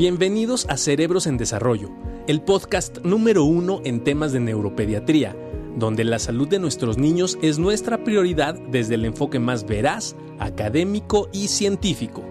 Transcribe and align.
Bienvenidos 0.00 0.66
a 0.70 0.78
Cerebros 0.78 1.26
en 1.26 1.36
Desarrollo, 1.36 1.90
el 2.26 2.40
podcast 2.40 3.04
número 3.04 3.44
uno 3.44 3.82
en 3.84 4.02
temas 4.02 4.32
de 4.32 4.40
neuropediatría, 4.40 5.36
donde 5.76 6.04
la 6.04 6.18
salud 6.18 6.48
de 6.48 6.58
nuestros 6.58 6.96
niños 6.96 7.36
es 7.42 7.58
nuestra 7.58 8.02
prioridad 8.02 8.54
desde 8.70 8.94
el 8.94 9.04
enfoque 9.04 9.38
más 9.38 9.66
veraz, 9.66 10.16
académico 10.38 11.28
y 11.34 11.48
científico. 11.48 12.22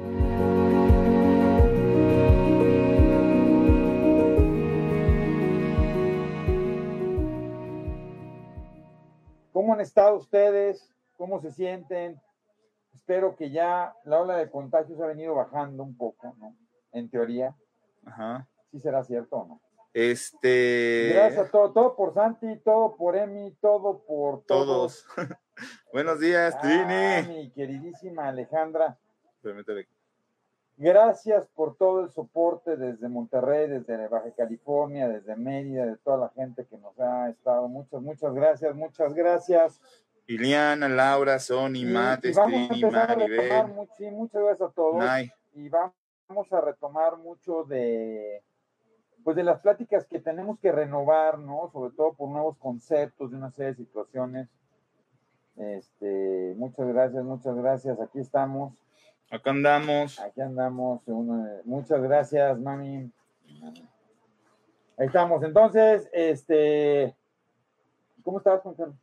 ¿Cómo 9.54 9.76
han 9.76 9.82
estado 9.82 10.18
ustedes? 10.18 10.92
¿Cómo 11.18 11.40
se 11.40 11.52
sienten? 11.52 12.20
Espero 12.96 13.36
que 13.36 13.52
ya 13.52 13.94
la 14.06 14.22
ola 14.22 14.38
de 14.38 14.50
contagios 14.50 15.00
ha 15.00 15.06
venido 15.06 15.36
bajando 15.36 15.84
un 15.84 15.96
poco, 15.96 16.36
¿no? 16.40 16.56
En 16.92 17.10
teoría. 17.10 17.56
Ajá. 18.06 18.48
¿Sí 18.72 18.80
será 18.80 19.04
cierto 19.04 19.36
o 19.38 19.48
no? 19.48 19.62
Este. 19.94 21.12
Gracias 21.14 21.48
a 21.48 21.52
todo, 21.52 21.72
todo 21.74 21.96
por 21.96 22.14
Santi, 22.14 22.58
todo 22.64 22.96
por 22.96 23.16
Emi, 23.16 23.52
todo 23.62 24.04
por 24.06 24.44
todos. 24.46 25.06
Todos. 25.16 25.40
Buenos 25.94 26.20
días, 26.20 26.56
Ah, 26.58 26.62
Trini. 26.62 27.36
mi 27.40 27.52
queridísima 27.52 28.28
Alejandra, 28.30 28.98
Permíteme. 29.42 29.88
gracias 30.78 31.48
por 31.48 31.76
todo 31.76 32.02
el 32.02 32.10
soporte 32.10 32.78
desde 32.78 33.10
Monterrey, 33.10 33.68
desde 33.68 34.08
Baja 34.08 34.32
California, 34.38 35.08
desde 35.10 35.36
Mérida, 35.36 35.86
de 35.86 35.98
toda 35.98 36.18
la 36.18 36.30
gente 36.30 36.66
que 36.66 36.78
nos 36.78 36.98
ha 37.00 37.30
estado. 37.30 37.68
Muchas, 37.68 38.02
muchas 38.02 38.34
gracias, 38.34 38.76
muchas 38.76 39.14
gracias. 39.14 39.82
Iliana, 40.28 40.88
Laura, 40.88 41.40
Sony, 41.40 41.84
a 41.98 42.20
Trini, 42.22 42.84
Maribel, 42.86 43.68
mucho, 43.70 43.92
sí, 43.98 44.10
muchas 44.12 44.42
gracias 44.44 44.70
a 44.70 44.74
todos. 44.74 45.04
Y 45.56 45.68
vamos 45.68 45.94
a 46.30 46.62
retomar 46.62 47.18
mucho 47.18 47.64
de 47.64 48.44
pues 49.24 49.36
de 49.36 49.44
las 49.44 49.60
pláticas 49.60 50.06
que 50.06 50.20
tenemos 50.20 50.60
que 50.60 50.72
renovar, 50.72 51.40
¿no? 51.40 51.70
Sobre 51.74 51.94
todo 51.96 52.14
por 52.14 52.30
nuevos 52.30 52.58
conceptos 52.58 53.32
de 53.32 53.38
una 53.38 53.52
serie 53.52 53.72
de 53.72 53.78
situaciones. 53.78 54.48
Este, 55.58 56.54
muchas 56.56 56.88
gracias, 56.88 57.24
muchas 57.24 57.56
gracias. 57.56 58.00
Aquí 58.00 58.20
estamos, 58.20 58.74
Acá 59.30 59.50
andamos. 59.50 60.20
aquí 60.20 60.40
andamos. 60.40 61.02
Muchas 61.66 62.02
gracias, 62.02 62.58
mami. 62.60 63.12
Ahí 64.98 65.08
estamos. 65.08 65.44
Entonces, 65.44 66.10
este, 66.14 67.14
¿cómo 68.24 68.38
estás, 68.38 68.62
Juan 68.62 68.76
Carlos? 68.76 68.96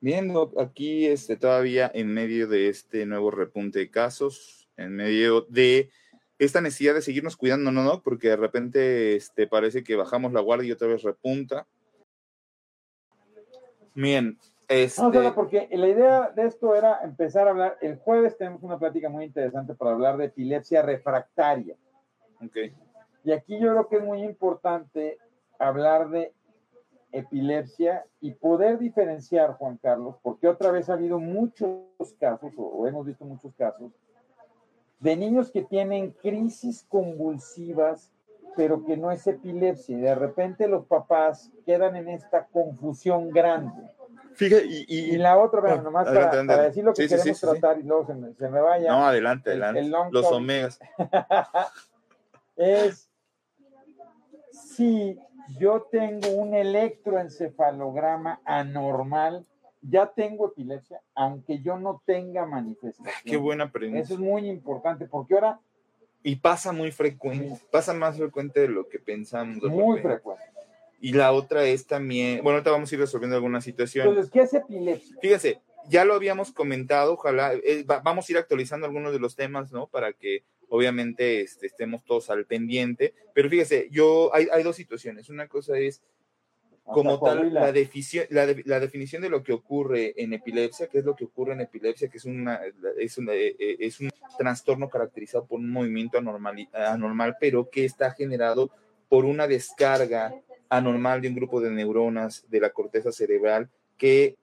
Viendo 0.00 0.52
aquí 0.60 1.06
este, 1.06 1.36
todavía 1.36 1.90
en 1.92 2.14
medio 2.14 2.46
de 2.46 2.68
este 2.68 3.04
nuevo 3.04 3.30
repunte 3.30 3.80
de 3.80 3.90
casos, 3.90 4.68
en 4.76 4.94
medio 4.94 5.40
de 5.48 5.90
esta 6.38 6.60
necesidad 6.60 6.94
de 6.94 7.02
seguirnos 7.02 7.36
cuidando, 7.36 7.70
¿no? 7.72 7.82
no? 7.82 8.02
Porque 8.02 8.28
de 8.28 8.36
repente 8.36 9.16
este, 9.16 9.46
parece 9.46 9.82
que 9.82 9.96
bajamos 9.96 10.32
la 10.32 10.40
guardia 10.40 10.68
y 10.68 10.72
otra 10.72 10.88
vez 10.88 11.02
repunta. 11.02 11.66
Bien, 13.94 14.38
este, 14.68 15.00
No, 15.00 15.12
solo 15.12 15.34
porque 15.34 15.68
la 15.72 15.88
idea 15.88 16.30
de 16.34 16.46
esto 16.46 16.74
era 16.74 17.00
empezar 17.02 17.46
a 17.46 17.50
hablar. 17.50 17.78
El 17.80 17.96
jueves 17.96 18.36
tenemos 18.36 18.62
una 18.62 18.78
plática 18.78 19.08
muy 19.08 19.24
interesante 19.24 19.74
para 19.74 19.92
hablar 19.92 20.16
de 20.16 20.26
epilepsia 20.26 20.82
refractaria. 20.82 21.76
ok. 22.44 22.56
Y 23.24 23.32
aquí 23.32 23.58
yo 23.58 23.72
creo 23.72 23.88
que 23.88 23.96
es 23.96 24.04
muy 24.04 24.22
importante 24.22 25.18
hablar 25.58 26.10
de 26.10 26.32
epilepsia 27.10 28.04
y 28.20 28.32
poder 28.32 28.78
diferenciar, 28.78 29.54
Juan 29.54 29.78
Carlos, 29.78 30.16
porque 30.22 30.46
otra 30.46 30.70
vez 30.70 30.88
ha 30.88 30.92
habido 30.92 31.18
muchos 31.18 31.80
casos, 32.20 32.52
o 32.56 32.86
hemos 32.86 33.06
visto 33.06 33.24
muchos 33.24 33.54
casos, 33.54 33.90
de 35.00 35.16
niños 35.16 35.50
que 35.50 35.62
tienen 35.62 36.12
crisis 36.12 36.84
convulsivas, 36.88 38.10
pero 38.56 38.84
que 38.84 38.96
no 38.96 39.10
es 39.10 39.26
epilepsia. 39.26 39.96
Y 39.98 40.00
de 40.00 40.14
repente 40.14 40.66
los 40.68 40.86
papás 40.86 41.50
quedan 41.66 41.96
en 41.96 42.08
esta 42.08 42.46
confusión 42.46 43.30
grande. 43.30 43.82
Fíjate, 44.34 44.66
y, 44.66 44.84
y- 44.88 45.14
Y 45.14 45.18
la 45.18 45.38
otra, 45.38 45.60
bueno, 45.60 45.76
Ah, 45.76 45.82
nomás 45.82 46.06
adelante, 46.06 46.14
para, 46.18 46.28
adelante. 46.28 46.54
para 46.54 46.62
decir 46.68 46.84
lo 46.84 46.92
que 46.94 47.02
Sí, 47.02 47.08
queremos 47.08 47.38
sí, 47.38 47.46
sí, 47.46 47.54
sí. 47.54 47.60
tratar 47.60 47.78
y 47.80 47.82
luego 47.84 48.06
se 48.06 48.14
me, 48.14 48.34
se 48.34 48.48
me 48.48 48.60
vaya. 48.60 48.90
no, 48.92 49.06
adelante, 49.06 49.52
el- 49.52 49.62
adelante. 49.62 49.80
el 50.06 50.12
Los 50.12 50.26
omegas. 50.32 50.78
es 52.56 53.10
si 54.50 55.18
yo 55.58 55.82
tengo 55.90 56.28
un 56.30 56.54
electroencefalograma 56.54 58.40
anormal, 58.44 59.44
ya 59.88 60.06
tengo 60.14 60.48
epilepsia, 60.48 61.00
aunque 61.14 61.60
yo 61.60 61.78
no 61.78 62.02
tenga 62.06 62.44
manifestación. 62.46 63.14
Qué 63.24 63.36
buena 63.36 63.70
pregunta. 63.70 64.00
Eso 64.02 64.14
es 64.14 64.20
muy 64.20 64.48
importante, 64.48 65.06
porque 65.06 65.34
ahora 65.34 65.60
Y 66.22 66.36
pasa 66.36 66.72
muy 66.72 66.90
frecuente, 66.92 67.60
pasa 67.70 67.92
más 67.94 68.16
frecuente 68.16 68.60
de 68.60 68.68
lo 68.68 68.88
que 68.88 68.98
pensamos. 68.98 69.62
muy 69.64 70.00
frecuente. 70.00 70.42
Y 71.00 71.12
la 71.12 71.32
otra 71.32 71.64
es 71.64 71.86
también, 71.86 72.42
bueno, 72.42 72.56
ahorita 72.56 72.70
vamos 72.70 72.90
a 72.90 72.94
ir 72.94 73.00
resolviendo 73.00 73.36
algunas 73.36 73.62
situaciones. 73.64 74.08
Entonces, 74.10 74.32
¿qué 74.32 74.40
es 74.40 74.54
epilepsia? 74.54 75.16
Fíjese, 75.20 75.60
ya 75.88 76.04
lo 76.04 76.14
habíamos 76.14 76.50
comentado, 76.52 77.12
ojalá, 77.12 77.52
eh, 77.52 77.84
va- 77.84 78.00
vamos 78.00 78.28
a 78.28 78.32
ir 78.32 78.38
actualizando 78.38 78.86
algunos 78.86 79.12
de 79.12 79.20
los 79.20 79.36
temas, 79.36 79.70
¿no? 79.72 79.86
Para 79.86 80.12
que 80.14 80.42
obviamente 80.68 81.42
este, 81.42 81.66
estemos 81.66 82.02
todos 82.04 82.28
al 82.30 82.44
pendiente. 82.46 83.14
Pero 83.34 83.48
fíjese, 83.48 83.88
yo, 83.92 84.34
hay, 84.34 84.48
hay 84.52 84.62
dos 84.64 84.74
situaciones. 84.74 85.28
Una 85.28 85.46
cosa 85.46 85.78
es 85.78 86.02
como 86.94 87.18
tal 87.20 87.54
la, 87.54 87.72
la, 88.30 88.46
de- 88.46 88.62
la 88.64 88.80
definición 88.80 89.22
de 89.22 89.28
lo 89.28 89.42
que 89.42 89.52
ocurre 89.52 90.14
en 90.16 90.32
epilepsia, 90.32 90.86
qué 90.88 90.98
es 90.98 91.04
lo 91.04 91.16
que 91.16 91.24
ocurre 91.24 91.52
en 91.52 91.60
epilepsia, 91.60 92.08
que 92.08 92.18
es, 92.18 92.24
una, 92.24 92.60
es, 92.98 93.18
una- 93.18 93.32
eh, 93.34 93.56
eh, 93.58 93.76
es 93.80 94.00
un 94.00 94.10
trastorno 94.38 94.88
caracterizado 94.88 95.46
por 95.46 95.58
un 95.60 95.70
movimiento 95.70 96.18
anormal, 96.18 96.68
anormal, 96.72 97.36
pero 97.40 97.68
que 97.70 97.84
está 97.84 98.12
generado 98.12 98.70
por 99.08 99.24
una 99.24 99.46
descarga 99.46 100.34
anormal 100.68 101.20
de 101.20 101.28
un 101.28 101.34
grupo 101.36 101.60
de 101.60 101.70
neuronas 101.70 102.44
de 102.48 102.60
la 102.60 102.70
corteza 102.70 103.12
cerebral 103.12 103.68
que 103.96 104.36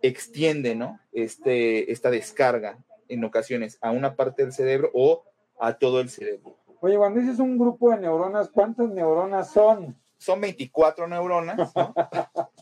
extiende 0.00 0.74
¿no? 0.74 0.98
este, 1.12 1.92
esta 1.92 2.10
descarga 2.10 2.78
en 3.08 3.22
ocasiones 3.24 3.78
a 3.80 3.90
una 3.90 4.16
parte 4.16 4.42
del 4.42 4.52
cerebro 4.52 4.90
o 4.94 5.24
a 5.60 5.74
todo 5.74 6.00
el 6.00 6.08
cerebro. 6.08 6.56
Oye, 6.80 6.96
cuando 6.96 7.20
dices 7.20 7.38
un 7.38 7.56
grupo 7.58 7.90
de 7.90 7.98
neuronas, 7.98 8.48
¿cuántas 8.50 8.88
neuronas 8.88 9.52
son? 9.52 9.96
Son 10.22 10.40
24 10.40 11.08
neuronas, 11.08 11.72
¿no? 11.74 11.94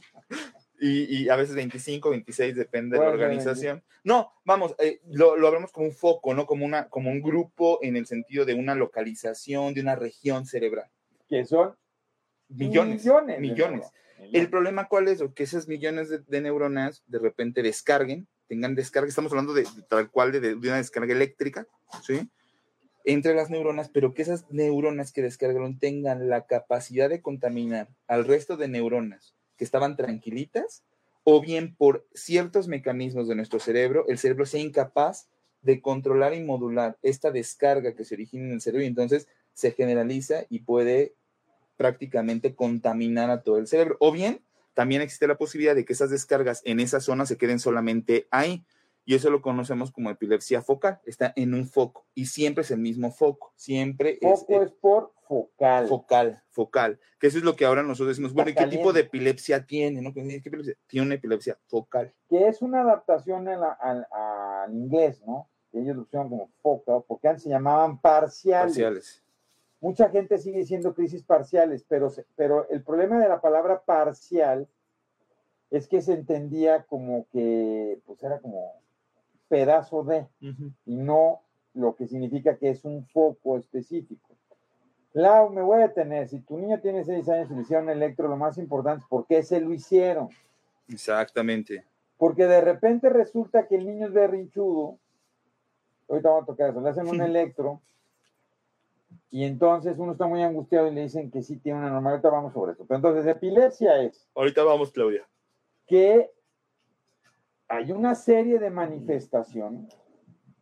y, 0.81 1.23
y 1.25 1.29
a 1.29 1.37
veces 1.37 1.55
25, 1.55 2.11
26, 2.11 2.57
depende 2.57 2.99
de 2.99 3.05
la 3.05 3.11
organización. 3.11 3.83
No, 4.03 4.33
vamos, 4.45 4.75
eh, 4.79 5.01
lo, 5.11 5.37
lo 5.37 5.47
hablamos 5.47 5.73
como 5.73 5.87
un 5.87 5.93
foco, 5.93 6.35
¿no? 6.35 6.47
Como, 6.47 6.65
una, 6.65 6.89
como 6.89 7.11
un 7.11 7.21
grupo 7.21 7.79
en 7.83 7.97
el 7.97 8.07
sentido 8.07 8.45
de 8.45 8.55
una 8.55 8.75
localización, 8.75 9.75
de 9.75 9.83
una 9.83 9.95
región 9.95 10.47
cerebral. 10.47 10.91
Que 11.29 11.45
son 11.45 11.77
Millones. 12.49 13.05
millones. 13.05 13.41
millones. 13.41 13.87
El 14.33 14.51
problema 14.51 14.89
cuál 14.89 15.09
es, 15.09 15.21
o 15.21 15.33
que 15.33 15.45
esas 15.45 15.69
millones 15.69 16.09
de, 16.09 16.19
de 16.19 16.41
neuronas 16.41 17.03
de 17.07 17.19
repente 17.19 17.63
descarguen, 17.63 18.27
tengan 18.49 18.75
descarga, 18.75 19.09
estamos 19.09 19.33
hablando 19.33 19.55
de, 19.55 19.63
de 19.63 19.83
tal 19.89 20.11
cual 20.11 20.33
de, 20.33 20.41
de 20.41 20.55
una 20.55 20.77
descarga 20.77 21.13
eléctrica, 21.13 21.67
¿sí? 22.03 22.29
Entre 23.05 23.35
las 23.35 23.51
neuronas, 23.51 23.89
pero 23.89 24.15
que 24.15 24.23
esas 24.23 24.51
neuronas 24.51 25.13
que 25.13 25.23
descargaron 25.23 25.79
tengan 25.79 26.29
la 26.29 26.47
capacidad 26.47 27.09
de 27.09 27.23
contaminar 27.23 27.89
al 28.07 28.27
resto 28.27 28.57
de 28.57 28.69
neuronas 28.69 29.35
que 29.57 29.65
estaban 29.65 29.97
tranquilitas, 29.97 30.85
o 31.25 31.41
bien 31.41 31.75
por 31.77 32.07
ciertos 32.15 32.69
mecanismos 32.69 33.29
de 33.29 33.35
nuestro 33.35 33.59
cerebro, 33.59 34.07
el 34.09 34.19
cerebro 34.19 34.47
sea 34.47 34.61
incapaz 34.61 35.29
de 35.63 35.81
controlar 35.81 36.35
y 36.35 36.43
modular 36.43 36.99
esta 37.03 37.31
descarga 37.31 37.95
que 37.95 38.05
se 38.05 38.15
origina 38.15 38.47
en 38.47 38.53
el 38.53 38.61
cerebro 38.61 38.85
y 38.85 38.89
entonces 38.89 39.29
se 39.53 39.73
generaliza 39.73 40.45
y 40.49 40.61
puede 40.61 41.15
prácticamente 41.77 42.55
contaminar 42.55 43.31
a 43.31 43.43
todo 43.43 43.59
el 43.59 43.67
cerebro. 43.67 43.97
O 44.01 44.13
bien, 44.13 44.43
también 44.75 45.03
existe 45.03 45.27
la 45.27 45.37
posibilidad 45.39 45.75
de 45.75 45.85
que 45.85 45.93
esas 45.93 46.11
descargas 46.11 46.63
en 46.65 46.81
esa 46.81 47.01
zona 47.01 47.27
se 47.27 47.37
queden 47.37 47.59
solamente 47.59 48.27
ahí. 48.31 48.65
Y 49.11 49.15
eso 49.15 49.29
lo 49.29 49.43
conocemos 49.43 49.91
como 49.91 50.09
epilepsia 50.09 50.63
focal. 50.63 51.01
Está 51.05 51.33
en 51.35 51.53
un 51.53 51.67
foco 51.67 52.07
y 52.15 52.27
siempre 52.27 52.63
es 52.63 52.71
el 52.71 52.79
mismo 52.79 53.11
foco. 53.11 53.53
Siempre 53.57 54.21
es, 54.21 54.39
Foco 54.39 54.63
es 54.63 54.71
por 54.71 55.13
focal. 55.27 55.89
focal, 55.89 56.43
focal. 56.51 57.01
Que 57.19 57.27
eso 57.27 57.39
es 57.39 57.43
lo 57.43 57.57
que 57.57 57.65
ahora 57.65 57.83
nosotros 57.83 58.11
decimos, 58.11 58.33
bueno, 58.33 58.51
¿y 58.51 58.55
qué 58.55 58.69
tipo 58.69 58.93
de 58.93 59.01
epilepsia 59.01 59.67
tiene? 59.67 60.01
¿no? 60.01 60.15
¿Qué 60.15 60.21
epilepsia? 60.21 60.77
Tiene 60.87 61.07
una 61.07 61.17
epilepsia 61.17 61.59
focal. 61.67 62.15
que 62.29 62.47
es 62.47 62.63
una 62.63 62.83
adaptación 62.83 63.49
al, 63.49 64.07
al 64.13 64.73
inglés, 64.73 65.21
¿no? 65.27 65.49
Que 65.73 65.81
ellos 65.81 65.97
lo 65.97 66.05
pusieron 66.05 66.29
como 66.29 66.49
focal, 66.63 67.03
porque 67.09 67.27
antes 67.27 67.43
se 67.43 67.51
llamaban 67.51 68.01
parciales. 68.01 68.75
Parciales. 68.75 69.25
Mucha 69.81 70.09
gente 70.11 70.39
sigue 70.39 70.59
diciendo 70.59 70.95
crisis 70.95 71.25
parciales, 71.25 71.85
pero, 71.89 72.13
pero 72.37 72.69
el 72.71 72.85
problema 72.85 73.19
de 73.19 73.29
la 73.29 73.41
palabra 73.41 73.83
parcial 73.83 74.69
es 75.71 75.89
que 75.89 76.01
se 76.01 76.13
entendía 76.13 76.85
como 76.85 77.27
que, 77.33 78.01
pues 78.07 78.23
era 78.23 78.39
como 78.39 78.81
pedazo 79.51 80.05
de, 80.05 80.27
y 80.87 80.97
no 80.97 81.43
lo 81.75 81.95
que 81.97 82.07
significa 82.07 82.57
que 82.57 82.71
es 82.71 82.85
un 82.85 83.05
foco 83.09 83.59
específico. 83.59 84.31
Lau, 85.13 85.51
me 85.51 85.61
voy 85.61 85.79
a 85.83 85.89
detener. 85.89 86.29
Si 86.29 86.41
tu 86.41 86.57
niña 86.57 86.81
tiene 86.81 87.05
seis 87.05 87.29
años 87.29 87.51
y 87.51 87.55
le 87.55 87.63
hicieron 87.63 87.91
electro, 87.91 88.29
lo 88.29 88.37
más 88.37 88.57
importante 88.59 89.03
es 89.03 89.09
por 89.09 89.27
qué 89.27 89.43
se 89.43 89.61
lo 89.61 89.73
hicieron. 89.73 90.29
Exactamente. 90.89 91.85
Porque 92.17 92.47
de 92.47 92.61
repente 92.61 93.11
resulta 93.11 93.67
que 93.67 93.75
el 93.75 93.87
niño 93.87 94.07
es 94.07 94.13
berrinchudo. 94.13 94.99
Ahorita 96.09 96.29
vamos 96.29 96.45
a 96.45 96.47
tocar 96.47 96.71
eso. 96.71 96.81
Le 96.81 96.91
hacen 96.91 97.09
un 97.09 97.21
electro 97.21 97.81
y 99.33 99.45
entonces 99.45 99.99
uno 99.99 100.13
está 100.13 100.27
muy 100.27 100.43
angustiado 100.43 100.87
y 100.89 100.95
le 100.95 101.03
dicen 101.03 101.31
que 101.31 101.43
sí 101.43 101.57
tiene 101.57 101.79
una 101.79 101.89
normalidad. 101.91 102.25
Ahorita 102.25 102.31
vamos 102.31 102.53
sobre 102.53 102.73
eso. 102.73 102.85
Pero 102.87 102.97
entonces, 102.97 103.27
epilepsia 103.27 104.03
es 104.03 104.29
Ahorita 104.35 104.63
vamos, 104.63 104.93
Claudia. 104.93 105.27
que 105.87 106.31
hay 107.71 107.93
una 107.93 108.15
serie 108.15 108.59
de 108.59 108.69
manifestaciones 108.71 109.97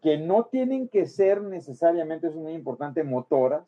que 0.03 0.19
no 0.19 0.45
tienen 0.45 0.89
que 0.89 1.07
ser 1.07 1.43
necesariamente, 1.43 2.29
es 2.29 2.35
muy 2.37 2.53
importante, 2.53 3.03
motoras. 3.03 3.65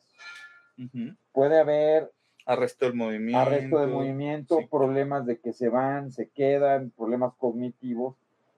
Puede 1.33 1.59
haber 1.59 2.11
Arresto 2.45 2.85
del 2.85 2.95
movimiento. 2.95 3.39
arresto 3.39 3.79
de 3.79 3.87
movimiento, 3.87 4.57
sí. 4.57 4.67
problemas 4.67 5.25
de 5.25 5.39
que 5.39 5.53
se 5.53 5.69
van, 5.69 6.11
se 6.11 6.29
quedan, 6.29 6.91
problemas 6.91 7.33
cognitivos, 7.35 8.15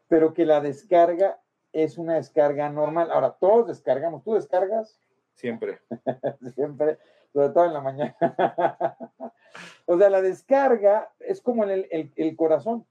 pero 0.08 0.34
que 0.34 0.46
la 0.46 0.62
descarga 0.62 1.40
es 1.74 1.98
una 1.98 2.16
descarga 2.16 2.70
normal. 2.70 3.10
Ahora, 3.12 3.32
todos 3.40 3.68
descargamos. 3.68 4.24
¿Tú 4.24 4.36
descargas? 4.36 5.00
Siempre. 5.34 5.80
siempre, 6.56 6.98
sobre 7.34 7.50
todo 7.50 7.66
en 7.66 7.74
la 7.74 7.82
mañana. 7.82 8.16
o 9.86 9.98
sea, 9.98 10.10
la 10.10 10.22
descarga 10.22 11.12
es 11.20 11.42
como 11.42 11.64
el, 11.64 11.88
el- 11.92 12.12
el 12.16 12.36
corazón. 12.36 12.86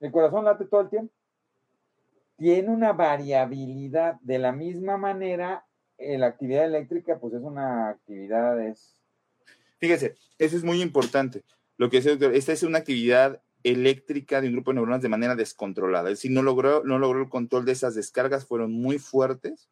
El 0.00 0.12
corazón 0.12 0.44
late 0.44 0.64
todo 0.66 0.82
el 0.82 0.90
tiempo. 0.90 1.12
Tiene 2.36 2.68
una 2.70 2.92
variabilidad. 2.92 4.20
De 4.20 4.38
la 4.38 4.52
misma 4.52 4.96
manera, 4.96 5.66
eh, 5.96 6.18
la 6.18 6.26
actividad 6.26 6.64
eléctrica, 6.64 7.18
pues 7.18 7.34
es 7.34 7.42
una 7.42 7.90
actividad, 7.90 8.60
es... 8.60 8.96
Fíjese, 9.78 10.14
eso 10.38 10.56
es 10.56 10.64
muy 10.64 10.80
importante. 10.82 11.42
Lo 11.76 11.90
que 11.90 12.00
doctor, 12.00 12.34
esta 12.34 12.52
es 12.52 12.62
una 12.62 12.78
actividad 12.78 13.40
eléctrica 13.62 14.40
de 14.40 14.48
un 14.48 14.54
grupo 14.54 14.70
de 14.70 14.76
neuronas 14.76 15.02
de 15.02 15.08
manera 15.08 15.36
descontrolada. 15.36 16.10
Es 16.10 16.18
decir, 16.18 16.30
no 16.30 16.42
logró, 16.42 16.82
no 16.84 16.98
logró 16.98 17.20
el 17.22 17.28
control 17.28 17.64
de 17.64 17.72
esas 17.72 17.94
descargas, 17.94 18.46
fueron 18.46 18.72
muy 18.72 18.98
fuertes 18.98 19.68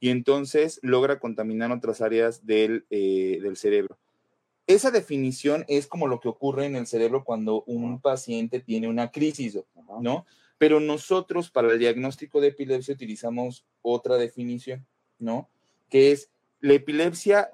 y 0.00 0.10
entonces 0.10 0.78
logra 0.82 1.18
contaminar 1.18 1.72
otras 1.72 2.00
áreas 2.00 2.46
del, 2.46 2.86
eh, 2.90 3.38
del 3.42 3.56
cerebro. 3.56 3.98
Esa 4.66 4.90
definición 4.90 5.64
es 5.68 5.86
como 5.86 6.08
lo 6.08 6.18
que 6.20 6.28
ocurre 6.28 6.66
en 6.66 6.74
el 6.76 6.86
cerebro 6.86 7.24
cuando 7.24 7.62
un 7.66 8.00
paciente 8.00 8.60
tiene 8.60 8.88
una 8.88 9.10
crisis, 9.12 9.58
¿no? 10.00 10.26
Pero 10.58 10.80
nosotros 10.80 11.50
para 11.50 11.70
el 11.72 11.78
diagnóstico 11.78 12.40
de 12.40 12.48
epilepsia 12.48 12.94
utilizamos 12.94 13.64
otra 13.82 14.16
definición, 14.16 14.84
¿no? 15.18 15.48
Que 15.88 16.12
es 16.12 16.30
la 16.60 16.72
epilepsia 16.74 17.52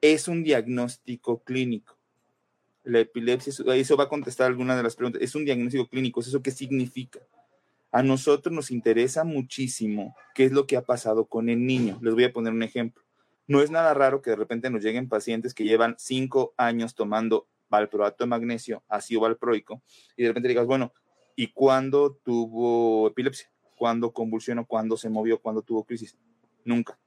es 0.00 0.28
un 0.28 0.44
diagnóstico 0.44 1.42
clínico. 1.42 1.96
La 2.84 3.00
epilepsia, 3.00 3.50
eso- 3.74 3.96
va 3.96 4.04
a 4.04 4.08
contestar 4.08 4.46
alguna 4.46 4.76
de 4.76 4.82
las 4.84 4.94
preguntas. 4.94 5.20
Es 5.22 5.34
un 5.34 5.44
diagnóstico 5.44 5.88
clínico. 5.88 6.20
¿Eso 6.20 6.40
qué 6.40 6.52
significa? 6.52 7.18
A 7.90 8.02
nosotros 8.02 8.54
nos 8.54 8.70
interesa 8.70 9.24
muchísimo 9.24 10.14
qué 10.34 10.44
es 10.44 10.52
lo 10.52 10.66
que 10.66 10.76
ha 10.76 10.82
pasado 10.82 11.24
con 11.26 11.48
el 11.48 11.66
niño. 11.66 11.98
Les 12.02 12.14
voy 12.14 12.24
a 12.24 12.32
poner 12.32 12.52
un 12.52 12.62
ejemplo. 12.62 13.02
No 13.48 13.62
es 13.62 13.70
nada 13.70 13.94
raro 13.94 14.20
que 14.20 14.30
de 14.30 14.36
repente 14.36 14.68
nos 14.68 14.82
lleguen 14.82 15.08
pacientes 15.08 15.54
que 15.54 15.64
llevan 15.64 15.96
cinco 15.98 16.54
años 16.58 16.94
tomando 16.94 17.48
valproato 17.70 18.24
de 18.24 18.28
magnesio, 18.28 18.84
ácido 18.88 19.22
valproico, 19.22 19.82
y 20.16 20.22
de 20.22 20.28
repente 20.28 20.48
digas, 20.48 20.66
bueno, 20.66 20.92
¿y 21.34 21.52
cuándo 21.52 22.14
tuvo 22.22 23.08
epilepsia? 23.08 23.50
¿Cuándo 23.74 24.12
convulsionó? 24.12 24.66
¿Cuándo 24.66 24.96
se 24.96 25.08
movió? 25.08 25.40
¿Cuándo 25.40 25.62
tuvo 25.62 25.84
crisis? 25.84 26.18
Nunca. 26.64 26.98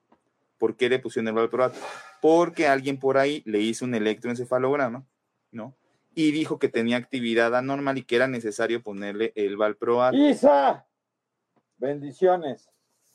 ¿Por 0.57 0.75
qué 0.75 0.89
le 0.89 0.99
pusieron 0.99 1.27
el 1.27 1.35
valproato? 1.35 1.77
Porque 2.21 2.67
alguien 2.67 2.97
por 2.97 3.17
ahí 3.17 3.43
le 3.45 3.59
hizo 3.59 3.85
un 3.85 3.93
electroencefalograma, 3.93 5.05
¿no? 5.51 5.75
Y 6.15 6.31
dijo 6.31 6.59
que 6.59 6.69
tenía 6.69 6.97
actividad 6.97 7.55
anormal 7.55 7.97
y 7.97 8.03
que 8.03 8.15
era 8.15 8.27
necesario 8.27 8.81
ponerle 8.81 9.31
el 9.35 9.57
valproato. 9.57 10.17
Isa, 10.17 10.88
bendiciones. 11.77 12.69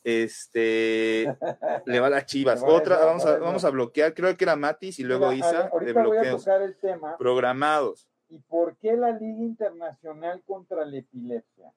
Este, 0.06 1.26
le 1.87 1.99
va 2.00 2.06
a 2.06 2.11
las 2.11 2.26
chivas. 2.26 2.62
Va 2.62 2.69
Otra, 2.69 2.97
va- 2.97 3.06
vamos 3.06 3.26
a, 3.26 3.32
va- 3.32 3.38
vamos 3.38 3.64
a 3.64 3.70
bloquear, 3.70 4.14
creo 4.14 4.37
que 4.37 4.44
era 4.44 4.55
Matis 4.55 5.00
y 5.00 5.03
luego 5.03 5.31
Mira, 5.32 5.38
Isa 5.49 5.53
ver, 5.53 5.62
de 5.62 5.69
ahorita 5.73 6.05
voy 6.06 6.17
a 6.19 6.31
tocar 6.37 6.62
el 6.62 6.76
tema 6.76 7.19
programados. 7.19 8.08
y 8.29 8.38
por 8.38 8.76
qué 8.76 8.97
la 8.97 9.11
Liga 9.11 9.43
Internacional 9.43 10.43
contra 10.47 10.85
la 10.85 10.97
Epilepsia 10.99 11.73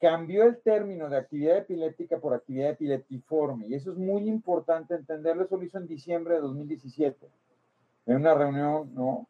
cambió 0.00 0.42
el 0.44 0.58
término 0.62 1.08
de 1.08 1.16
actividad 1.16 1.58
epiléptica 1.58 2.18
por 2.18 2.34
actividad 2.34 2.70
epileptiforme. 2.70 3.68
Y 3.68 3.74
eso 3.74 3.92
es 3.92 3.96
muy 3.96 4.28
importante 4.28 4.94
entenderlo. 4.94 5.44
Eso 5.44 5.56
lo 5.56 5.62
hizo 5.62 5.78
en 5.78 5.86
diciembre 5.86 6.34
de 6.34 6.40
2017, 6.40 7.26
en 8.06 8.16
una 8.16 8.34
reunión, 8.34 8.92
¿no? 8.94 9.28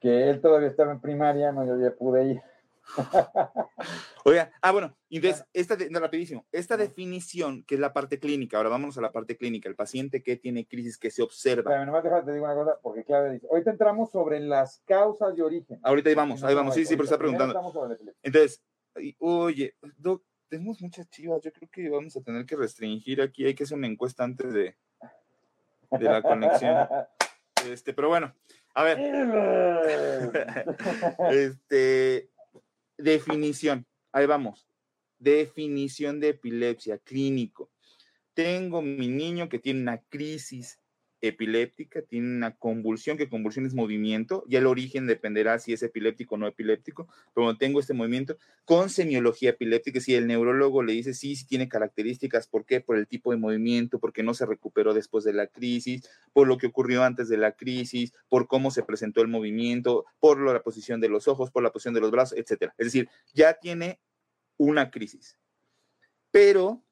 Que 0.00 0.28
él 0.28 0.40
todavía 0.42 0.68
estaba 0.68 0.92
en 0.92 1.00
primaria, 1.00 1.50
no, 1.50 1.64
yo 1.66 1.80
ya 1.80 1.90
pude 1.96 2.26
ir. 2.26 2.42
Oiga, 4.24 4.52
ah, 4.62 4.72
bueno, 4.72 4.96
entonces, 5.10 5.44
esta, 5.52 5.76
de- 5.76 5.90
no, 5.90 6.00
rapidísimo, 6.00 6.46
esta 6.52 6.76
definición, 6.76 7.64
que 7.64 7.74
es 7.74 7.80
la 7.80 7.92
parte 7.92 8.18
clínica, 8.18 8.56
ahora 8.56 8.68
vámonos 8.70 8.96
a 8.98 9.00
la 9.00 9.12
parte 9.12 9.36
clínica, 9.36 9.68
el 9.68 9.74
paciente 9.74 10.22
que 10.22 10.36
tiene 10.36 10.66
crisis, 10.66 10.98
que 10.98 11.10
se 11.10 11.22
observa. 11.22 11.70
Espérame, 11.70 11.86
nomás 11.86 12.04
déjame 12.04 12.22
te 12.24 12.32
digo 12.32 12.44
una 12.44 12.54
cosa, 12.54 12.78
porque 12.82 13.04
Claudia 13.04 13.32
dice, 13.32 13.46
ahorita 13.50 13.70
entramos 13.70 14.10
sobre 14.10 14.40
las 14.40 14.82
causas 14.86 15.34
de 15.34 15.42
origen. 15.42 15.80
Ahorita 15.82 16.08
ahí 16.08 16.14
vamos, 16.14 16.42
ahí 16.44 16.54
vamos, 16.54 16.74
sí, 16.74 16.84
sí, 16.84 16.94
pero 16.94 17.04
está 17.04 17.18
preguntando. 17.18 17.72
Entonces, 18.22 18.62
oye, 19.18 19.74
Doc, 19.98 20.22
tenemos 20.48 20.80
muchas 20.80 21.08
chivas, 21.10 21.40
yo 21.42 21.52
creo 21.52 21.68
que 21.70 21.88
vamos 21.88 22.16
a 22.16 22.22
tener 22.22 22.46
que 22.46 22.56
restringir 22.56 23.20
aquí, 23.20 23.44
hay 23.44 23.54
que 23.54 23.64
hacer 23.64 23.76
una 23.76 23.86
encuesta 23.88 24.24
antes 24.24 24.52
de, 24.52 24.76
de 25.90 26.04
la 26.04 26.22
conexión. 26.22 26.76
Este, 27.64 27.94
pero 27.94 28.08
bueno, 28.08 28.34
a 28.74 28.82
ver, 28.82 28.98
este, 31.30 32.28
definición, 33.04 33.86
ahí 34.12 34.26
vamos. 34.26 34.66
Definición 35.18 36.20
de 36.20 36.30
epilepsia, 36.30 36.98
clínico. 36.98 37.70
Tengo 38.32 38.82
mi 38.82 39.08
niño 39.08 39.48
que 39.48 39.60
tiene 39.60 39.82
una 39.82 40.02
crisis 40.08 40.80
epiléptica, 41.28 42.02
tiene 42.02 42.36
una 42.36 42.56
convulsión, 42.56 43.16
que 43.16 43.28
convulsión 43.28 43.66
es 43.66 43.74
movimiento, 43.74 44.44
ya 44.48 44.58
el 44.58 44.66
origen 44.66 45.06
dependerá 45.06 45.58
si 45.58 45.72
es 45.72 45.82
epiléptico 45.82 46.34
o 46.34 46.38
no 46.38 46.46
epiléptico, 46.46 47.08
pero 47.34 47.56
tengo 47.56 47.80
este 47.80 47.94
movimiento 47.94 48.36
con 48.64 48.90
semiología 48.90 49.50
epiléptica, 49.50 50.00
si 50.00 50.14
el 50.14 50.26
neurólogo 50.26 50.82
le 50.82 50.92
dice 50.92 51.14
sí, 51.14 51.34
tiene 51.46 51.68
características, 51.68 52.46
¿por 52.46 52.64
qué? 52.64 52.80
Por 52.80 52.96
el 52.96 53.06
tipo 53.06 53.30
de 53.30 53.38
movimiento, 53.38 53.98
porque 53.98 54.22
no 54.22 54.34
se 54.34 54.46
recuperó 54.46 54.94
después 54.94 55.24
de 55.24 55.32
la 55.32 55.46
crisis, 55.46 56.08
por 56.32 56.46
lo 56.46 56.58
que 56.58 56.66
ocurrió 56.66 57.02
antes 57.02 57.28
de 57.28 57.36
la 57.36 57.52
crisis, 57.52 58.12
por 58.28 58.46
cómo 58.46 58.70
se 58.70 58.82
presentó 58.82 59.20
el 59.20 59.28
movimiento, 59.28 60.04
por 60.20 60.40
la 60.40 60.62
posición 60.62 61.00
de 61.00 61.08
los 61.08 61.28
ojos, 61.28 61.50
por 61.50 61.62
la 61.62 61.72
posición 61.72 61.94
de 61.94 62.00
los 62.00 62.10
brazos, 62.10 62.38
etcétera. 62.38 62.74
Es 62.78 62.86
decir, 62.86 63.08
ya 63.32 63.54
tiene 63.54 64.00
una 64.56 64.90
crisis. 64.90 65.38
Pero 66.30 66.84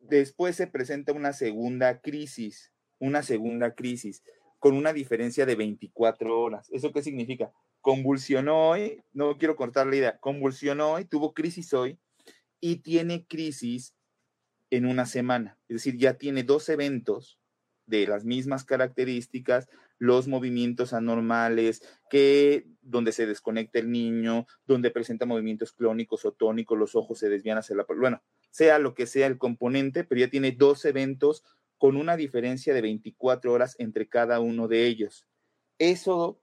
después 0.00 0.56
se 0.56 0.66
presenta 0.66 1.12
una 1.12 1.32
segunda 1.32 2.00
crisis, 2.00 2.71
una 3.02 3.24
segunda 3.24 3.74
crisis 3.74 4.22
con 4.60 4.76
una 4.76 4.92
diferencia 4.92 5.44
de 5.44 5.56
24 5.56 6.40
horas. 6.40 6.68
¿Eso 6.70 6.92
qué 6.92 7.02
significa? 7.02 7.50
Convulsionó 7.80 8.68
hoy, 8.70 9.02
no 9.12 9.38
quiero 9.38 9.56
cortar 9.56 9.88
la 9.88 9.96
idea, 9.96 10.18
convulsionó 10.20 10.92
hoy, 10.92 11.04
tuvo 11.04 11.34
crisis 11.34 11.74
hoy 11.74 11.98
y 12.60 12.76
tiene 12.76 13.26
crisis 13.26 13.96
en 14.70 14.86
una 14.86 15.04
semana. 15.04 15.58
Es 15.68 15.78
decir, 15.78 15.96
ya 15.98 16.14
tiene 16.14 16.44
dos 16.44 16.68
eventos 16.68 17.40
de 17.86 18.06
las 18.06 18.24
mismas 18.24 18.64
características, 18.64 19.68
los 19.98 20.28
movimientos 20.28 20.92
anormales, 20.92 21.82
que 22.08 22.68
donde 22.82 23.10
se 23.10 23.26
desconecta 23.26 23.80
el 23.80 23.90
niño, 23.90 24.46
donde 24.64 24.92
presenta 24.92 25.26
movimientos 25.26 25.72
clónicos 25.72 26.24
o 26.24 26.32
tónicos, 26.32 26.78
los 26.78 26.94
ojos 26.94 27.18
se 27.18 27.28
desvían 27.28 27.58
hacia 27.58 27.74
la... 27.74 27.84
Bueno, 27.84 28.22
sea 28.52 28.78
lo 28.78 28.94
que 28.94 29.06
sea 29.06 29.26
el 29.26 29.38
componente, 29.38 30.04
pero 30.04 30.20
ya 30.20 30.30
tiene 30.30 30.52
dos 30.52 30.84
eventos 30.84 31.42
con 31.82 31.96
una 31.96 32.16
diferencia 32.16 32.72
de 32.74 32.80
24 32.80 33.52
horas 33.52 33.74
entre 33.76 34.06
cada 34.06 34.38
uno 34.38 34.68
de 34.68 34.86
ellos. 34.86 35.26
Eso 35.80 36.38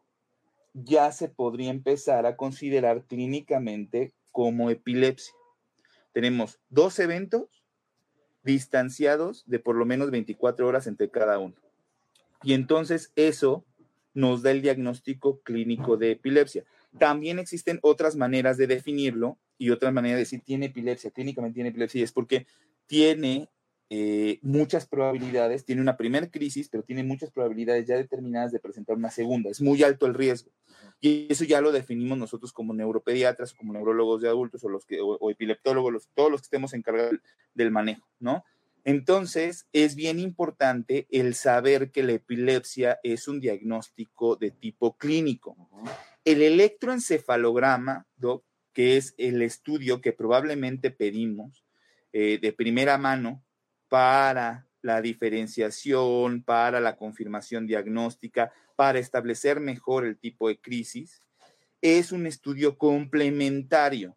ya 0.73 1.13
se 1.13 1.29
podría 1.29 1.69
empezar 1.69 2.25
a 2.25 2.35
considerar 2.35 3.05
clínicamente 3.05 4.11
como 4.33 4.69
epilepsia. 4.69 5.33
Tenemos 6.11 6.59
dos 6.67 6.99
eventos 6.99 7.63
distanciados 8.43 9.45
de 9.47 9.59
por 9.59 9.77
lo 9.77 9.85
menos 9.85 10.11
24 10.11 10.67
horas 10.67 10.87
entre 10.87 11.09
cada 11.09 11.39
uno. 11.39 11.55
Y 12.43 12.51
entonces 12.51 13.13
eso 13.15 13.63
nos 14.13 14.41
da 14.41 14.51
el 14.51 14.61
diagnóstico 14.61 15.39
clínico 15.39 15.95
de 15.95 16.11
epilepsia. 16.11 16.65
También 16.97 17.39
existen 17.39 17.79
otras 17.81 18.17
maneras 18.17 18.57
de 18.57 18.67
definirlo 18.67 19.37
y 19.57 19.69
otras 19.69 19.93
maneras 19.93 20.17
de 20.17 20.23
decir 20.23 20.41
tiene 20.41 20.65
epilepsia, 20.65 21.11
clínicamente 21.11 21.55
tiene 21.55 21.69
epilepsia, 21.69 22.01
y 22.01 22.03
es 22.03 22.11
porque 22.11 22.45
tiene 22.87 23.47
eh, 23.89 24.39
muchas 24.43 24.85
probabilidades, 24.87 25.65
tiene 25.65 25.81
una 25.81 25.97
primera 25.97 26.29
crisis, 26.29 26.69
pero 26.69 26.83
tiene 26.83 27.03
muchas 27.03 27.31
probabilidades 27.31 27.87
ya 27.87 27.95
determinadas 27.95 28.51
de 28.51 28.59
presentar 28.59 28.95
una 28.95 29.09
segunda. 29.09 29.49
Es 29.49 29.61
muy 29.61 29.81
alto 29.81 30.05
el 30.05 30.13
riesgo. 30.13 30.51
Y 31.01 31.27
eso 31.31 31.43
ya 31.43 31.61
lo 31.61 31.71
definimos 31.71 32.17
nosotros 32.17 32.53
como 32.53 32.73
neuropediatras, 32.73 33.53
como 33.53 33.73
neurólogos 33.73 34.21
de 34.21 34.27
adultos 34.27 34.63
o, 34.63 34.69
los 34.69 34.85
que, 34.85 35.01
o, 35.01 35.17
o 35.19 35.31
epileptólogos, 35.31 35.91
los, 35.91 36.09
todos 36.13 36.29
los 36.29 36.41
que 36.41 36.45
estemos 36.45 36.73
encargados 36.73 37.15
del 37.53 37.71
manejo, 37.71 38.07
¿no? 38.19 38.43
Entonces, 38.83 39.67
es 39.73 39.95
bien 39.95 40.19
importante 40.19 41.07
el 41.11 41.35
saber 41.35 41.91
que 41.91 42.03
la 42.03 42.13
epilepsia 42.13 42.99
es 43.03 43.27
un 43.27 43.39
diagnóstico 43.39 44.35
de 44.35 44.51
tipo 44.51 44.97
clínico. 44.97 45.55
El 46.23 46.41
electroencefalograma, 46.41 48.07
Doc, 48.15 48.45
que 48.73 48.97
es 48.97 49.13
el 49.17 49.41
estudio 49.41 49.99
que 50.01 50.13
probablemente 50.13 50.91
pedimos 50.91 51.63
eh, 52.13 52.39
de 52.41 52.53
primera 52.53 52.97
mano 52.97 53.43
para 53.89 54.67
la 54.81 55.01
diferenciación, 55.01 56.43
para 56.43 56.79
la 56.79 56.95
confirmación 56.95 57.67
diagnóstica, 57.67 58.53
para 58.75 58.99
establecer 58.99 59.59
mejor 59.59 60.05
el 60.05 60.17
tipo 60.17 60.47
de 60.47 60.57
crisis, 60.57 61.21
es 61.81 62.11
un 62.11 62.25
estudio 62.25 62.77
complementario. 62.77 64.15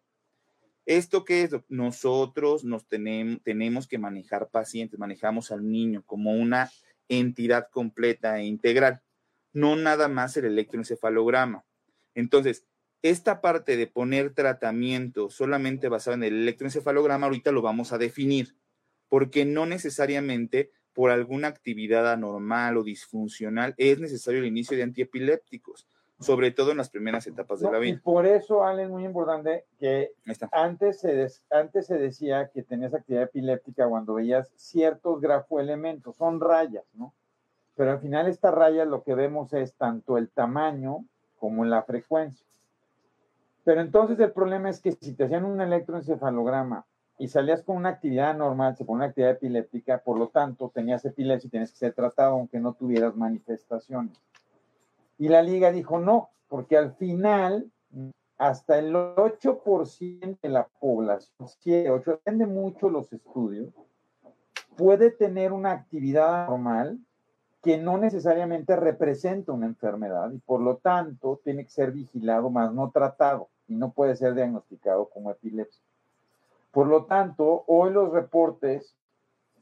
¿Esto 0.85 1.25
qué 1.25 1.43
es? 1.43 1.55
Nosotros 1.69 2.63
nos 2.63 2.87
tenemos, 2.87 3.41
tenemos 3.43 3.87
que 3.87 3.97
manejar 3.97 4.49
pacientes, 4.49 4.99
manejamos 4.99 5.51
al 5.51 5.69
niño 5.69 6.03
como 6.05 6.33
una 6.33 6.71
entidad 7.09 7.69
completa 7.69 8.39
e 8.39 8.45
integral, 8.45 9.01
no 9.53 9.75
nada 9.75 10.07
más 10.07 10.35
el 10.37 10.45
electroencefalograma. 10.45 11.65
Entonces, 12.15 12.65
esta 13.01 13.41
parte 13.41 13.75
de 13.75 13.87
poner 13.87 14.33
tratamiento 14.33 15.29
solamente 15.29 15.89
basado 15.89 16.15
en 16.15 16.23
el 16.23 16.41
electroencefalograma, 16.41 17.25
ahorita 17.25 17.51
lo 17.51 17.61
vamos 17.61 17.91
a 17.91 17.97
definir, 17.97 18.55
porque 19.13 19.45
no 19.45 19.67
necesariamente 19.67 20.71
por 20.91 21.11
alguna 21.11 21.47
actividad 21.47 22.11
anormal 22.11 22.77
o 22.77 22.83
disfuncional 22.83 23.75
es 23.77 23.99
necesario 23.99 24.39
el 24.39 24.47
inicio 24.47 24.75
de 24.75 24.81
antiepilépticos, 24.81 25.87
sobre 26.19 26.49
todo 26.49 26.71
en 26.71 26.77
las 26.77 26.89
primeras 26.89 27.27
etapas 27.27 27.59
de 27.59 27.71
la 27.71 27.77
vida. 27.77 27.93
Y 27.93 27.99
por 27.99 28.25
eso, 28.25 28.65
Ale, 28.65 28.85
es 28.85 28.89
muy 28.89 29.05
importante 29.05 29.65
que 29.77 30.13
antes 30.51 31.01
se, 31.01 31.27
antes 31.51 31.85
se 31.85 31.99
decía 31.99 32.49
que 32.51 32.63
tenías 32.63 32.95
actividad 32.95 33.25
epiléptica 33.25 33.87
cuando 33.87 34.15
veías 34.15 34.51
ciertos 34.55 35.21
grafoelementos, 35.21 36.15
son 36.15 36.41
rayas, 36.41 36.85
¿no? 36.95 37.13
Pero 37.75 37.91
al 37.91 37.99
final 37.99 38.27
estas 38.27 38.55
rayas 38.55 38.87
lo 38.87 39.03
que 39.03 39.13
vemos 39.13 39.53
es 39.53 39.75
tanto 39.75 40.17
el 40.17 40.31
tamaño 40.31 41.05
como 41.37 41.65
la 41.65 41.83
frecuencia. 41.83 42.47
Pero 43.63 43.79
entonces 43.81 44.19
el 44.19 44.31
problema 44.31 44.71
es 44.71 44.79
que 44.79 44.93
si 44.93 45.13
te 45.13 45.25
hacían 45.25 45.45
un 45.45 45.61
electroencefalograma 45.61 46.87
y 47.17 47.27
salías 47.27 47.61
con 47.61 47.77
una 47.77 47.89
actividad 47.89 48.35
normal, 48.35 48.75
pone 48.77 48.91
una 48.91 49.05
actividad 49.05 49.31
epiléptica, 49.31 49.99
por 49.99 50.17
lo 50.17 50.29
tanto 50.29 50.71
tenías 50.73 51.05
epilepsia 51.05 51.47
y 51.47 51.51
tienes 51.51 51.71
que 51.71 51.77
ser 51.77 51.93
tratado 51.93 52.33
aunque 52.33 52.59
no 52.59 52.73
tuvieras 52.73 53.15
manifestaciones. 53.15 54.17
Y 55.17 55.29
la 55.29 55.41
liga 55.41 55.71
dijo 55.71 55.99
no, 55.99 56.29
porque 56.47 56.77
al 56.77 56.93
final 56.95 57.71
hasta 58.37 58.79
el 58.79 58.93
8% 58.93 60.39
de 60.41 60.49
la 60.49 60.67
población, 60.67 61.47
7, 61.47 61.89
8, 61.89 62.11
depende 62.11 62.45
mucho 62.45 62.89
los 62.89 63.13
estudios, 63.13 63.73
puede 64.75 65.11
tener 65.11 65.53
una 65.53 65.71
actividad 65.71 66.47
normal 66.47 66.99
que 67.61 67.77
no 67.77 67.97
necesariamente 67.97 68.75
representa 68.75 69.53
una 69.53 69.67
enfermedad 69.67 70.31
y 70.33 70.39
por 70.39 70.59
lo 70.59 70.77
tanto 70.77 71.39
tiene 71.43 71.63
que 71.63 71.69
ser 71.69 71.91
vigilado 71.91 72.49
más 72.49 72.73
no 72.73 72.91
tratado 72.91 73.49
y 73.67 73.75
no 73.75 73.93
puede 73.93 74.15
ser 74.17 74.33
diagnosticado 74.33 75.07
como 75.09 75.31
epilepsia. 75.31 75.81
Por 76.73 76.87
lo 76.87 77.05
tanto, 77.05 77.65
hoy 77.67 77.91
los 77.91 78.11
reportes 78.11 78.95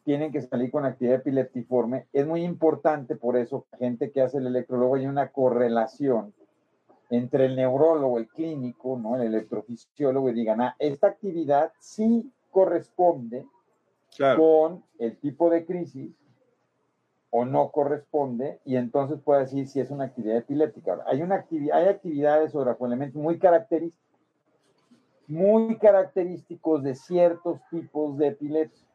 tienen 0.06 0.32
que 0.32 0.42
salir 0.42 0.72
con 0.72 0.86
actividad 0.86 1.18
epileptiforme. 1.18 2.08
Es 2.14 2.26
muy 2.26 2.42
importante 2.44 3.18
por 3.18 3.36
eso, 3.36 3.66
gente 3.78 4.12
que 4.12 4.22
hace 4.22 4.38
el 4.38 4.48
electrólogo, 4.48 4.96
hay 4.96 5.08
una 5.08 5.28
correlación 5.28 6.34
entre 7.10 7.48
el 7.48 7.58
neurólogo, 7.58 8.18
el 8.18 8.30
clínico, 8.30 8.98
¿no? 8.98 9.18
el 9.18 9.24
electrofisiólogo, 9.24 10.30
y 10.30 10.34
digan, 10.34 10.62
ah, 10.62 10.76
esta 10.80 11.08
actividad 11.08 11.74
sí 11.80 12.32
corresponde 12.50 13.46
con 14.38 14.82
el 14.98 15.18
tipo 15.18 15.50
de 15.50 15.66
crisis 15.66 16.16
o 17.30 17.44
no 17.44 17.72
corresponde, 17.72 18.62
y 18.64 18.78
entonces 18.78 19.20
puede 19.22 19.42
decir 19.42 19.68
si 19.68 19.82
es 19.82 19.92
una 19.92 20.06
actividad 20.06 20.38
epiléptica. 20.38 21.04
hay, 21.06 21.22
una 21.22 21.36
actividad, 21.36 21.78
hay 21.78 21.88
actividades 21.90 22.56
o 22.56 22.86
elementos 22.86 23.22
muy 23.22 23.38
característicos, 23.38 24.11
muy 25.32 25.78
característicos 25.78 26.84
de 26.84 26.94
ciertos 26.94 27.62
tipos 27.70 28.18
de 28.18 28.28
epilepsia, 28.28 28.86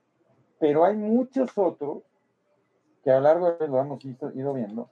pero 0.59 0.85
hay 0.85 0.95
muchos 0.95 1.57
otros 1.57 2.03
que 3.03 3.11
a 3.11 3.17
lo 3.17 3.23
largo 3.23 3.53
de 3.53 3.69
lo 3.69 3.81
hemos 3.81 4.05
ido 4.05 4.53
viendo, 4.53 4.91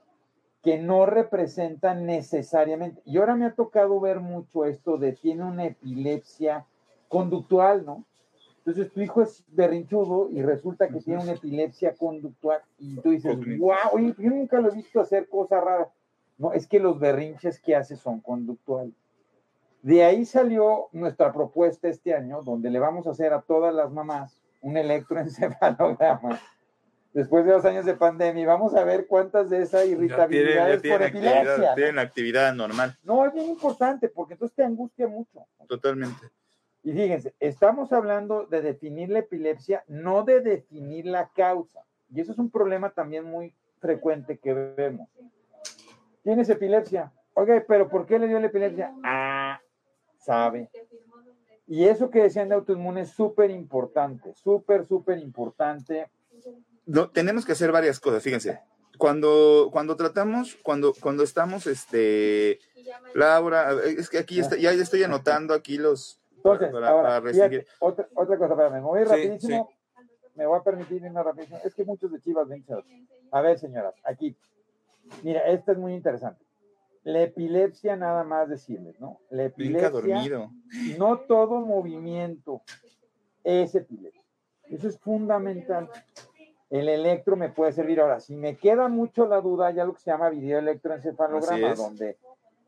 que 0.63 0.79
no 0.79 1.05
representan 1.05 2.07
necesariamente, 2.07 3.01
y 3.05 3.17
ahora 3.17 3.35
me 3.35 3.45
ha 3.45 3.53
tocado 3.53 3.99
ver 3.99 4.19
mucho 4.19 4.65
esto 4.65 4.97
de 4.97 5.13
tiene 5.13 5.43
una 5.43 5.65
epilepsia 5.65 6.65
conductual, 7.09 7.85
¿no? 7.85 8.05
Entonces 8.65 8.91
tu 8.91 9.01
hijo 9.01 9.21
es 9.21 9.43
berrinchudo 9.49 10.31
y 10.31 10.41
resulta 10.41 10.87
que 10.87 10.99
tiene 10.99 11.21
una 11.21 11.33
epilepsia 11.33 11.93
conductual 11.93 12.61
y 12.79 12.95
tú 12.95 13.11
dices, 13.11 13.37
wow, 13.59 13.75
oye, 13.91 14.15
yo 14.17 14.31
nunca 14.31 14.59
lo 14.59 14.71
he 14.71 14.75
visto 14.75 14.99
hacer 14.99 15.29
cosas 15.29 15.63
raras. 15.63 15.89
No, 16.39 16.51
es 16.51 16.65
que 16.65 16.79
los 16.79 16.99
berrinches 16.99 17.59
que 17.59 17.75
hace 17.75 17.95
son 17.95 18.21
conductuales. 18.21 18.95
De 19.85 20.03
ahí 20.03 20.25
salió 20.25 20.89
nuestra 20.93 21.31
propuesta 21.31 21.87
este 21.87 22.15
año, 22.15 22.41
donde 22.41 22.71
le 22.71 22.79
vamos 22.79 23.05
a 23.05 23.11
hacer 23.11 23.33
a 23.33 23.41
todas 23.41 23.73
las 23.73 23.91
mamás 23.91 24.41
un 24.61 24.77
electroencefalograma 24.77 26.39
después 27.15 27.45
de 27.45 27.53
dos 27.53 27.63
años 27.63 27.85
de 27.85 27.93
pandemia 27.93 28.45
vamos 28.45 28.75
a 28.75 28.83
ver 28.83 29.07
cuántas 29.07 29.49
de 29.49 29.61
esas 29.61 29.87
irritabilidades 29.87 30.81
por 30.81 31.01
epilepsia. 31.01 31.73
Tienen 31.73 31.97
actividad 31.97 32.53
normal. 32.53 32.97
No, 33.03 33.25
es 33.25 33.33
bien 33.33 33.47
importante 33.47 34.09
porque 34.09 34.33
entonces 34.33 34.53
te 34.53 34.63
angustia 34.63 35.07
mucho. 35.07 35.47
Totalmente. 35.67 36.29
Y 36.83 36.91
fíjense, 36.91 37.33
estamos 37.39 37.93
hablando 37.93 38.45
de 38.45 38.61
definir 38.61 39.09
la 39.09 39.19
epilepsia, 39.19 39.83
no 39.87 40.23
de 40.23 40.41
definir 40.41 41.05
la 41.05 41.29
causa. 41.29 41.85
Y 42.13 42.19
eso 42.19 42.33
es 42.33 42.37
un 42.37 42.51
problema 42.51 42.89
también 42.89 43.23
muy 43.23 43.55
frecuente 43.79 44.37
que 44.37 44.53
vemos. 44.53 45.07
¿Tienes 46.21 46.49
epilepsia? 46.49 47.13
Oiga, 47.33 47.63
pero 47.67 47.89
¿por 47.89 48.05
qué 48.05 48.19
le 48.19 48.27
dio 48.27 48.39
la 48.39 48.47
epilepsia? 48.47 48.93
Ah, 49.03 49.34
sabe. 50.25 50.69
Y 51.67 51.85
eso 51.85 52.09
que 52.09 52.23
decían 52.23 52.49
de 52.49 52.55
autoinmune 52.55 53.01
es 53.01 53.09
súper 53.11 53.49
importante, 53.49 54.33
súper, 54.35 54.85
súper 54.85 55.17
importante. 55.19 56.09
No, 56.85 57.09
tenemos 57.09 57.45
que 57.45 57.53
hacer 57.53 57.71
varias 57.71 57.99
cosas, 57.99 58.21
fíjense. 58.21 58.59
Cuando, 58.97 59.69
cuando 59.71 59.95
tratamos, 59.95 60.57
cuando, 60.63 60.93
cuando 60.93 61.23
estamos, 61.23 61.67
este, 61.67 62.59
Laura, 63.13 63.73
es 63.83 64.09
que 64.09 64.19
aquí 64.19 64.39
está, 64.39 64.55
ya 64.57 64.71
estoy 64.71 65.03
anotando 65.03 65.53
aquí 65.53 65.77
los, 65.77 66.21
entonces, 66.45 66.73
ahora, 66.75 67.17
otra, 67.79 68.07
otra 68.13 68.37
cosa, 68.37 68.53
espérame, 68.53 68.73
me 68.73 68.81
voy 68.81 69.03
rapidísimo. 69.03 69.69
Me 70.35 70.45
voy 70.45 70.59
a 70.59 70.63
permitir 70.63 71.01
una 71.03 71.23
rapidísimo. 71.23 71.59
Es 71.63 71.73
que 71.73 71.83
muchos 71.85 72.11
de 72.11 72.19
Chivas 72.19 72.47
ven 72.47 72.63
A 73.31 73.41
ver, 73.41 73.57
señoras, 73.57 73.95
aquí. 74.03 74.37
Mira, 75.23 75.41
esto 75.47 75.71
es 75.71 75.77
muy 75.79 75.93
interesante. 75.93 76.44
La 77.05 77.21
epilepsia, 77.21 77.95
nada 77.95 78.23
más 78.23 78.49
decirles, 78.49 78.99
¿no? 78.99 79.21
La 79.29 79.45
epilepsia. 79.45 79.89
dormido. 79.91 80.51
No 80.97 81.19
todo 81.19 81.61
movimiento 81.61 82.63
es 83.43 83.75
epilepsia. 83.75 84.23
Eso 84.63 84.87
es 84.87 84.99
fundamental. 84.99 85.87
El 86.71 86.89
electro 86.89 87.35
me 87.35 87.49
puede 87.49 87.71
servir. 87.73 88.01
Ahora, 88.01 88.19
si 88.19 88.35
me 88.35 88.57
queda 88.57 88.87
mucho 88.87 89.27
la 89.27 89.39
duda, 89.39 89.67
hay 89.67 89.79
algo 89.79 89.93
que 89.93 90.01
se 90.01 90.09
llama 90.09 90.29
video 90.29 90.57
electroencefalograma, 90.57 91.75
donde 91.75 92.17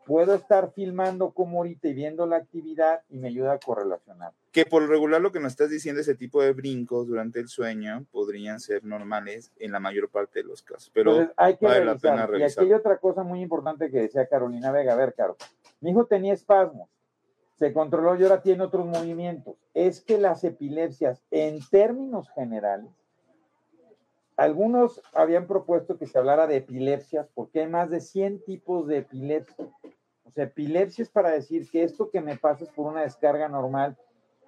puedo 0.08 0.34
estar 0.34 0.72
filmando 0.72 1.32
como 1.32 1.58
ahorita 1.58 1.90
y 1.90 1.94
viendo 1.94 2.26
la 2.26 2.38
actividad 2.38 3.02
y 3.10 3.18
me 3.18 3.28
ayuda 3.28 3.54
a 3.54 3.60
correlacionar. 3.60 4.32
Que 4.54 4.66
por 4.66 4.82
lo 4.82 4.88
regular 4.88 5.20
lo 5.20 5.34
que 5.34 5.42
nos 5.42 5.52
estás 5.52 5.70
diciendo, 5.70 6.00
ese 6.00 6.16
tipo 6.16 6.42
de 6.42 6.54
brincos 6.54 7.08
durante 7.08 7.42
el 7.42 7.50
sueño 7.50 8.06
podrían 8.10 8.62
ser 8.62 8.86
normales 8.86 9.52
en 9.58 9.74
la 9.74 9.82
mayor 9.82 10.10
parte 10.10 10.40
de 10.40 10.46
los 10.48 10.64
casos, 10.64 10.90
pero 10.94 11.30
hay 11.36 11.58
que 11.58 11.66
vale 11.66 11.84
la 11.84 11.98
pena 11.98 12.26
revisar. 12.26 12.64
Y 12.64 12.68
aquí 12.68 12.72
hay 12.72 12.80
otra 12.80 12.98
cosa 12.98 13.24
muy 13.24 13.42
importante 13.42 13.92
que 13.92 14.00
decía 14.00 14.26
Carolina 14.28 14.72
Vega. 14.72 14.94
A 14.94 14.96
ver, 14.96 15.14
Caro, 15.14 15.36
mi 15.82 15.92
hijo 15.92 16.06
tenía 16.06 16.34
espasmos, 16.34 16.90
se 17.56 17.74
controló 17.74 18.16
y 18.16 18.24
ahora 18.24 18.42
tiene 18.42 18.64
otros 18.64 18.86
movimientos. 18.86 19.58
Es 19.74 20.00
que 20.00 20.18
las 20.18 20.46
epilepsias, 20.46 21.22
en 21.32 21.60
términos 21.70 22.30
generales, 22.34 22.90
algunos 24.38 25.02
habían 25.14 25.48
propuesto 25.48 25.98
que 25.98 26.06
se 26.06 26.18
hablara 26.18 26.48
de 26.48 26.58
epilepsias 26.58 27.28
porque 27.34 27.62
hay 27.62 27.68
más 27.68 27.90
de 27.90 28.00
100 28.00 28.46
tipos 28.46 28.88
de 28.88 29.00
epilepsia. 29.00 29.68
O 30.28 30.32
sea, 30.32 30.44
epilepsia 30.44 31.04
es 31.04 31.10
para 31.10 31.32
decir 31.32 31.70
que 31.70 31.84
esto 31.84 32.10
que 32.10 32.22
me 32.22 32.38
pasa 32.38 32.66
es 32.66 32.70
por 32.70 32.92
una 32.92 33.02
descarga 33.02 33.48
normal 33.48 33.98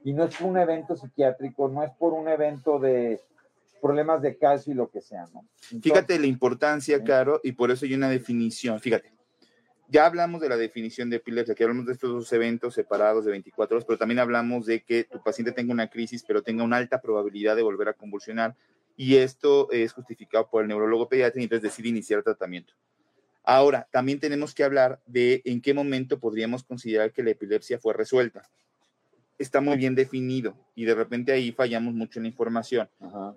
y 0.03 0.13
no 0.13 0.25
es 0.25 0.35
por 0.35 0.47
un 0.47 0.57
evento 0.57 0.95
psiquiátrico, 0.95 1.69
no 1.69 1.83
es 1.83 1.91
por 1.91 2.13
un 2.13 2.27
evento 2.27 2.79
de 2.79 3.19
problemas 3.81 4.21
de 4.21 4.37
calcio 4.37 4.73
y 4.73 4.75
lo 4.75 4.89
que 4.89 4.99
sea, 4.99 5.25
¿no? 5.33 5.45
fíjate 5.81 6.19
la 6.19 6.27
importancia, 6.27 7.01
Caro, 7.01 7.39
y 7.43 7.53
por 7.53 7.71
eso 7.71 7.85
hay 7.85 7.93
una 7.93 8.09
definición. 8.09 8.79
Fíjate, 8.81 9.13
ya 9.87 10.05
hablamos 10.05 10.41
de 10.41 10.49
la 10.49 10.57
definición 10.57 11.09
de 11.09 11.15
epilepsia, 11.15 11.55
que 11.55 11.63
hablamos 11.63 11.85
de 11.85 11.93
estos 11.93 12.11
dos 12.11 12.33
eventos 12.33 12.73
separados 12.73 13.23
de 13.23 13.31
24 13.31 13.77
horas, 13.77 13.85
pero 13.85 13.97
también 13.97 14.19
hablamos 14.19 14.65
de 14.65 14.83
que 14.83 15.05
tu 15.05 15.23
paciente 15.23 15.53
tenga 15.53 15.71
una 15.71 15.89
crisis, 15.89 16.23
pero 16.27 16.43
tenga 16.43 16.63
una 16.63 16.77
alta 16.77 17.01
probabilidad 17.01 17.55
de 17.55 17.63
volver 17.63 17.87
a 17.87 17.93
convulsionar 17.93 18.55
y 18.97 19.15
esto 19.15 19.71
es 19.71 19.93
justificado 19.93 20.49
por 20.49 20.61
el 20.61 20.67
neurólogo 20.67 21.07
pediatra 21.07 21.39
y 21.39 21.45
entonces 21.45 21.63
decide 21.63 21.87
iniciar 21.87 22.21
tratamiento. 22.21 22.73
Ahora, 23.51 23.87
también 23.91 24.19
tenemos 24.19 24.53
que 24.53 24.63
hablar 24.63 25.01
de 25.07 25.41
en 25.43 25.59
qué 25.59 25.73
momento 25.73 26.19
podríamos 26.19 26.63
considerar 26.63 27.11
que 27.11 27.23
la 27.23 27.31
epilepsia 27.31 27.79
fue 27.79 27.95
resuelta. 27.95 28.47
Está 29.39 29.59
muy 29.59 29.75
bien 29.75 29.95
definido 29.95 30.55
y 30.75 30.85
de 30.85 30.93
repente 30.93 31.31
ahí 31.31 31.51
fallamos 31.51 31.95
mucho 31.95 32.19
en 32.19 32.25
la 32.25 32.29
información. 32.29 32.87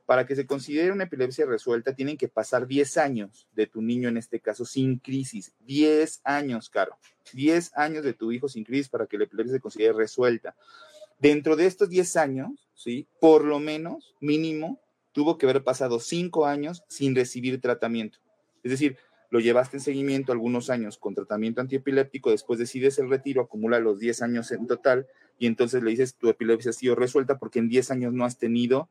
Para 0.04 0.26
que 0.26 0.37
se 0.37 0.45
considere 0.45 0.92
una 0.92 1.04
epilepsia 1.04 1.47
resuelta, 1.47 1.95
tienen 1.95 2.19
que 2.19 2.28
pasar 2.28 2.66
10 2.66 2.99
años 2.99 3.49
de 3.54 3.66
tu 3.66 3.81
niño, 3.81 4.11
en 4.11 4.19
este 4.19 4.38
caso, 4.38 4.66
sin 4.66 4.99
crisis. 4.99 5.54
10 5.61 6.21
años, 6.25 6.69
Caro. 6.69 6.99
10 7.33 7.73
años 7.75 8.04
de 8.04 8.12
tu 8.12 8.33
hijo 8.33 8.49
sin 8.49 8.64
crisis 8.64 8.90
para 8.90 9.07
que 9.07 9.16
la 9.16 9.25
epilepsia 9.25 9.54
se 9.54 9.61
considere 9.61 9.95
resuelta. 9.95 10.54
Dentro 11.21 11.57
de 11.57 11.64
estos 11.64 11.88
10 11.88 12.16
años, 12.16 12.69
¿sí? 12.75 13.07
Por 13.19 13.47
lo 13.47 13.61
menos, 13.61 14.14
mínimo, 14.21 14.78
tuvo 15.12 15.38
que 15.38 15.47
haber 15.47 15.64
pasado 15.64 16.00
cinco 16.00 16.45
años 16.45 16.85
sin 16.87 17.14
recibir 17.14 17.62
tratamiento. 17.62 18.19
Es 18.62 18.73
decir, 18.73 18.99
lo 19.33 19.41
llevaste 19.41 19.79
en 19.79 19.81
seguimiento 19.81 20.31
algunos 20.31 20.69
años 20.69 20.99
con 20.99 21.15
tratamiento 21.15 21.62
antiepiléptico, 21.62 22.31
después 22.31 22.59
decides 22.59 22.99
el 22.99 23.09
retiro, 23.09 23.41
acumula 23.41 23.81
los 23.81 23.99
10 23.99 24.21
años 24.21 24.53
en 24.53 24.67
total 24.67 25.07
y 25.39 25.47
entonces 25.47 25.83
le 25.83 25.91
dices 25.91 26.17
tu 26.17 26.29
epilepsia 26.29 26.69
ha 26.69 26.75
sido 26.75 26.95
resuelta 26.95 27.39
porque 27.39 27.59
en 27.59 27.71
10 27.71 27.93
años 27.93 28.12
no 28.12 28.27
has 28.27 28.37
tenido 28.37 28.91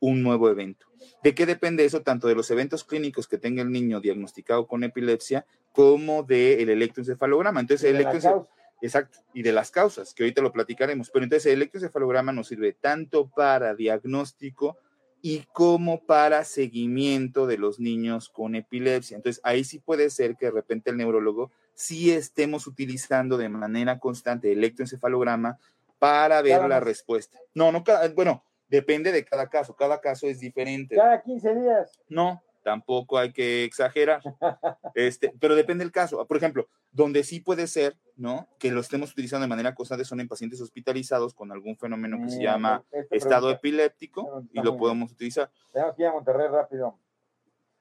un 0.00 0.22
nuevo 0.22 0.48
evento. 0.48 0.86
¿De 1.22 1.34
qué 1.34 1.44
depende 1.44 1.84
eso? 1.84 2.00
Tanto 2.00 2.26
de 2.26 2.34
los 2.34 2.50
eventos 2.50 2.84
clínicos 2.84 3.28
que 3.28 3.36
tenga 3.36 3.60
el 3.60 3.70
niño 3.70 4.00
diagnosticado 4.00 4.66
con 4.66 4.82
epilepsia 4.82 5.44
como 5.72 6.22
del 6.22 6.70
electroencefalograma. 6.70 7.60
Entonces, 7.60 7.90
el 7.90 7.96
electroencefalograma 7.96 8.48
Exacto, 8.82 9.18
y 9.32 9.42
de 9.42 9.52
las 9.52 9.70
causas, 9.70 10.12
que 10.12 10.22
ahorita 10.22 10.42
lo 10.42 10.52
platicaremos. 10.52 11.10
Pero 11.10 11.24
entonces 11.24 11.46
el 11.46 11.58
electroencefalograma 11.58 12.32
nos 12.32 12.48
sirve 12.48 12.72
tanto 12.72 13.28
para 13.28 13.74
diagnóstico 13.74 14.78
y 15.22 15.44
como 15.52 16.04
para 16.04 16.44
seguimiento 16.44 17.46
de 17.46 17.58
los 17.58 17.80
niños 17.80 18.28
con 18.28 18.54
epilepsia. 18.54 19.16
Entonces 19.16 19.40
ahí 19.44 19.64
sí 19.64 19.78
puede 19.78 20.10
ser 20.10 20.36
que 20.36 20.46
de 20.46 20.52
repente 20.52 20.90
el 20.90 20.96
neurólogo 20.96 21.50
sí 21.74 22.12
estemos 22.12 22.66
utilizando 22.66 23.36
de 23.36 23.48
manera 23.48 23.98
constante 23.98 24.52
el 24.52 24.58
electroencefalograma 24.58 25.58
para 25.98 26.42
ver 26.42 26.68
la 26.68 26.80
respuesta. 26.80 27.38
No, 27.54 27.72
no, 27.72 27.82
bueno, 28.14 28.44
depende 28.68 29.12
de 29.12 29.24
cada 29.24 29.48
caso, 29.48 29.74
cada 29.74 30.00
caso 30.00 30.26
es 30.26 30.40
diferente. 30.40 30.96
Cada 30.96 31.22
15 31.22 31.54
días. 31.54 32.00
No, 32.08 32.42
tampoco 32.66 33.16
hay 33.16 33.32
que 33.32 33.62
exagerar, 33.62 34.20
este, 34.96 35.32
pero 35.38 35.54
depende 35.54 35.84
del 35.84 35.92
caso. 35.92 36.26
Por 36.26 36.36
ejemplo, 36.36 36.66
donde 36.90 37.22
sí 37.22 37.38
puede 37.38 37.68
ser, 37.68 37.96
¿no? 38.16 38.48
Que 38.58 38.72
lo 38.72 38.80
estemos 38.80 39.12
utilizando 39.12 39.44
de 39.44 39.48
manera 39.48 39.72
constante 39.72 40.04
son 40.04 40.18
en 40.18 40.26
pacientes 40.26 40.60
hospitalizados 40.60 41.32
con 41.32 41.52
algún 41.52 41.76
fenómeno 41.76 42.18
que 42.20 42.28
se 42.28 42.42
llama 42.42 42.82
estado 43.12 43.52
epiléptico 43.52 44.42
y 44.52 44.60
lo 44.62 44.76
podemos 44.76 45.12
utilizar. 45.12 45.48
Tenemos 45.72 45.94
que 45.94 46.02
ir 46.02 46.08
a 46.08 46.12
Monterrey 46.14 46.48
rápido. 46.48 46.98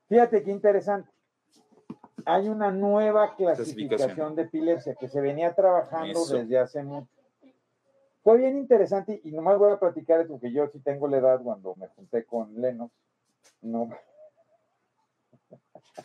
Fíjate 0.07 0.43
qué 0.43 0.51
interesante. 0.51 1.09
Hay 2.23 2.47
una 2.47 2.69
nueva 2.69 3.35
clasificación, 3.35 4.35
de 4.35 4.43
epilepsia 4.43 4.93
que 4.93 5.07
se 5.07 5.19
venía 5.19 5.55
trabajando 5.55 6.27
desde 6.27 6.59
hace 6.59 6.83
mucho. 6.83 7.09
Fue 8.23 8.37
bien 8.37 8.55
interesante 8.55 9.19
y 9.23 9.31
nomás 9.31 9.57
voy 9.57 9.71
a 9.71 9.79
platicar 9.79 10.21
esto 10.21 10.33
porque 10.33 10.51
yo 10.51 10.67
sí 10.67 10.79
tengo 10.79 11.07
la 11.07 11.17
edad 11.17 11.41
cuando 11.41 11.73
me 11.75 11.87
junté 11.87 12.23
con 12.23 12.61
Lenos. 12.61 12.91
No, 13.61 13.89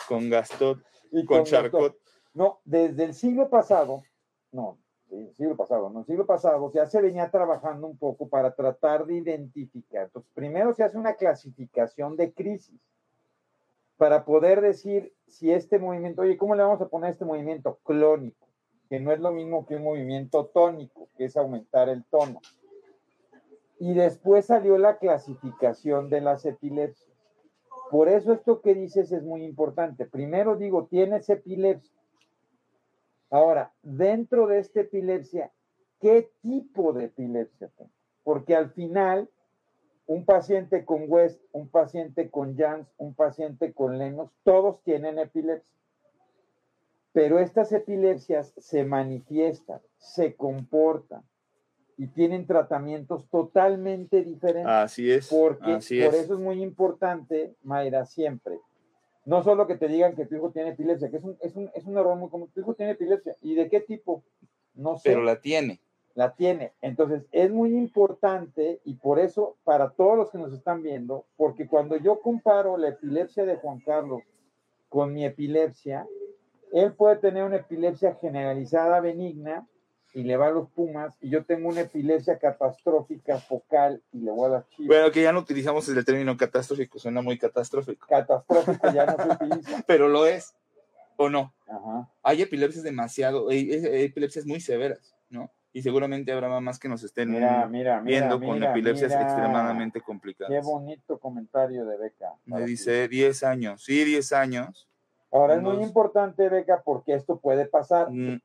con 0.09 0.31
Gaston 0.31 0.83
y 1.13 1.25
con, 1.25 1.45
Charcot. 1.45 1.97
No, 2.35 2.61
desde 2.65 3.05
el 3.05 3.15
siglo 3.15 3.49
pasado, 3.51 4.03
no, 4.53 4.79
el 5.11 5.35
siglo 5.35 5.57
pasado, 5.57 5.91
no, 5.91 6.01
el 6.01 6.07
siglo 6.07 6.27
pasado 6.27 6.73
ya 6.73 6.87
se 6.87 7.01
venía 7.01 7.31
trabajando 7.31 7.87
un 7.87 7.97
poco 7.97 8.29
para 8.29 8.55
tratar 8.55 9.07
de 9.07 9.17
identificar. 9.17 10.05
Entonces, 10.05 10.31
primero 10.35 10.73
se 10.73 10.85
hace 10.85 10.97
una 10.97 11.15
clasificación 11.15 12.17
de 12.17 12.33
crisis 12.33 12.81
para 13.97 14.25
poder 14.25 14.61
decir 14.61 15.13
si 15.27 15.53
este 15.53 15.79
movimiento, 15.79 16.23
oye, 16.23 16.39
¿cómo 16.39 16.55
le 16.55 16.63
vamos 16.63 16.81
a 16.81 16.89
poner 16.89 17.13
este 17.13 17.25
movimiento 17.25 17.79
clónico? 17.85 18.49
Que 18.89 18.99
no 18.99 19.13
es 19.13 19.21
lo 19.21 19.31
mismo 19.31 19.67
que 19.67 19.77
un 19.77 19.85
movimiento 19.85 20.47
tónico, 20.47 21.09
que 21.17 21.27
es 21.27 21.37
aumentar 21.37 21.89
el 21.89 22.05
tono. 22.05 22.41
Y 23.79 23.95
después 23.95 24.47
salió 24.47 24.79
la 24.79 24.99
clasificación 24.99 26.09
de 26.09 26.21
las 26.21 26.45
epilepsias. 26.45 27.10
Por 27.91 28.09
eso 28.09 28.33
esto 28.33 28.61
que 28.61 28.73
dices 28.73 29.11
es 29.11 29.25
muy 29.25 29.45
importante. 29.45 30.07
Primero 30.07 30.57
digo, 30.57 30.87
tienes 30.87 31.29
epilepsia. 31.29 32.01
Ahora, 33.31 33.73
dentro 33.83 34.47
de 34.47 34.61
esta 34.61 34.83
epilepsia, 34.83 35.51
¿qué 36.01 36.31
tipo 36.41 36.93
de 36.93 37.07
epilepsia? 37.07 37.69
Porque 38.23 38.55
al 38.55 38.71
final, 38.71 39.29
un 40.07 40.25
paciente 40.25 40.85
con 40.85 41.07
West, 41.09 41.43
un 41.51 41.69
paciente 41.69 42.31
con 42.31 42.57
Jans, 42.57 42.89
un 42.97 43.15
paciente 43.15 43.73
con 43.73 43.99
Lenos, 43.99 44.31
todos 44.45 44.81
tienen 44.85 45.19
epilepsia. 45.19 45.75
Pero 47.13 47.41
estas 47.41 47.73
epilepsias 47.73 48.55
se 48.57 48.85
manifiestan, 48.85 49.81
se 49.99 50.37
comportan, 50.37 51.25
y 52.01 52.07
tienen 52.07 52.47
tratamientos 52.47 53.29
totalmente 53.29 54.23
diferentes. 54.23 54.73
Así 54.73 55.13
es. 55.13 55.29
Porque 55.29 55.73
así 55.73 56.03
por 56.03 56.15
eso 56.15 56.33
es 56.33 56.41
muy 56.41 56.63
importante, 56.63 57.55
Mayra, 57.63 58.07
siempre. 58.07 58.59
No 59.27 59.43
solo 59.43 59.67
que 59.67 59.77
te 59.77 59.87
digan 59.87 60.17
que 60.17 60.25
tu 60.25 60.37
hijo 60.37 60.51
tiene 60.51 60.71
epilepsia, 60.71 61.11
que 61.11 61.19
es 61.19 61.25
un, 61.25 61.37
es 61.43 61.55
un, 61.57 61.71
es 61.75 61.85
un 61.85 61.99
error 61.99 62.17
muy 62.17 62.31
común. 62.31 62.49
Tu 62.55 62.61
hijo 62.61 62.73
tiene 62.73 62.93
epilepsia. 62.93 63.37
¿Y 63.43 63.55
de 63.55 63.69
qué 63.69 63.81
tipo? 63.81 64.25
No 64.73 64.97
sé. 64.97 65.11
Pero 65.11 65.25
la 65.25 65.43
tiene. 65.43 65.79
La 66.15 66.35
tiene. 66.35 66.73
Entonces, 66.81 67.27
es 67.33 67.51
muy 67.51 67.77
importante 67.77 68.81
y 68.87 68.95
por 68.95 69.19
eso, 69.19 69.59
para 69.65 69.91
todos 69.91 70.17
los 70.17 70.31
que 70.31 70.39
nos 70.39 70.55
están 70.55 70.83
viendo, 70.83 71.27
porque 71.37 71.69
cuando 71.69 71.99
yo 71.99 72.21
comparo 72.21 72.79
la 72.79 72.89
epilepsia 72.89 73.45
de 73.45 73.57
Juan 73.57 73.81
Carlos 73.81 74.23
con 74.89 75.13
mi 75.13 75.27
epilepsia, 75.27 76.09
él 76.73 76.95
puede 76.95 77.17
tener 77.17 77.45
una 77.45 77.57
epilepsia 77.57 78.15
generalizada 78.15 79.01
benigna, 79.01 79.69
y 80.13 80.25
le 80.25 80.37
va 80.37 80.49
a 80.49 80.51
los 80.51 80.69
Pumas 80.71 81.17
y 81.21 81.31
yo 81.31 81.45
tengo 81.45 81.69
una 81.69 81.83
epilepsia 81.83 82.39
catastrófica 82.39 83.39
focal 83.39 84.03
y 84.13 84.21
le 84.21 84.31
voy 84.31 84.47
a 84.47 84.55
las 84.55 84.69
chivas. 84.71 84.89
Bueno, 84.89 85.13
que 85.13 85.23
ya 85.23 85.33
no 85.33 85.41
utilizamos 85.41 85.89
el 85.89 86.05
término 86.05 86.37
catastrófico, 86.37 86.99
suena 86.99 87.23
muy 87.23 87.39
catastrófico. 87.39 88.07
Catastrófico 88.09 88.93
ya 88.93 89.07
no 89.07 89.17
se 89.17 89.29
utiliza. 89.45 89.85
Pero 89.87 90.09
lo 90.09 90.27
es, 90.27 90.55
¿o 91.17 91.29
no? 91.29 91.55
Ajá. 91.69 92.09
Hay 92.23 92.43
epilepsias 92.43 92.83
demasiado, 92.83 93.49
hay, 93.51 93.69
epilepsias 93.71 94.47
muy 94.47 94.61
severas, 94.61 95.15
¿no? 95.29 95.51
Y 95.73 95.83
seguramente 95.83 96.33
habrá 96.33 96.49
mamás 96.49 96.81
que 96.81 96.89
nos 96.89 97.05
estén 97.05 97.31
viendo 98.03 98.41
con 98.41 98.63
epilepsias 98.63 99.13
extremadamente 99.13 100.01
complicadas. 100.01 100.51
Qué 100.51 100.61
bonito 100.61 101.19
comentario 101.21 101.87
de 101.87 101.97
Beca. 101.97 102.35
Me 102.45 102.65
dice 102.65 103.07
10 103.07 103.45
años, 103.45 103.85
sí, 103.85 104.03
10 104.03 104.33
años. 104.33 104.89
Ahora 105.31 105.55
es 105.55 105.63
muy 105.63 105.81
importante, 105.85 106.49
Beca, 106.49 106.83
porque 106.85 107.15
esto 107.15 107.39
puede 107.39 107.67
pasar. 107.67 108.11
Mm, 108.11 108.41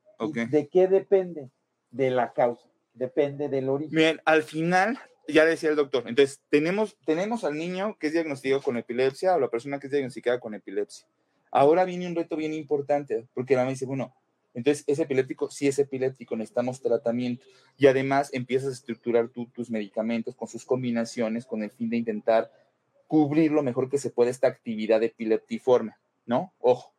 ¿De 0.50 0.68
qué 0.68 0.86
depende? 0.86 1.50
De 1.96 2.10
la 2.10 2.32
causa, 2.32 2.66
depende 2.94 3.48
del 3.48 3.68
origen. 3.68 3.94
Bien, 3.96 4.20
al 4.24 4.42
final, 4.42 4.98
ya 5.28 5.44
decía 5.44 5.70
el 5.70 5.76
doctor, 5.76 6.04
entonces 6.06 6.40
tenemos, 6.50 6.96
tenemos 7.04 7.44
al 7.44 7.54
niño 7.54 7.96
que 7.98 8.08
es 8.08 8.12
diagnosticado 8.12 8.62
con 8.62 8.76
epilepsia 8.76 9.34
o 9.34 9.40
la 9.40 9.48
persona 9.48 9.78
que 9.78 9.86
es 9.86 9.92
diagnosticada 9.92 10.40
con 10.40 10.54
epilepsia. 10.54 11.06
Ahora 11.50 11.84
viene 11.84 12.06
un 12.06 12.14
reto 12.14 12.36
bien 12.36 12.52
importante, 12.52 13.26
porque 13.32 13.56
la 13.56 13.64
me 13.64 13.70
dice, 13.70 13.86
bueno, 13.86 14.14
entonces 14.56 14.84
es 14.86 14.98
epiléptico, 14.98 15.50
sí 15.50 15.68
es 15.68 15.78
epiléptico, 15.78 16.34
necesitamos 16.34 16.80
tratamiento. 16.80 17.44
Y 17.76 17.88
además 17.88 18.30
empiezas 18.32 18.70
a 18.70 18.72
estructurar 18.72 19.28
tú 19.28 19.46
tus 19.46 19.70
medicamentos 19.70 20.34
con 20.34 20.48
sus 20.48 20.64
combinaciones 20.64 21.44
con 21.44 21.62
el 21.62 21.70
fin 21.70 21.90
de 21.90 21.98
intentar 21.98 22.50
cubrir 23.06 23.52
lo 23.52 23.62
mejor 23.62 23.90
que 23.90 23.98
se 23.98 24.10
puede 24.10 24.30
esta 24.30 24.48
actividad 24.48 25.02
epileptiforme, 25.02 25.92
¿no? 26.24 26.54
Ojo. 26.58 26.94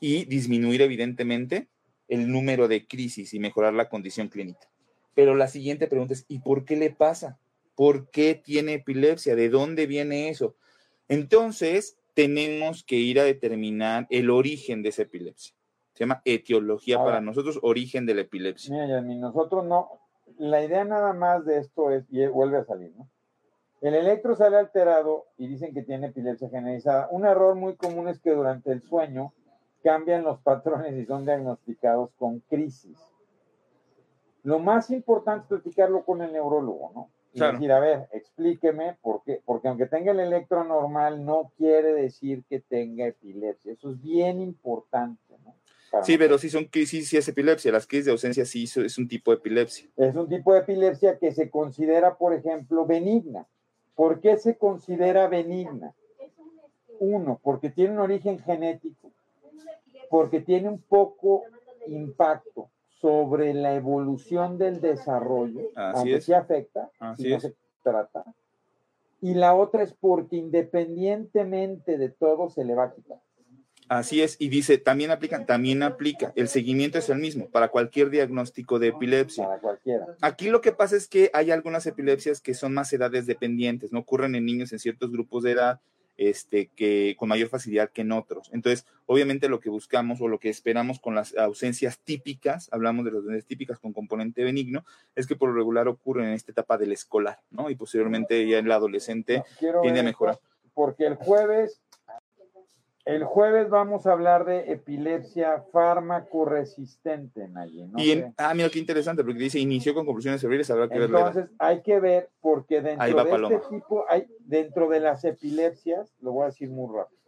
Y 0.00 0.24
disminuir 0.24 0.82
evidentemente 0.82 1.68
el 2.08 2.30
número 2.30 2.68
de 2.68 2.86
crisis 2.86 3.34
y 3.34 3.38
mejorar 3.38 3.74
la 3.74 3.88
condición 3.88 4.28
clínica. 4.28 4.68
Pero 5.14 5.34
la 5.34 5.48
siguiente 5.48 5.86
pregunta 5.86 6.14
es, 6.14 6.24
¿y 6.28 6.40
por 6.40 6.64
qué 6.64 6.76
le 6.76 6.90
pasa? 6.90 7.38
¿Por 7.74 8.10
qué 8.10 8.34
tiene 8.34 8.74
epilepsia? 8.74 9.36
¿De 9.36 9.48
dónde 9.48 9.86
viene 9.86 10.28
eso? 10.28 10.56
Entonces, 11.08 11.98
tenemos 12.14 12.82
que 12.84 12.96
ir 12.96 13.20
a 13.20 13.24
determinar 13.24 14.06
el 14.10 14.30
origen 14.30 14.82
de 14.82 14.88
esa 14.88 15.02
epilepsia. 15.02 15.54
Se 15.92 16.00
llama 16.00 16.22
etiología 16.24 16.98
para 16.98 17.20
nosotros, 17.20 17.58
origen 17.62 18.06
de 18.06 18.14
la 18.14 18.20
epilepsia. 18.22 18.72
Mira, 18.72 19.00
nosotros 19.00 19.64
no, 19.64 19.88
la 20.38 20.64
idea 20.64 20.84
nada 20.84 21.12
más 21.12 21.44
de 21.44 21.58
esto 21.58 21.90
es, 21.90 22.04
y 22.10 22.26
vuelve 22.26 22.58
a 22.58 22.64
salir, 22.64 22.92
¿no? 22.96 23.08
El 23.80 23.94
electro 23.94 24.34
sale 24.34 24.56
alterado 24.56 25.26
y 25.36 25.46
dicen 25.46 25.72
que 25.72 25.82
tiene 25.82 26.08
epilepsia 26.08 26.48
generalizada. 26.48 27.08
Un 27.12 27.24
error 27.24 27.54
muy 27.54 27.76
común 27.76 28.08
es 28.08 28.18
que 28.18 28.32
durante 28.32 28.72
el 28.72 28.82
sueño 28.82 29.32
cambian 29.82 30.24
los 30.24 30.38
patrones 30.40 30.94
y 30.94 31.06
son 31.06 31.24
diagnosticados 31.24 32.10
con 32.18 32.40
crisis. 32.40 32.98
Lo 34.42 34.58
más 34.58 34.90
importante 34.90 35.42
es 35.42 35.48
platicarlo 35.48 36.04
con 36.04 36.22
el 36.22 36.32
neurólogo, 36.32 36.92
¿no? 36.94 37.10
Y 37.34 37.40
decir, 37.40 37.70
a 37.70 37.78
ver, 37.78 38.08
explíqueme 38.12 38.96
por 39.02 39.22
qué, 39.22 39.42
porque 39.44 39.68
aunque 39.68 39.86
tenga 39.86 40.12
el 40.12 40.20
electro 40.20 40.64
normal, 40.64 41.24
no 41.24 41.52
quiere 41.56 41.92
decir 41.92 42.42
que 42.48 42.60
tenga 42.60 43.06
epilepsia. 43.06 43.72
Eso 43.72 43.90
es 43.90 44.00
bien 44.00 44.40
importante, 44.40 45.36
¿no? 45.44 45.54
sí, 46.02 46.18
pero 46.18 46.38
si 46.38 46.50
son 46.50 46.64
crisis, 46.64 47.08
sí 47.08 47.16
es 47.16 47.28
epilepsia. 47.28 47.70
Las 47.70 47.86
crisis 47.86 48.06
de 48.06 48.12
ausencia 48.12 48.44
sí 48.44 48.64
es 48.64 48.98
un 48.98 49.08
tipo 49.08 49.30
de 49.30 49.36
epilepsia. 49.36 49.88
Es 49.96 50.16
un 50.16 50.28
tipo 50.28 50.54
de 50.54 50.60
epilepsia 50.60 51.18
que 51.18 51.32
se 51.32 51.50
considera, 51.50 52.16
por 52.16 52.32
ejemplo, 52.32 52.86
benigna. 52.86 53.46
¿Por 53.94 54.20
qué 54.20 54.36
se 54.38 54.56
considera 54.56 55.28
benigna? 55.28 55.94
Uno, 56.98 57.38
porque 57.42 57.70
tiene 57.70 57.92
un 57.92 58.00
origen 58.00 58.38
genético 58.38 59.12
porque 60.10 60.40
tiene 60.40 60.68
un 60.68 60.80
poco 60.80 61.44
impacto 61.86 62.70
sobre 63.00 63.54
la 63.54 63.74
evolución 63.74 64.58
del 64.58 64.80
desarrollo, 64.80 65.70
aunque 65.76 66.20
sí 66.20 66.32
afecta, 66.32 66.90
si 67.16 67.30
no 67.30 67.40
se 67.40 67.54
trata. 67.82 68.24
Y 69.20 69.34
la 69.34 69.54
otra 69.54 69.82
es 69.82 69.92
porque 69.92 70.36
independientemente 70.36 71.98
de 71.98 72.08
todo 72.08 72.50
se 72.50 72.64
le 72.64 72.74
va 72.74 72.84
a 72.84 72.94
quitar. 72.94 73.18
Así 73.88 74.20
es, 74.20 74.36
y 74.38 74.50
dice, 74.50 74.76
también 74.76 75.10
aplican, 75.10 75.46
también 75.46 75.82
aplica, 75.82 76.32
el 76.36 76.48
seguimiento 76.48 76.98
es 76.98 77.08
el 77.08 77.18
mismo 77.18 77.48
para 77.48 77.68
cualquier 77.68 78.10
diagnóstico 78.10 78.78
de 78.78 78.88
epilepsia. 78.88 79.44
Para 79.46 79.60
cualquiera. 79.60 80.06
Aquí 80.20 80.50
lo 80.50 80.60
que 80.60 80.72
pasa 80.72 80.94
es 80.94 81.08
que 81.08 81.30
hay 81.32 81.50
algunas 81.50 81.86
epilepsias 81.86 82.42
que 82.42 82.52
son 82.52 82.74
más 82.74 82.92
edades 82.92 83.24
dependientes, 83.24 83.90
no 83.90 84.00
ocurren 84.00 84.34
en 84.34 84.44
niños 84.44 84.72
en 84.72 84.78
ciertos 84.78 85.10
grupos 85.10 85.42
de 85.42 85.52
edad, 85.52 85.80
este, 86.18 86.66
que 86.74 87.14
con 87.16 87.28
mayor 87.28 87.48
facilidad 87.48 87.90
que 87.90 88.02
en 88.02 88.12
otros. 88.12 88.50
Entonces, 88.52 88.84
obviamente 89.06 89.48
lo 89.48 89.60
que 89.60 89.70
buscamos 89.70 90.20
o 90.20 90.28
lo 90.28 90.38
que 90.38 90.50
esperamos 90.50 90.98
con 90.98 91.14
las 91.14 91.34
ausencias 91.36 92.00
típicas, 92.00 92.68
hablamos 92.72 93.04
de 93.04 93.12
las 93.12 93.20
ausencias 93.20 93.46
típicas 93.46 93.78
con 93.78 93.92
componente 93.92 94.44
benigno, 94.44 94.84
es 95.14 95.26
que 95.26 95.36
por 95.36 95.48
lo 95.48 95.54
regular 95.54 95.88
ocurren 95.88 96.26
en 96.26 96.34
esta 96.34 96.52
etapa 96.52 96.76
del 96.76 96.92
escolar, 96.92 97.38
¿no? 97.50 97.70
Y 97.70 97.76
posteriormente 97.76 98.46
ya 98.46 98.58
en 98.58 98.66
el 98.66 98.72
adolescente 98.72 99.44
Quiero 99.58 99.80
tiende 99.80 100.00
a 100.00 100.02
mejorar. 100.04 100.38
Porque 100.74 101.06
el 101.06 101.14
jueves, 101.14 101.80
el 103.08 103.24
jueves 103.24 103.70
vamos 103.70 104.06
a 104.06 104.12
hablar 104.12 104.44
de 104.44 104.70
epilepsia 104.70 105.64
fármaco-resistente, 105.72 107.48
Nayi. 107.48 107.86
No 107.86 107.98
Y 107.98 108.10
en- 108.10 108.34
ah, 108.36 108.52
mira 108.52 108.68
qué 108.68 108.78
interesante, 108.78 109.24
porque 109.24 109.38
dice 109.38 109.58
inició 109.58 109.94
con 109.94 110.04
convulsiones 110.04 110.42
cerebrales, 110.42 110.70
habrá 110.70 110.90
que 110.90 110.98
ver 110.98 111.08
la. 111.08 111.20
Entonces 111.20 111.50
hay 111.58 111.80
que 111.80 112.00
ver, 112.00 112.28
porque 112.42 112.82
dentro 112.82 113.06
de 113.06 113.30
Paloma. 113.30 113.56
este 113.56 113.68
tipo, 113.70 114.04
hay, 114.10 114.26
dentro 114.40 114.90
de 114.90 115.00
las 115.00 115.24
epilepsias, 115.24 116.14
lo 116.20 116.32
voy 116.32 116.42
a 116.42 116.46
decir 116.46 116.68
muy 116.68 116.94
rápido. 116.94 117.18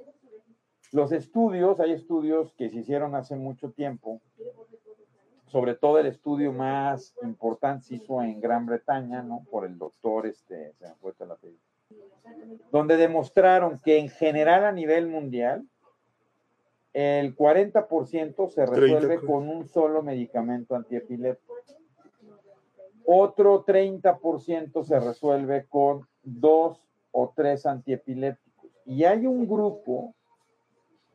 Los 0.92 1.12
estudios, 1.12 1.80
hay 1.80 1.92
estudios 1.92 2.52
que 2.58 2.68
se 2.68 2.76
hicieron 2.76 3.14
hace 3.14 3.36
mucho 3.36 3.70
tiempo, 3.70 4.20
sobre 5.46 5.74
todo 5.76 5.98
el 5.98 6.06
estudio 6.06 6.52
más 6.52 7.14
importante 7.22 7.86
se 7.86 7.94
hizo 7.94 8.20
en 8.22 8.38
Gran 8.38 8.66
Bretaña, 8.66 9.22
¿no? 9.22 9.46
Por 9.50 9.64
el 9.64 9.78
doctor, 9.78 10.26
este, 10.26 10.74
se 10.74 10.88
me 10.88 10.94
fue 10.96 11.14
el 11.18 11.30
apellido, 11.30 11.62
donde 12.72 12.96
demostraron 12.96 13.78
que 13.80 13.98
en 13.98 14.08
general 14.08 14.64
a 14.64 14.72
nivel 14.72 15.08
mundial, 15.08 15.64
el 16.92 17.36
40% 17.36 18.48
se 18.48 18.66
resuelve 18.66 19.16
30. 19.16 19.26
con 19.26 19.48
un 19.48 19.68
solo 19.68 20.02
medicamento 20.02 20.74
antiepiléptico. 20.74 21.54
Otro 23.04 23.64
30% 23.64 24.84
se 24.84 25.00
resuelve 25.00 25.66
con 25.68 26.06
dos 26.22 26.80
o 27.12 27.32
tres 27.34 27.66
antiepilépticos. 27.66 28.70
Y 28.84 29.04
hay 29.04 29.26
un 29.26 29.48
grupo 29.48 30.14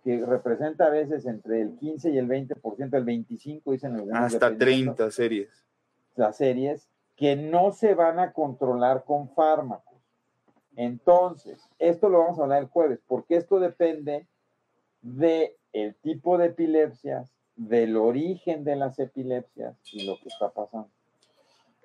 que 0.04 0.24
representa 0.26 0.86
a 0.86 0.90
veces 0.90 1.26
entre 1.26 1.62
el 1.62 1.76
15 1.78 2.12
y 2.12 2.18
el 2.18 2.28
20%, 2.28 2.94
el 2.96 3.04
25 3.04 3.72
dicen 3.72 3.96
algunos. 3.96 4.20
Hasta 4.20 4.52
dependiendo 4.52 4.94
30 4.94 5.12
series. 5.12 5.66
Las 6.16 6.38
series 6.38 6.90
que 7.16 7.36
no 7.36 7.72
se 7.72 7.96
van 7.96 8.20
a 8.20 8.34
controlar 8.34 9.04
con 9.04 9.30
fármacos. 9.30 9.95
Entonces, 10.76 11.70
esto 11.80 12.10
lo 12.10 12.20
vamos 12.20 12.40
a 12.40 12.44
hablar 12.44 12.64
el 12.64 12.70
jueves, 12.70 13.00
porque 13.08 13.38
esto 13.38 13.60
depende 13.60 14.28
de 15.02 15.58
el 15.74 15.96
tipo 15.96 16.38
de 16.38 16.48
epilepsias, 16.48 17.32
del 17.56 17.96
origen 17.96 18.64
de 18.64 18.76
las 18.76 19.00
epilepsias 19.00 19.78
y 19.92 20.06
lo 20.06 20.18
que 20.20 20.28
está 20.28 20.52
pasando. 20.52 20.92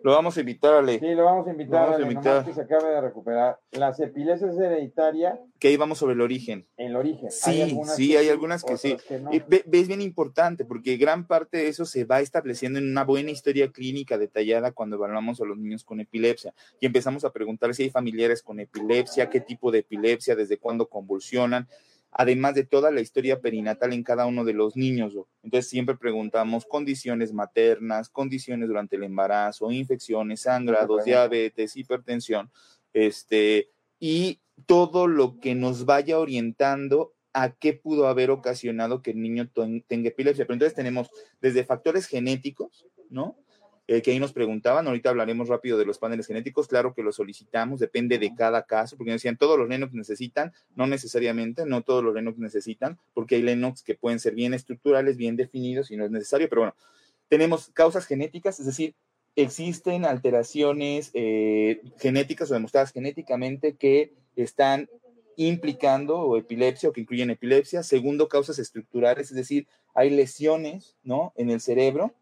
Lo 0.02 0.12
vamos 0.12 0.36
a 0.36 0.40
invitar 0.40 0.74
a 0.74 0.82
leer. 0.82 1.00
Sí, 1.00 1.14
lo 1.14 1.24
vamos 1.24 1.46
a 1.46 1.50
invitar, 1.50 1.80
vamos 1.80 1.92
a 1.92 1.96
Ale, 1.96 2.12
invitar. 2.12 2.44
que 2.44 2.54
se 2.54 2.60
acabe 2.62 2.88
de 2.90 3.00
recuperar. 3.00 3.58
Las 3.72 4.00
epilepsias 4.00 4.56
hereditarias, 4.56 5.38
Que 5.58 5.68
ahí 5.68 5.76
vamos 5.76 5.98
sobre 5.98 6.14
el 6.14 6.20
origen. 6.20 6.66
el 6.76 6.96
origen. 6.96 7.30
Sí, 7.30 7.78
sí, 7.96 8.16
hay 8.16 8.28
algunas 8.28 8.64
que 8.64 8.76
sí. 8.76 8.96
que 9.06 9.18
no. 9.18 9.30
Ves 9.66 9.88
bien 9.88 10.00
importante, 10.00 10.64
porque 10.64 10.96
gran 10.96 11.26
parte 11.26 11.58
de 11.58 11.68
eso 11.68 11.84
se 11.84 12.04
va 12.04 12.20
estableciendo 12.20 12.78
en 12.78 12.90
una 12.90 13.04
buena 13.04 13.30
historia 13.30 13.70
clínica 13.70 14.16
detallada 14.18 14.72
cuando 14.72 14.96
evaluamos 14.96 15.40
a 15.40 15.44
los 15.44 15.58
niños 15.58 15.84
con 15.84 16.00
epilepsia. 16.00 16.54
Y 16.80 16.86
empezamos 16.86 17.24
a 17.24 17.32
preguntar 17.32 17.74
si 17.74 17.82
hay 17.84 17.90
familiares 17.90 18.42
con 18.42 18.60
epilepsia, 18.60 19.28
qué 19.28 19.40
tipo 19.40 19.70
de 19.70 19.80
epilepsia, 19.80 20.34
desde 20.34 20.58
cuándo 20.58 20.88
convulsionan, 20.88 21.68
además 22.12 22.54
de 22.54 22.64
toda 22.64 22.90
la 22.90 23.00
historia 23.00 23.40
perinatal 23.40 23.92
en 23.92 24.02
cada 24.02 24.26
uno 24.26 24.44
de 24.44 24.52
los 24.52 24.76
niños. 24.76 25.14
Entonces 25.42 25.68
siempre 25.70 25.96
preguntamos 25.96 26.66
condiciones 26.66 27.32
maternas, 27.32 28.08
condiciones 28.08 28.68
durante 28.68 28.96
el 28.96 29.04
embarazo, 29.04 29.70
infecciones, 29.70 30.42
sangrados, 30.42 30.88
diabetes, 31.04 31.76
hipertensión, 31.76 32.50
este, 32.92 33.70
y 33.98 34.40
todo 34.66 35.06
lo 35.06 35.38
que 35.40 35.54
nos 35.54 35.84
vaya 35.84 36.18
orientando 36.18 37.14
a 37.32 37.50
qué 37.52 37.72
pudo 37.74 38.08
haber 38.08 38.30
ocasionado 38.30 39.02
que 39.02 39.12
el 39.12 39.22
niño 39.22 39.48
ten- 39.48 39.82
tenga 39.86 40.08
epilepsia. 40.08 40.44
Pero 40.46 40.54
entonces 40.54 40.74
tenemos 40.74 41.08
desde 41.40 41.64
factores 41.64 42.06
genéticos, 42.06 42.86
¿no? 43.08 43.36
Eh, 43.92 44.02
que 44.02 44.12
ahí 44.12 44.20
nos 44.20 44.32
preguntaban, 44.32 44.86
ahorita 44.86 45.10
hablaremos 45.10 45.48
rápido 45.48 45.76
de 45.76 45.84
los 45.84 45.98
paneles 45.98 46.28
genéticos, 46.28 46.68
claro 46.68 46.94
que 46.94 47.02
los 47.02 47.16
solicitamos, 47.16 47.80
depende 47.80 48.18
de 48.18 48.32
cada 48.36 48.62
caso, 48.62 48.96
porque 48.96 49.10
decían, 49.10 49.36
todos 49.36 49.58
los 49.58 49.68
Lennox 49.68 49.92
necesitan, 49.94 50.52
no 50.76 50.86
necesariamente, 50.86 51.66
no 51.66 51.82
todos 51.82 52.04
los 52.04 52.14
Lennox 52.14 52.38
necesitan, 52.38 53.00
porque 53.14 53.34
hay 53.34 53.42
Lennox 53.42 53.82
que 53.82 53.96
pueden 53.96 54.20
ser 54.20 54.36
bien 54.36 54.54
estructurales, 54.54 55.16
bien 55.16 55.34
definidos 55.34 55.90
y 55.90 55.96
no 55.96 56.04
es 56.04 56.12
necesario, 56.12 56.48
pero 56.48 56.60
bueno, 56.60 56.76
tenemos 57.26 57.68
causas 57.70 58.06
genéticas, 58.06 58.60
es 58.60 58.66
decir, 58.66 58.94
existen 59.34 60.04
alteraciones 60.04 61.10
eh, 61.14 61.82
genéticas 61.98 62.48
o 62.52 62.54
demostradas 62.54 62.92
genéticamente 62.92 63.74
que 63.74 64.12
están 64.36 64.88
implicando 65.34 66.16
o 66.16 66.36
epilepsia 66.36 66.90
o 66.90 66.92
que 66.92 67.00
incluyen 67.00 67.30
epilepsia. 67.30 67.82
Segundo, 67.82 68.28
causas 68.28 68.60
estructurales, 68.60 69.30
es 69.30 69.36
decir, 69.36 69.66
hay 69.96 70.10
lesiones, 70.10 70.96
¿no? 71.02 71.32
En 71.34 71.50
el 71.50 71.60
cerebro 71.60 72.14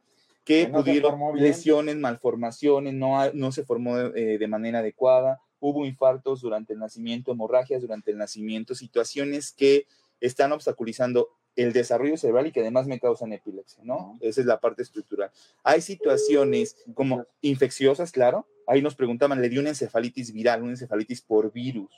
que 0.48 0.66
no 0.66 0.78
pudieron, 0.78 1.20
lesiones, 1.34 1.96
malformaciones, 1.96 2.94
no, 2.94 3.30
no 3.34 3.52
se 3.52 3.64
formó 3.64 3.98
eh, 3.98 4.38
de 4.38 4.48
manera 4.48 4.78
adecuada, 4.78 5.42
hubo 5.60 5.84
infartos 5.84 6.40
durante 6.40 6.72
el 6.72 6.78
nacimiento, 6.78 7.32
hemorragias 7.32 7.82
durante 7.82 8.12
el 8.12 8.16
nacimiento, 8.16 8.74
situaciones 8.74 9.52
que 9.52 9.86
están 10.22 10.52
obstaculizando 10.52 11.28
el 11.54 11.74
desarrollo 11.74 12.16
cerebral 12.16 12.46
y 12.46 12.52
que 12.52 12.60
además 12.60 12.86
me 12.86 12.98
causan 12.98 13.34
epilepsia, 13.34 13.82
¿no? 13.84 14.16
Esa 14.22 14.40
es 14.40 14.46
la 14.46 14.58
parte 14.58 14.80
estructural. 14.80 15.30
Hay 15.64 15.82
situaciones 15.82 16.78
como 16.94 17.26
infecciosas, 17.42 18.10
claro. 18.10 18.46
Ahí 18.66 18.80
nos 18.80 18.94
preguntaban, 18.94 19.42
le 19.42 19.50
dio 19.50 19.60
una 19.60 19.68
encefalitis 19.68 20.32
viral, 20.32 20.62
una 20.62 20.70
encefalitis 20.70 21.20
por 21.20 21.52
virus, 21.52 21.90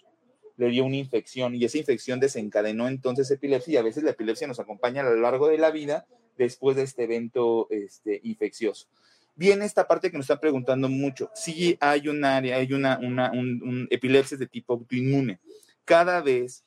le 0.57 0.71
dio 0.71 0.85
una 0.85 0.97
infección 0.97 1.55
y 1.55 1.65
esa 1.65 1.79
infección 1.79 2.19
desencadenó 2.19 2.89
entonces 2.89 3.31
epilepsia 3.31 3.75
y 3.75 3.77
a 3.77 3.83
veces 3.83 4.03
la 4.03 4.11
epilepsia 4.11 4.49
nos 4.49 4.59
acompaña 4.59 5.03
a 5.03 5.05
lo 5.05 5.15
largo 5.15 5.47
de 5.47 5.59
la 5.59 5.71
vida 5.71 6.09
después 6.45 6.77
de 6.77 6.83
este 6.83 7.05
evento 7.05 7.69
este, 7.71 8.21
infeccioso. 8.25 8.89
Viene 9.35 9.65
esta 9.65 9.87
parte 9.87 10.11
que 10.11 10.17
nos 10.17 10.25
están 10.25 10.41
preguntando 10.41 10.89
mucho. 10.89 11.31
Sí 11.35 11.77
hay 11.81 12.09
un 12.09 12.25
área, 12.25 12.57
hay 12.57 12.73
una, 12.73 12.99
una 12.99 13.31
un, 13.33 13.63
un 13.63 13.89
epilepsia 13.91 14.37
de 14.37 14.47
tipo 14.47 14.75
autoinmune. 14.75 15.41
Cada 15.85 16.21
vez 16.21 16.65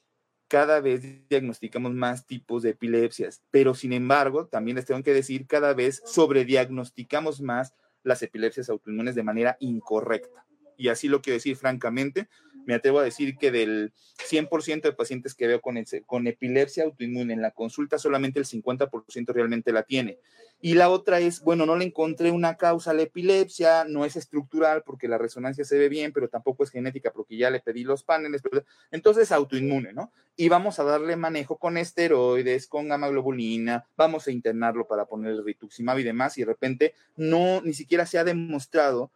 cada 0.47 0.81
vez 0.81 1.01
diagnosticamos 1.29 1.93
más 1.93 2.27
tipos 2.27 2.61
de 2.61 2.71
epilepsias, 2.71 3.41
pero 3.49 3.73
sin 3.73 3.91
embargo, 3.91 4.45
también 4.45 4.75
les 4.75 4.85
tengo 4.85 5.01
que 5.01 5.13
decir, 5.13 5.47
cada 5.47 5.73
vez 5.73 6.03
sobrediagnosticamos 6.05 7.41
más 7.41 7.73
las 8.03 8.21
epilepsias 8.21 8.69
autoinmunes 8.69 9.15
de 9.15 9.23
manera 9.23 9.57
incorrecta. 9.59 10.45
Y 10.77 10.89
así 10.89 11.07
lo 11.07 11.23
quiero 11.23 11.37
decir 11.37 11.55
francamente, 11.55 12.27
me 12.65 12.75
atrevo 12.75 12.99
a 12.99 13.03
decir 13.03 13.37
que 13.37 13.51
del 13.51 13.93
100% 14.29 14.81
de 14.81 14.93
pacientes 14.93 15.33
que 15.33 15.47
veo 15.47 15.61
con, 15.61 15.75
con 16.05 16.27
epilepsia 16.27 16.83
autoinmune 16.83 17.33
en 17.33 17.41
la 17.41 17.51
consulta, 17.51 17.97
solamente 17.97 18.39
el 18.39 18.45
50% 18.45 19.33
realmente 19.33 19.71
la 19.71 19.83
tiene. 19.83 20.19
Y 20.65 20.75
la 20.75 20.89
otra 20.89 21.19
es, 21.19 21.41
bueno, 21.41 21.65
no 21.65 21.75
le 21.75 21.83
encontré 21.83 22.31
una 22.31 22.55
causa 22.55 22.91
a 22.91 22.93
la 22.93 23.01
epilepsia, 23.01 23.83
no 23.83 24.05
es 24.05 24.15
estructural 24.15 24.83
porque 24.85 25.09
la 25.09 25.17
resonancia 25.17 25.65
se 25.65 25.77
ve 25.77 25.89
bien, 25.89 26.13
pero 26.13 26.29
tampoco 26.29 26.63
es 26.63 26.69
genética 26.69 27.11
porque 27.11 27.35
ya 27.35 27.49
le 27.49 27.59
pedí 27.59 27.83
los 27.83 28.03
paneles, 28.03 28.41
entonces 28.89 29.33
autoinmune, 29.33 29.91
¿no? 29.91 30.13
Y 30.37 30.47
vamos 30.47 30.79
a 30.79 30.85
darle 30.85 31.17
manejo 31.17 31.57
con 31.57 31.77
esteroides, 31.77 32.67
con 32.67 32.87
gamma 32.87 33.09
globulina, 33.09 33.85
vamos 33.97 34.27
a 34.27 34.31
internarlo 34.31 34.87
para 34.87 35.05
poner 35.05 35.31
el 35.31 35.43
rituximab 35.43 35.99
y 35.99 36.03
demás, 36.03 36.37
y 36.37 36.41
de 36.41 36.47
repente 36.47 36.93
no, 37.17 37.61
ni 37.61 37.73
siquiera 37.73 38.05
se 38.05 38.17
ha 38.17 38.23
demostrado 38.23 39.11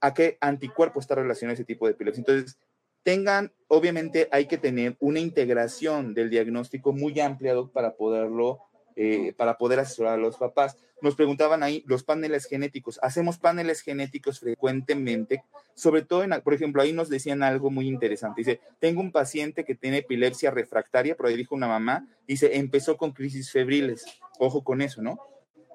a 0.00 0.14
qué 0.14 0.38
anticuerpo 0.40 1.00
está 1.00 1.14
relacionado 1.14 1.54
ese 1.54 1.64
tipo 1.64 1.86
de 1.86 1.92
epilepsia. 1.92 2.20
Entonces, 2.20 2.58
tengan, 3.04 3.52
obviamente 3.68 4.28
hay 4.32 4.46
que 4.46 4.58
tener 4.58 4.96
una 4.98 5.20
integración 5.20 6.14
del 6.14 6.30
diagnóstico 6.30 6.92
muy 6.92 7.20
ampliado 7.20 7.70
para 7.70 7.94
poderlo, 7.94 8.60
eh, 8.96 9.32
para 9.36 9.58
poder 9.58 9.78
asesorar 9.78 10.14
a 10.14 10.22
los 10.22 10.38
papás. 10.38 10.76
Nos 11.02 11.14
preguntaban 11.14 11.62
ahí 11.62 11.84
los 11.86 12.02
paneles 12.02 12.46
genéticos. 12.46 12.98
Hacemos 13.02 13.38
paneles 13.38 13.82
genéticos 13.82 14.40
frecuentemente, 14.40 15.44
sobre 15.74 16.02
todo, 16.02 16.24
en, 16.24 16.30
por 16.42 16.54
ejemplo, 16.54 16.80
ahí 16.80 16.92
nos 16.92 17.10
decían 17.10 17.42
algo 17.42 17.70
muy 17.70 17.86
interesante. 17.86 18.40
Dice, 18.40 18.60
tengo 18.80 19.02
un 19.02 19.12
paciente 19.12 19.64
que 19.64 19.74
tiene 19.74 19.98
epilepsia 19.98 20.50
refractaria, 20.50 21.14
pero 21.14 21.28
ahí 21.28 21.36
dijo 21.36 21.54
una 21.54 21.68
mamá, 21.68 22.08
dice, 22.26 22.56
empezó 22.56 22.96
con 22.96 23.12
crisis 23.12 23.52
febriles. 23.52 24.06
Ojo 24.38 24.64
con 24.64 24.80
eso, 24.80 25.02
¿no? 25.02 25.18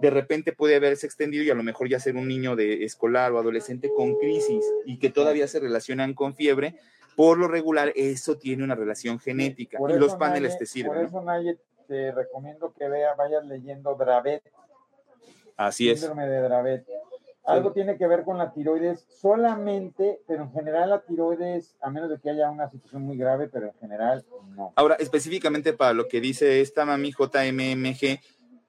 de 0.01 0.09
repente 0.09 0.53
puede 0.53 0.75
haberse 0.75 1.05
extendido 1.05 1.43
y 1.43 1.49
a 1.49 1.55
lo 1.55 1.63
mejor 1.63 1.89
ya 1.89 1.99
ser 1.99 2.15
un 2.15 2.27
niño 2.27 2.55
de 2.55 2.85
escolar 2.85 3.31
o 3.33 3.39
adolescente 3.39 3.91
con 3.93 4.15
crisis 4.15 4.63
y 4.85 4.97
que 4.97 5.09
todavía 5.09 5.47
se 5.47 5.59
relacionan 5.59 6.13
con 6.13 6.35
fiebre, 6.35 6.75
por 7.15 7.37
lo 7.37 7.47
regular 7.47 7.91
eso 7.95 8.37
tiene 8.37 8.63
una 8.63 8.75
relación 8.75 9.19
genética 9.19 9.77
Por 9.77 9.91
y 9.91 9.97
los 9.99 10.15
paneles 10.15 10.57
te 10.57 10.65
sirven. 10.65 10.91
Por 10.93 11.01
¿no? 11.01 11.07
eso, 11.07 11.21
Naye, 11.21 11.57
te 11.87 12.11
recomiendo 12.11 12.73
que 12.73 12.87
vea, 12.87 13.13
vayas 13.15 13.45
leyendo 13.45 13.95
Dravet, 13.95 14.43
Así 15.57 15.89
es. 15.89 15.99
síndrome 15.99 16.27
de 16.27 16.41
Dravet. 16.41 16.87
algo 17.43 17.71
tiene 17.73 17.97
que 17.97 18.07
ver 18.07 18.23
con 18.23 18.37
la 18.37 18.53
tiroides 18.53 19.05
solamente, 19.09 20.21
pero 20.27 20.43
en 20.43 20.51
general 20.51 20.91
la 20.91 21.01
tiroides, 21.01 21.75
a 21.81 21.89
menos 21.89 22.09
de 22.09 22.19
que 22.19 22.29
haya 22.29 22.49
una 22.49 22.69
situación 22.69 23.01
muy 23.01 23.17
grave, 23.17 23.49
pero 23.49 23.67
en 23.67 23.73
general 23.73 24.23
no. 24.55 24.71
Ahora, 24.75 24.95
específicamente 24.95 25.73
para 25.73 25.93
lo 25.93 26.07
que 26.07 26.21
dice 26.21 26.61
esta 26.61 26.85
mami 26.85 27.11
JMMG, 27.11 28.19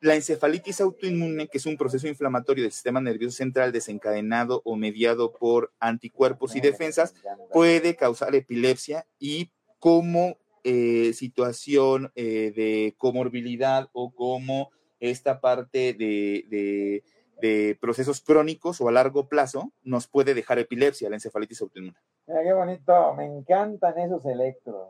la 0.01 0.15
encefalitis 0.15 0.81
autoinmune, 0.81 1.49
que 1.49 1.59
es 1.59 1.67
un 1.67 1.77
proceso 1.77 2.09
inflamatorio 2.09 2.65
del 2.65 2.73
sistema 2.73 3.01
nervioso 3.01 3.37
central 3.37 3.71
desencadenado 3.71 4.63
o 4.65 4.77
mediado 4.77 5.33
por 5.33 5.73
anticuerpos 5.79 6.57
y 6.57 6.61
defensas, 6.61 7.15
puede 7.53 7.97
causar 7.97 8.35
epilepsia 8.35 9.07
y 9.19 9.51
como 9.79 10.39
eh, 10.65 11.13
situación 11.13 12.13
eh, 12.15 12.53
de 12.55 12.95
comorbilidad 12.99 13.89
o 13.93 14.13
como 14.13 14.71
esta 15.01 15.41
parte 15.41 15.95
de, 15.95 17.03
de, 17.41 17.79
procesos 17.81 18.21
crónicos 18.21 18.83
o 18.83 18.89
a 18.89 18.93
largo 18.93 19.27
plazo 19.27 19.73
nos 19.83 20.07
puede 20.07 20.35
dejar 20.35 20.59
epilepsia, 20.59 21.09
la 21.09 21.17
encefalitis 21.17 21.63
autoinmune. 21.63 21.97
Mira 22.27 22.43
qué 22.43 22.53
bonito, 22.53 23.15
me 23.15 23.25
encantan 23.25 23.99
esos 23.99 24.27
electros. 24.27 24.89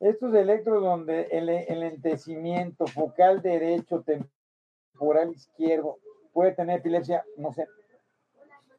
Estos 0.00 0.34
electros 0.34 0.82
donde 0.82 1.28
el, 1.32 1.48
el 1.48 1.82
entecimiento 1.82 2.86
focal 2.86 3.42
derecho, 3.42 4.02
temporal 4.02 5.30
izquierdo, 5.30 5.98
puede 6.32 6.52
tener 6.52 6.80
epilepsia, 6.80 7.24
no 7.36 7.52
sé. 7.52 7.66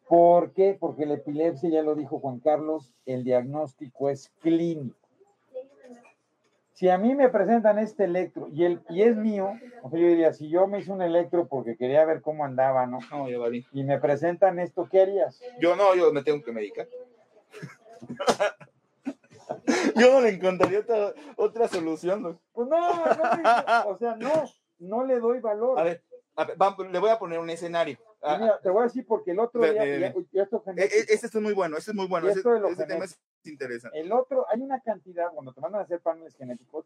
¿Por 0.08 0.54
qué? 0.54 0.78
Porque 0.80 1.06
la 1.06 1.16
epilepsia, 1.16 1.70
ya 1.70 1.82
lo 1.82 1.96
dijo 1.96 2.20
Juan 2.20 2.40
Carlos, 2.40 2.94
el 3.06 3.24
diagnóstico 3.24 4.10
es 4.10 4.30
clínico 4.42 5.08
si 6.78 6.90
a 6.90 7.00
mí 7.00 7.16
me 7.16 7.30
presentan 7.30 7.80
este 7.80 8.04
electro 8.04 8.50
y, 8.54 8.64
el, 8.64 8.82
y 8.90 9.02
es 9.02 9.18
mío, 9.18 9.52
o 9.82 9.90
sea, 9.90 10.00
yo 10.00 10.08
diría, 10.10 10.32
si 10.32 10.48
yo 10.48 10.68
me 10.68 10.78
hice 10.78 10.92
un 10.92 11.02
electro 11.02 11.48
porque 11.48 11.76
quería 11.76 12.06
ver 12.06 12.22
cómo 12.22 12.46
andaba, 12.46 12.86
¿no? 12.86 13.00
No, 13.10 13.28
ya 13.28 13.40
valí. 13.40 13.66
Y 13.74 13.84
me 13.84 14.00
presentan 14.00 14.60
esto, 14.60 14.88
¿qué 14.88 15.02
harías? 15.02 15.42
Yo 15.60 15.76
no, 15.76 15.96
yo 15.96 16.14
me 16.14 16.22
tengo 16.22 16.44
que 16.44 16.52
medicar. 16.52 16.88
yo 19.96 20.14
no 20.14 20.22
le 20.22 20.30
encontraría 20.30 20.80
otra, 20.80 21.14
otra 21.36 21.68
solución. 21.68 22.40
Pues 22.54 22.68
no, 22.68 23.06
no, 23.06 23.90
o 23.90 23.98
sea, 23.98 24.16
no, 24.16 24.44
no 24.80 25.06
le 25.06 25.20
doy 25.20 25.40
valor. 25.40 25.80
A 25.80 25.84
ver, 25.84 26.04
le 26.92 27.00
voy 27.00 27.10
a 27.10 27.20
poner 27.20 27.40
un 27.40 27.50
escenario. 27.50 27.98
Mira, 28.22 28.60
te 28.62 28.70
voy 28.70 28.82
a 28.82 28.84
decir 28.86 29.06
porque 29.08 29.32
el 29.32 29.40
otro 29.40 29.62
día, 29.62 29.84
e, 29.84 30.06
e, 30.08 31.06
este 31.10 31.28
es 31.28 31.36
muy 31.36 31.54
bueno, 31.54 31.78
este 31.78 31.92
es 31.92 31.98
muy 31.98 32.08
bueno. 32.08 32.28
Este, 32.28 32.42
tema 32.86 33.06
es 33.06 33.20
interesante. 33.46 34.00
El 34.00 34.12
otro, 34.12 34.46
hay 34.50 34.62
una 34.62 34.82
cantidad, 34.82 35.32
cuando 35.34 35.54
te 35.54 35.62
mandan 35.62 35.82
a 35.82 35.84
hacer 35.84 36.00
paneles 36.02 36.36
genéticos, 36.36 36.86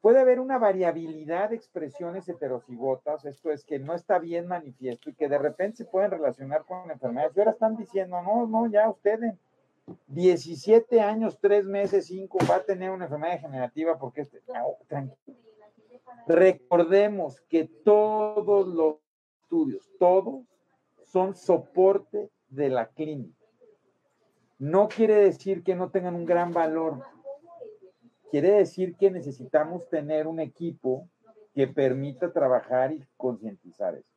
puede 0.00 0.20
haber 0.20 0.40
una 0.40 0.58
variabilidad 0.58 1.50
de 1.50 1.56
expresiones 1.56 2.28
heterocigotas, 2.28 3.24
esto 3.24 3.50
es 3.50 3.64
que 3.64 3.78
no 3.78 3.94
está 3.94 4.18
bien 4.18 4.46
manifiesto 4.46 5.10
y 5.10 5.14
que 5.14 5.28
de 5.28 5.38
repente 5.38 5.78
se 5.78 5.84
pueden 5.84 6.10
relacionar 6.10 6.64
con 6.64 6.90
enfermedades. 6.90 7.36
Y 7.36 7.40
ahora 7.40 7.52
están 7.52 7.76
diciendo, 7.76 8.20
no, 8.22 8.46
no, 8.46 8.70
ya 8.70 8.88
ustedes, 8.88 9.34
17 10.08 11.00
años, 11.00 11.38
3 11.40 11.64
meses, 11.64 12.06
5, 12.06 12.38
va 12.50 12.56
a 12.56 12.64
tener 12.64 12.90
una 12.90 13.04
enfermedad 13.04 13.34
degenerativa 13.34 13.98
porque 13.98 14.22
este, 14.22 14.42
tranquilo 14.88 15.46
Recordemos 16.26 17.40
que 17.42 17.64
todos 17.84 18.66
los 18.66 18.96
estudios, 19.42 19.88
todos, 19.98 20.44
son 21.04 21.36
soporte 21.36 22.30
de 22.48 22.68
la 22.68 22.88
clínica. 22.88 23.38
No 24.58 24.88
quiere 24.88 25.14
decir 25.16 25.62
que 25.62 25.76
no 25.76 25.90
tengan 25.90 26.16
un 26.16 26.24
gran 26.24 26.52
valor. 26.52 27.02
Quiere 28.30 28.50
decir 28.52 28.96
que 28.96 29.10
necesitamos 29.10 29.88
tener 29.88 30.26
un 30.26 30.40
equipo 30.40 31.08
que 31.54 31.68
permita 31.68 32.32
trabajar 32.32 32.92
y 32.92 33.04
concientizar 33.16 33.94
eso. 33.94 34.12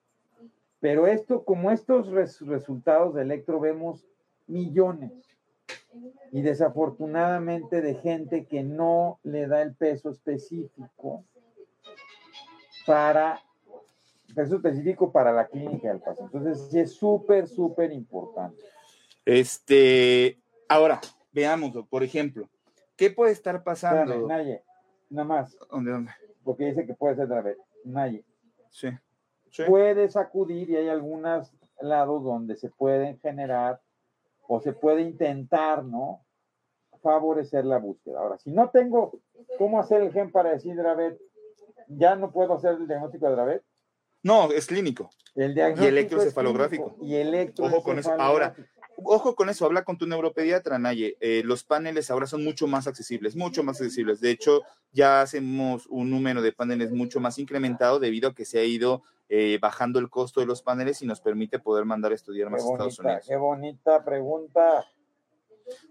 Pero 0.80 1.06
esto, 1.06 1.44
como 1.44 1.70
estos 1.70 2.08
resultados 2.08 3.14
de 3.14 3.22
electro, 3.22 3.60
vemos 3.60 4.08
millones. 4.48 5.12
Y 6.32 6.42
desafortunadamente 6.42 7.82
de 7.82 7.96
gente 7.96 8.46
que 8.46 8.64
no 8.64 9.20
le 9.24 9.48
da 9.48 9.62
el 9.62 9.76
peso 9.76 10.12
específico 10.12 11.24
para 12.86 13.42
peso 14.34 14.56
específico 14.56 15.12
para 15.12 15.32
la 15.32 15.48
clínica 15.48 15.90
del 15.90 16.00
paciente. 16.00 16.38
Entonces, 16.38 16.70
sí 16.70 16.80
es 16.80 16.94
súper, 16.94 17.48
súper 17.48 17.92
importante. 17.92 18.64
Este, 19.26 20.40
ahora, 20.68 21.00
veamos, 21.32 21.72
por 21.90 22.04
ejemplo, 22.04 22.48
¿qué 22.96 23.10
puede 23.10 23.32
estar 23.32 23.64
pasando? 23.64 24.28
Naye, 24.28 24.64
nada 25.10 25.28
más. 25.28 25.58
¿Dónde, 25.70 25.92
dónde? 25.92 26.12
Porque 26.44 26.66
dice 26.66 26.86
que 26.86 26.94
puede 26.94 27.16
ser 27.16 27.28
vez. 27.28 27.58
Naye. 27.84 28.24
Sí. 28.70 28.90
sí. 29.52 29.64
Puedes 29.68 30.16
acudir 30.16 30.70
y 30.70 30.78
hay 30.78 30.90
algunos 30.90 31.54
lados 31.82 32.24
donde 32.24 32.56
se 32.56 32.70
pueden 32.70 33.20
generar 33.20 33.82
o 34.52 34.60
se 34.60 34.74
puede 34.74 35.04
intentar, 35.04 35.86
¿no? 35.86 36.26
Favorecer 37.04 37.66
la 37.66 37.78
búsqueda. 37.78 38.20
Ahora, 38.20 38.40
si 38.40 38.52
no 38.52 38.72
tengo 38.72 39.22
cómo 39.60 39.80
hacer 39.80 40.02
el 40.02 40.12
gen 40.12 40.32
para 40.32 40.50
decir, 40.50 40.76
Dravet, 40.76 41.20
ya 41.88 42.16
no 42.16 42.32
puedo 42.32 42.56
hacer 42.56 42.74
el 42.74 42.88
diagnóstico 42.88 43.28
de 43.28 43.32
Dravet. 43.32 43.64
No, 44.24 44.52
es 44.52 44.66
clínico. 44.66 45.12
El 45.36 45.56
y 45.56 45.86
electrocefalográfico. 45.86 46.98
Y 47.00 47.16
electro 47.16 47.66
Ojo 47.66 47.84
con 47.84 48.00
eso. 48.00 48.12
Ahora, 48.18 48.56
ojo 48.98 49.36
con 49.36 49.50
eso, 49.50 49.66
habla 49.66 49.84
con 49.84 50.00
tu 50.00 50.08
neuropediatra, 50.08 50.80
Naye. 50.80 51.16
Eh, 51.22 51.44
los 51.46 51.64
paneles 51.64 52.10
ahora 52.10 52.26
son 52.26 52.44
mucho 52.44 52.66
más 52.66 52.88
accesibles, 52.88 53.36
mucho 53.36 53.64
más 53.64 53.80
accesibles. 53.80 54.20
De 54.20 54.32
hecho, 54.32 54.64
ya 54.92 55.22
hacemos 55.22 55.86
un 55.88 56.10
número 56.10 56.42
de 56.42 56.54
paneles 56.54 56.92
mucho 56.92 57.20
más 57.20 57.38
incrementado 57.38 58.00
debido 58.00 58.30
a 58.30 58.34
que 58.34 58.46
se 58.46 58.58
ha 58.58 58.64
ido 58.64 59.04
eh, 59.32 59.60
bajando 59.62 60.00
el 60.00 60.10
costo 60.10 60.40
de 60.40 60.48
los 60.48 60.64
paneles 60.64 61.04
y 61.04 61.06
nos 61.06 61.22
permite 61.22 61.60
poder 61.60 61.86
mandar 61.86 62.12
a 62.12 62.16
estudiar 62.16 62.50
más 62.50 62.64
a 62.64 62.72
Estados 62.72 63.00
Unidos. 63.00 63.26
Qué 63.28 63.36
bonita 63.36 64.04
pregunta. 64.04 64.86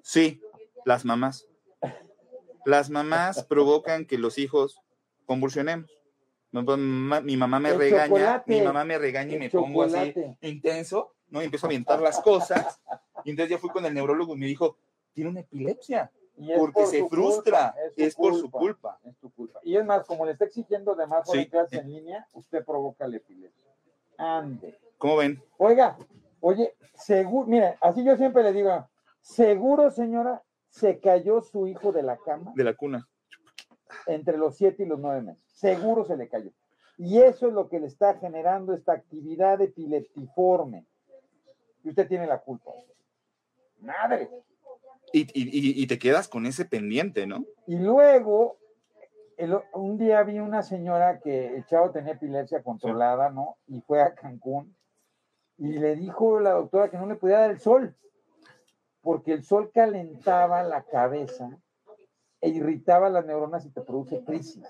Sí, 0.03 0.42
las 0.85 1.05
mamás. 1.05 1.48
Las 2.64 2.90
mamás 2.90 3.44
provocan 3.48 4.07
que 4.07 4.18
los 4.18 4.38
hijos 4.38 4.81
convulsionemos. 5.24 5.88
Mi 6.51 7.37
mamá 7.37 7.61
me 7.61 7.74
regaña, 7.74 8.42
mi 8.46 8.61
mamá 8.61 8.85
me 8.85 8.98
regaña 8.98 9.37
y 9.37 9.38
me 9.38 9.51
pongo 9.51 9.85
así 9.85 10.14
intenso, 10.40 11.14
¿no? 11.29 11.40
Y 11.40 11.44
empiezo 11.44 11.66
a 11.66 11.68
aventar 11.68 12.01
las 12.03 12.20
cosas. 12.20 12.81
Y 13.24 13.31
entonces 13.31 13.51
ya 13.51 13.59
fui 13.59 13.70
con 13.70 13.85
el 13.87 13.94
neurólogo 13.94 14.35
y 14.35 14.38
me 14.38 14.46
dijo, 14.46 14.79
tiene 15.12 15.31
una 15.31 15.40
epilepsia. 15.40 16.11
Porque 16.57 16.87
se 16.87 17.09
frustra, 17.09 17.74
es, 17.96 18.14
por 18.14 18.35
su 18.35 18.51
culpa. 18.51 18.98
Es 19.05 19.16
tu 19.18 19.31
culpa. 19.31 19.61
Y 19.62 19.77
es 19.77 19.85
más, 19.85 20.07
como 20.07 20.24
le 20.24 20.33
está 20.33 20.44
exigiendo 20.44 20.94
de 20.94 21.07
más 21.07 21.29
sí. 21.31 21.48
en 21.72 21.90
línea, 21.90 22.27
usted 22.33 22.64
provoca 22.64 23.07
la 23.07 23.16
epilepsia. 23.16 23.70
Ande. 24.16 24.79
¿Cómo 24.98 25.16
ven? 25.16 25.42
Oiga, 25.57 25.96
oye, 26.40 26.74
seguro, 26.94 27.46
mire, 27.46 27.77
así 27.81 28.05
yo 28.05 28.16
siempre 28.16 28.42
le 28.42 28.53
digo, 28.53 28.88
seguro, 29.20 29.90
señora, 29.90 30.42
se 30.68 30.98
cayó 31.01 31.40
su 31.40 31.66
hijo 31.66 31.92
de 31.92 32.03
la 32.03 32.16
cama. 32.18 32.53
De 32.55 32.64
la 32.64 32.74
cuna 32.74 33.09
entre 34.07 34.37
los 34.37 34.57
siete 34.57 34.83
y 34.83 34.87
los 34.87 34.98
nueve 34.98 35.22
meses. 35.22 35.42
Seguro 35.53 36.05
se 36.05 36.16
le 36.16 36.29
cayó. 36.29 36.51
Y 36.96 37.20
eso 37.20 37.48
es 37.48 37.55
lo 37.55 37.68
que 37.68 37.81
le 37.81 37.87
está 37.87 38.14
generando 38.18 38.74
esta 38.74 38.92
actividad 38.92 39.61
epileptiforme. 39.61 40.87
Y 41.85 41.90
usted 41.90 42.09
tiene 42.09 42.27
la 42.27 42.40
culpa. 42.40 42.72
Madre. 43.81 44.29
Y, 45.12 45.86
te 45.86 45.98
quedas 45.98 46.28
con 46.28 46.46
ese 46.46 46.64
pendiente, 46.64 47.26
¿no? 47.26 47.44
Y 47.66 47.76
luego, 47.76 48.58
un 49.72 49.96
día 49.96 50.22
vi 50.22 50.38
una 50.38 50.62
señora 50.62 51.20
que 51.20 51.56
el 51.56 51.64
chavo 51.64 51.90
tenía 51.90 52.12
epilepsia 52.12 52.62
controlada, 52.62 53.30
¿no? 53.30 53.56
Y 53.66 53.80
fue 53.80 54.02
a 54.02 54.14
Cancún 54.14 54.76
y 55.58 55.72
le 55.72 55.96
dijo 55.96 56.38
la 56.38 56.52
doctora 56.52 56.88
que 56.88 56.96
no 56.96 57.06
le 57.06 57.16
podía 57.16 57.40
dar 57.40 57.50
el 57.50 57.58
sol, 57.58 57.94
porque 59.02 59.32
el 59.32 59.44
sol 59.44 59.70
calentaba 59.74 60.62
la 60.62 60.84
cabeza 60.84 61.50
e 62.40 62.48
irritaba 62.48 63.10
las 63.10 63.26
neuronas 63.26 63.66
y 63.66 63.70
te 63.70 63.80
produce 63.80 64.22
crisis. 64.24 64.64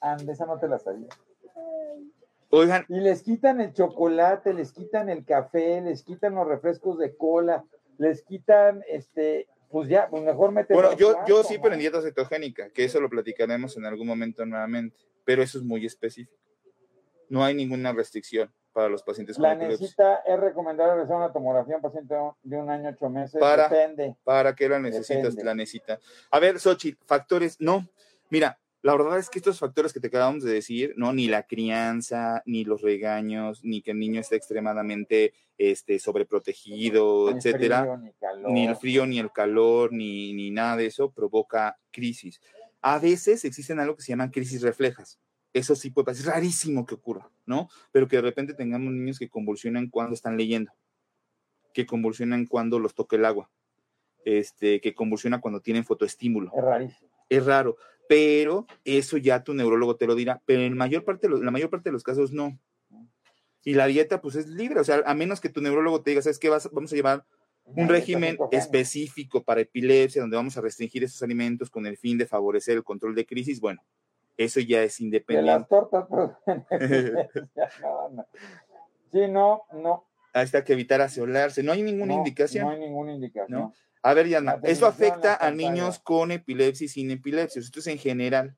Ande, 0.00 0.32
esa 0.32 0.44
no 0.44 0.58
te 0.58 0.68
la 0.68 0.78
sabía. 0.78 1.08
Oigan. 2.50 2.84
Y 2.88 3.00
les 3.00 3.22
quitan 3.22 3.60
el 3.60 3.72
chocolate, 3.72 4.52
les 4.52 4.72
quitan 4.72 5.08
el 5.08 5.24
café, 5.24 5.80
les 5.80 6.02
quitan 6.02 6.34
los 6.34 6.46
refrescos 6.46 6.98
de 6.98 7.16
cola, 7.16 7.64
les 7.98 8.22
quitan, 8.22 8.84
este, 8.88 9.48
pues 9.70 9.88
ya, 9.88 10.08
pues 10.08 10.22
mejor 10.22 10.52
mete. 10.52 10.74
Bueno, 10.74 10.96
yo, 10.96 11.16
yo 11.26 11.42
sí, 11.42 11.58
pero 11.60 11.74
en 11.74 11.80
dieta 11.80 12.00
cetogénica, 12.02 12.70
que 12.70 12.84
eso 12.84 13.00
lo 13.00 13.10
platicaremos 13.10 13.76
en 13.76 13.84
algún 13.84 14.06
momento 14.06 14.44
nuevamente, 14.46 14.96
pero 15.24 15.42
eso 15.42 15.58
es 15.58 15.64
muy 15.64 15.84
específico. 15.84 16.36
No 17.28 17.44
hay 17.44 17.54
ninguna 17.54 17.92
restricción 17.92 18.52
para 18.72 18.88
los 18.90 19.02
pacientes 19.02 19.38
La 19.38 19.54
necesita, 19.54 20.16
es 20.26 20.38
recomendable 20.38 20.94
realizar 20.94 21.16
una 21.16 21.32
tomografía 21.32 21.74
a 21.74 21.76
un 21.78 21.82
paciente 21.82 22.14
de 22.42 22.56
un 22.58 22.68
año, 22.68 22.90
ocho 22.90 23.08
meses. 23.08 23.40
Para, 23.40 23.68
Depende. 23.68 24.16
¿Para 24.22 24.54
qué 24.54 24.68
la 24.68 24.78
necesitas? 24.78 25.34
La 25.36 25.54
necesita. 25.54 25.98
A 26.30 26.38
ver, 26.38 26.60
Sochi, 26.60 26.94
factores, 27.06 27.58
no. 27.58 27.88
Mira, 28.28 28.58
la 28.86 28.92
verdad 28.96 29.18
es 29.18 29.30
que 29.30 29.40
estos 29.40 29.58
factores 29.58 29.92
que 29.92 29.98
te 29.98 30.06
acabamos 30.06 30.44
de 30.44 30.52
decir, 30.52 30.94
¿no? 30.96 31.12
Ni 31.12 31.26
la 31.26 31.42
crianza, 31.42 32.44
ni 32.46 32.64
los 32.64 32.82
regaños, 32.82 33.64
ni 33.64 33.82
que 33.82 33.90
el 33.90 33.98
niño 33.98 34.20
esté 34.20 34.36
extremadamente 34.36 35.34
este, 35.58 35.98
sobreprotegido, 35.98 37.32
ni 37.32 37.36
etcétera. 37.36 38.00
ni, 38.46 38.52
ni, 38.52 38.66
el 38.68 38.76
frío, 38.76 39.04
ni 39.04 39.18
el 39.18 39.32
calor, 39.32 39.92
ni, 39.92 40.32
ni 40.34 40.52
nada 40.52 40.76
de 40.76 40.86
eso 40.86 41.10
provoca 41.10 41.76
crisis. 41.90 42.40
A 42.80 43.00
veces 43.00 43.44
existen 43.44 43.80
algo 43.80 43.96
que 43.96 44.02
se 44.02 44.10
llaman 44.10 44.30
crisis 44.30 44.62
reflejas 44.62 45.18
Eso 45.52 45.74
sí 45.74 45.90
puede 45.90 46.04
pasar, 46.04 46.20
es 46.20 46.26
rarísimo 46.26 46.86
que 46.86 46.94
ocurra, 46.94 47.28
¿no? 47.44 47.68
Pero 47.90 48.06
que 48.06 48.14
de 48.14 48.22
repente 48.22 48.54
tengamos 48.54 48.92
niños 48.92 49.18
que 49.18 49.28
convulsionan 49.28 49.90
cuando 49.90 50.14
están 50.14 50.36
leyendo, 50.36 50.70
que 51.74 51.86
convulsionan 51.86 52.46
cuando 52.46 52.78
los 52.78 52.94
toca 52.94 53.16
el 53.16 53.24
agua, 53.24 53.50
este, 54.24 54.80
que 54.80 54.94
convulsiona 54.94 55.40
cuando 55.40 55.60
tienen 55.60 55.84
fotoestímulo. 55.84 56.52
Es 56.54 56.62
rarísimo. 56.62 57.10
Es 57.28 57.44
raro, 57.44 57.76
pero 58.08 58.66
eso 58.84 59.16
ya 59.16 59.42
tu 59.42 59.54
neurólogo 59.54 59.96
te 59.96 60.06
lo 60.06 60.14
dirá, 60.14 60.42
pero 60.46 60.62
en 60.62 60.76
mayor 60.76 61.04
parte, 61.04 61.28
la 61.28 61.50
mayor 61.50 61.70
parte 61.70 61.88
de 61.88 61.92
los 61.92 62.02
casos 62.02 62.32
no. 62.32 62.58
Y 63.64 63.74
la 63.74 63.86
dieta, 63.86 64.20
pues 64.20 64.36
es 64.36 64.46
libre, 64.46 64.80
o 64.80 64.84
sea, 64.84 65.02
a 65.06 65.14
menos 65.14 65.40
que 65.40 65.48
tu 65.48 65.60
neurólogo 65.60 66.02
te 66.02 66.10
diga, 66.10 66.22
¿sabes 66.22 66.38
qué? 66.38 66.48
Vas, 66.48 66.70
vamos 66.72 66.92
a 66.92 66.96
llevar 66.96 67.24
un 67.64 67.88
régimen 67.88 68.38
específico 68.52 69.42
para 69.42 69.60
epilepsia, 69.60 70.22
donde 70.22 70.36
vamos 70.36 70.56
a 70.56 70.60
restringir 70.60 71.02
esos 71.02 71.22
alimentos 71.22 71.68
con 71.68 71.84
el 71.86 71.96
fin 71.96 72.16
de 72.16 72.26
favorecer 72.26 72.76
el 72.76 72.84
control 72.84 73.14
de 73.16 73.26
crisis, 73.26 73.60
bueno, 73.60 73.82
eso 74.36 74.60
ya 74.60 74.82
es 74.82 75.00
independiente. 75.00 75.50
De 75.50 75.58
las 75.58 75.68
tortas, 75.68 76.06
Sí, 79.12 79.20
no, 79.28 79.62
no. 79.72 80.04
Ahí 80.32 80.44
está 80.44 80.62
que 80.62 80.74
evitar 80.74 81.00
aseolarse. 81.00 81.62
No 81.62 81.72
hay 81.72 81.82
ninguna 81.82 82.12
indicación. 82.12 82.66
No 82.66 82.70
hay 82.70 82.78
ninguna 82.78 83.14
indicación. 83.14 83.72
A 84.06 84.14
ver, 84.14 84.28
Yana, 84.28 84.60
eso 84.62 84.86
afecta 84.86 85.34
a 85.34 85.50
niños 85.50 85.98
con 85.98 86.30
epilepsia 86.30 86.84
y 86.84 86.88
sin 86.88 87.10
epilepsia. 87.10 87.58
Esto 87.58 87.80
es 87.80 87.88
en 87.88 87.98
general. 87.98 88.54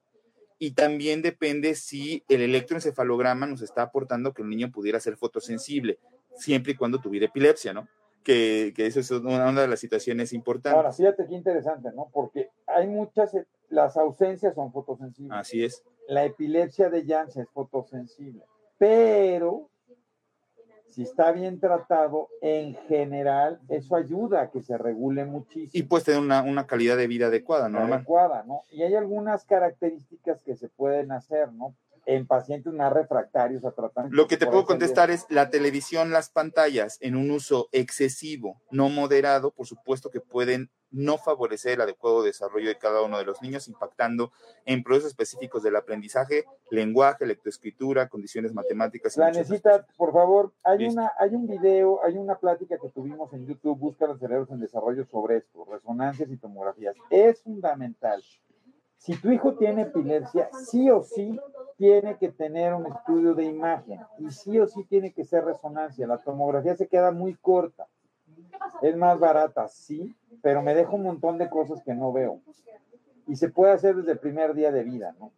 Y 0.59 0.73
también 0.73 1.23
depende 1.23 1.75
si 1.75 2.23
el 2.29 2.43
electroencefalograma 2.43 3.47
nos 3.47 3.63
está 3.63 3.81
aportando 3.81 4.35
que 4.35 4.43
el 4.43 4.51
niño 4.51 4.71
pudiera 4.71 5.01
ser 5.01 5.17
fotosensible, 5.17 6.01
siempre 6.37 6.73
y 6.73 6.75
cuando 6.75 7.01
tuviera 7.01 7.25
epilepsia, 7.25 7.73
¿no? 7.73 7.89
Que, 8.23 8.75
que 8.77 8.85
eso 8.85 9.01
es 9.01 9.11
una, 9.11 9.51
de 9.51 9.69
las 9.69 9.81
situaciones 9.81 10.35
importantes. 10.35 10.77
Ahora, 10.77 10.93
fíjate 10.93 11.27
qué 11.27 11.35
interesante, 11.37 11.93
¿no? 11.95 12.11
Porque 12.13 12.51
hay 12.67 12.87
muchas, 12.87 13.35
las 13.71 13.97
ausencias 13.97 14.55
son 14.55 14.71
fotosensibles. 14.71 15.33
Así 15.33 15.65
es. 15.65 15.83
La 16.09 16.27
epilepsia 16.27 16.91
de 16.91 17.07
Janssen 17.07 17.45
es 17.45 17.49
fotosensible, 17.55 18.45
pero 18.77 19.71
si 20.99 21.05
está 21.05 21.31
bien 21.31 21.61
tratado, 21.61 22.29
en 22.43 22.75
general, 22.89 23.61
eso 23.69 23.95
ayuda 23.95 24.41
a 24.41 24.51
que 24.51 24.63
se 24.63 24.77
regule 24.77 25.25
muchísimo. 25.25 25.71
Y 25.73 25.85
pues 25.85 26.03
tener 26.03 26.19
una, 26.19 26.43
una 26.43 26.67
calidad 26.67 26.97
de 26.97 27.07
vida 27.07 27.27
adecuada, 27.27 27.69
¿no? 27.69 27.79
Adecuada, 27.79 28.43
¿no? 28.43 28.63
Y 28.73 28.83
hay 28.83 28.97
algunas 28.97 29.45
características 29.45 30.43
que 30.43 30.57
se 30.57 30.69
pueden 30.69 31.13
hacer, 31.13 31.53
¿no? 31.53 31.77
En 32.11 32.27
pacientes 32.27 32.73
más 32.73 32.91
refractarios 32.91 33.67
a 33.67 33.73
tratamiento. 33.73 34.17
Lo 34.17 34.27
que 34.27 34.39
te 34.39 34.47
puedo 34.47 34.65
contestar 34.65 35.11
es 35.11 35.27
la 35.29 35.51
televisión, 35.51 36.11
las 36.11 36.31
pantallas 36.31 36.97
en 37.03 37.17
un 37.17 37.31
uso 37.31 37.69
excesivo, 37.71 38.63
no 38.71 38.89
moderado, 38.89 39.51
por 39.51 39.67
supuesto 39.67 40.11
que 40.11 40.21
pueden 40.21 40.71
no 40.91 41.19
favorecer 41.19 41.75
el 41.75 41.83
adecuado 41.83 42.23
desarrollo 42.23 42.69
de 42.69 42.79
cada 42.79 43.03
uno 43.03 43.19
de 43.19 43.27
los 43.27 43.43
niños, 43.43 43.69
impactando 43.69 44.33
en 44.65 44.83
procesos 44.83 45.11
específicos 45.11 45.63
del 45.63 45.77
aprendizaje, 45.77 46.47
lenguaje, 46.71 47.27
lectoescritura, 47.27 48.09
condiciones 48.09 48.55
matemáticas. 48.55 49.17
La 49.19 49.31
necesita, 49.31 49.87
por 49.99 50.13
favor, 50.15 50.55
hay, 50.65 50.87
una, 50.87 51.13
hay 51.19 51.35
un 51.35 51.47
video, 51.47 52.03
hay 52.05 52.17
una 52.17 52.37
plática 52.37 52.79
que 52.81 52.89
tuvimos 52.89 53.33
en 53.35 53.47
YouTube, 53.47 53.79
Busca 53.79 54.07
los 54.07 54.19
cerebros 54.19 54.51
en 54.51 54.61
desarrollo 54.61 55.05
sobre 55.05 55.37
esto, 55.37 55.67
resonancias 55.71 56.31
y 56.31 56.37
tomografías. 56.37 56.97
Es 57.11 57.43
fundamental. 57.43 58.23
Si 58.99 59.17
tu 59.17 59.31
hijo 59.31 59.55
tiene 59.55 59.83
epilepsia, 59.83 60.51
sí 60.67 60.91
o 60.91 61.03
sí 61.03 61.39
tiene 61.77 62.19
que 62.19 62.29
tener 62.31 62.75
un 62.75 62.87
estudio 62.87 63.35
de 63.35 63.45
imagen 63.45 64.01
y 64.19 64.31
sí 64.31 64.59
o 64.59 64.67
sí 64.67 64.85
tiene 64.85 65.13
que 65.13 65.25
ser 65.25 65.45
resonancia. 65.45 66.07
La 66.07 66.19
tomografía 66.19 66.77
se 66.77 66.89
queda 66.89 67.13
muy 67.13 67.35
corta. 67.35 67.87
Es 68.83 68.97
más 68.97 69.19
barata, 69.19 69.69
sí, 69.69 70.15
pero 70.43 70.63
me 70.63 70.75
deja 70.75 70.91
un 70.91 71.05
montón 71.05 71.39
de 71.39 71.49
cosas 71.49 71.83
que 71.85 71.95
no 71.95 72.13
veo. 72.13 72.41
Y 73.27 73.37
se 73.37 73.49
puede 73.49 73.73
hacer 73.73 73.97
desde 73.97 74.13
el 74.13 74.19
primer 74.19 74.55
día 74.55 74.73
de 74.73 74.83
vida, 74.85 75.15
¿no? 75.19 75.33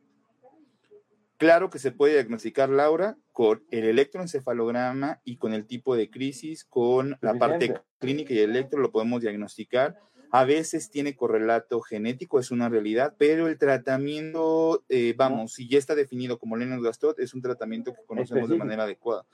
Claro 1.37 1.71
que 1.71 1.79
se 1.79 1.91
puede 1.91 2.15
diagnosticar, 2.15 2.69
Laura, 2.69 3.17
con 3.33 3.65
el 3.71 3.85
electroencefalograma 3.85 5.23
y 5.25 5.39
con 5.39 5.55
el 5.55 5.67
tipo 5.67 5.97
de 5.97 6.11
crisis, 6.11 6.65
con 6.67 7.17
la 7.23 7.35
parte 7.35 7.81
clínica 7.99 8.35
y 8.35 8.41
electro 8.41 8.79
lo 8.79 8.93
podemos 8.93 9.23
diagnosticar. 9.23 9.99
A 10.31 10.45
veces 10.45 10.91
tiene 10.91 11.17
correlato 11.17 11.81
genético, 11.81 12.39
es 12.39 12.51
una 12.51 12.69
realidad, 12.69 13.15
pero 13.19 13.49
el 13.49 13.59
tratamiento, 13.59 14.85
eh, 14.89 15.15
vamos, 15.17 15.55
si 15.55 15.69
ya 15.69 15.79
está 15.79 15.95
definido 15.95 16.39
como 16.39 16.57
Lennox-Gastaut, 16.57 17.19
es 17.19 17.35
un 17.35 17.43
tratamiento 17.43 17.93
que 17.93 18.05
conocemos 18.07 18.49
de 18.49 18.57
manera 18.57 18.85
adecuada 18.85 19.25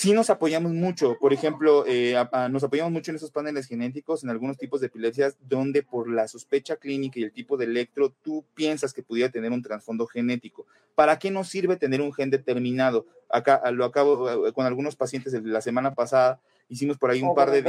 sí 0.00 0.12
nos 0.12 0.30
apoyamos 0.30 0.72
mucho. 0.72 1.18
Por 1.18 1.32
ejemplo, 1.32 1.84
eh, 1.86 2.14
nos 2.50 2.64
apoyamos 2.64 2.92
mucho 2.92 3.10
en 3.10 3.16
esos 3.16 3.30
paneles 3.30 3.66
genéticos, 3.66 4.24
en 4.24 4.30
algunos 4.30 4.56
tipos 4.56 4.80
de 4.80 4.86
epilepsias, 4.86 5.36
donde 5.40 5.82
por 5.82 6.10
la 6.10 6.28
sospecha 6.28 6.76
clínica 6.76 7.20
y 7.20 7.24
el 7.24 7.32
tipo 7.32 7.56
de 7.56 7.66
electro, 7.66 8.10
tú 8.22 8.44
piensas 8.54 8.92
que 8.92 9.02
pudiera 9.02 9.30
tener 9.30 9.52
un 9.52 9.62
trasfondo 9.62 10.06
genético. 10.06 10.66
¿Para 10.94 11.18
qué 11.18 11.30
nos 11.30 11.48
sirve 11.48 11.76
tener 11.76 12.00
un 12.00 12.12
gen 12.12 12.30
determinado? 12.30 13.06
Acá 13.32 13.70
lo 13.70 13.84
acabo 13.84 14.48
eh, 14.48 14.52
con 14.52 14.66
algunos 14.66 14.96
pacientes 14.96 15.32
de 15.32 15.40
la 15.42 15.60
semana 15.60 15.94
pasada, 15.94 16.40
hicimos 16.68 16.98
por 16.98 17.10
ahí 17.10 17.22
un 17.22 17.34
par 17.34 17.50
de, 17.50 17.62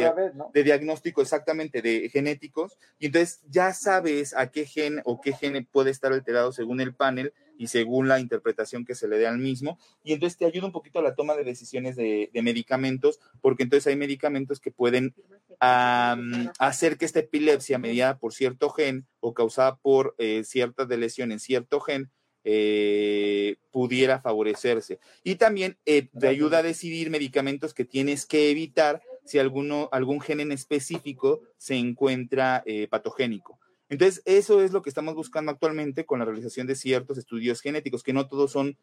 de 0.53 0.63
diagnósticos 0.63 1.23
exactamente 1.23 1.81
de 1.81 2.09
genéticos, 2.09 2.77
y 2.99 3.07
entonces 3.07 3.41
ya 3.49 3.73
sabes 3.73 4.35
a 4.35 4.51
qué 4.51 4.65
gen 4.65 5.01
o 5.05 5.21
qué 5.21 5.33
gen 5.33 5.67
puede 5.71 5.91
estar 5.91 6.13
alterado 6.13 6.51
según 6.51 6.81
el 6.81 6.93
panel 6.93 7.33
y 7.61 7.67
según 7.67 8.07
la 8.07 8.19
interpretación 8.19 8.85
que 8.85 8.95
se 8.95 9.07
le 9.07 9.19
dé 9.19 9.27
al 9.27 9.37
mismo. 9.37 9.77
Y 10.03 10.13
entonces 10.13 10.35
te 10.35 10.45
ayuda 10.45 10.65
un 10.65 10.71
poquito 10.71 10.97
a 10.97 11.03
la 11.03 11.13
toma 11.13 11.35
de 11.35 11.43
decisiones 11.43 11.95
de, 11.95 12.31
medicamentos, 12.41 13.19
porque 13.39 13.61
entonces 13.61 13.85
hay 13.85 13.95
medicamentos 13.95 14.59
que 14.59 14.71
pueden 14.71 15.13
hacer 15.59 16.97
que 16.97 17.05
esta 17.05 17.19
epilepsia 17.19 17.77
mediada 17.77 18.17
por 18.17 18.33
cierto 18.33 18.71
gen 18.71 19.05
o 19.19 19.35
causada 19.35 19.75
por 19.75 20.15
eh, 20.17 20.43
cierta 20.43 20.85
lesión 20.85 21.31
en 21.31 21.39
cierto 21.39 21.79
gen, 21.81 22.09
eh, 22.43 23.55
pudiera 23.71 24.21
favorecerse. 24.21 24.99
Y 25.23 25.35
también 25.35 25.77
eh, 25.85 26.09
te 26.17 26.27
ayuda 26.27 26.59
a 26.59 26.63
decidir 26.63 27.09
medicamentos 27.09 27.73
que 27.73 27.85
tienes 27.85 28.25
que 28.25 28.51
evitar 28.51 29.01
si 29.25 29.39
alguno, 29.39 29.89
algún 29.91 30.19
gen 30.21 30.39
en 30.39 30.51
específico 30.51 31.41
se 31.57 31.75
encuentra 31.75 32.63
patogénico. 32.89 33.59
Entonces, 33.91 34.21
eso 34.23 34.61
es 34.61 34.71
lo 34.71 34.81
que 34.81 34.89
estamos 34.89 35.15
buscando 35.15 35.51
actualmente 35.51 36.05
con 36.05 36.19
la 36.19 36.25
realización 36.25 36.65
de 36.65 36.75
ciertos 36.75 37.17
estudios 37.17 37.59
genéticos, 37.59 38.03
que 38.03 38.13
no 38.13 38.29
todos 38.29 38.49
son 38.49 38.77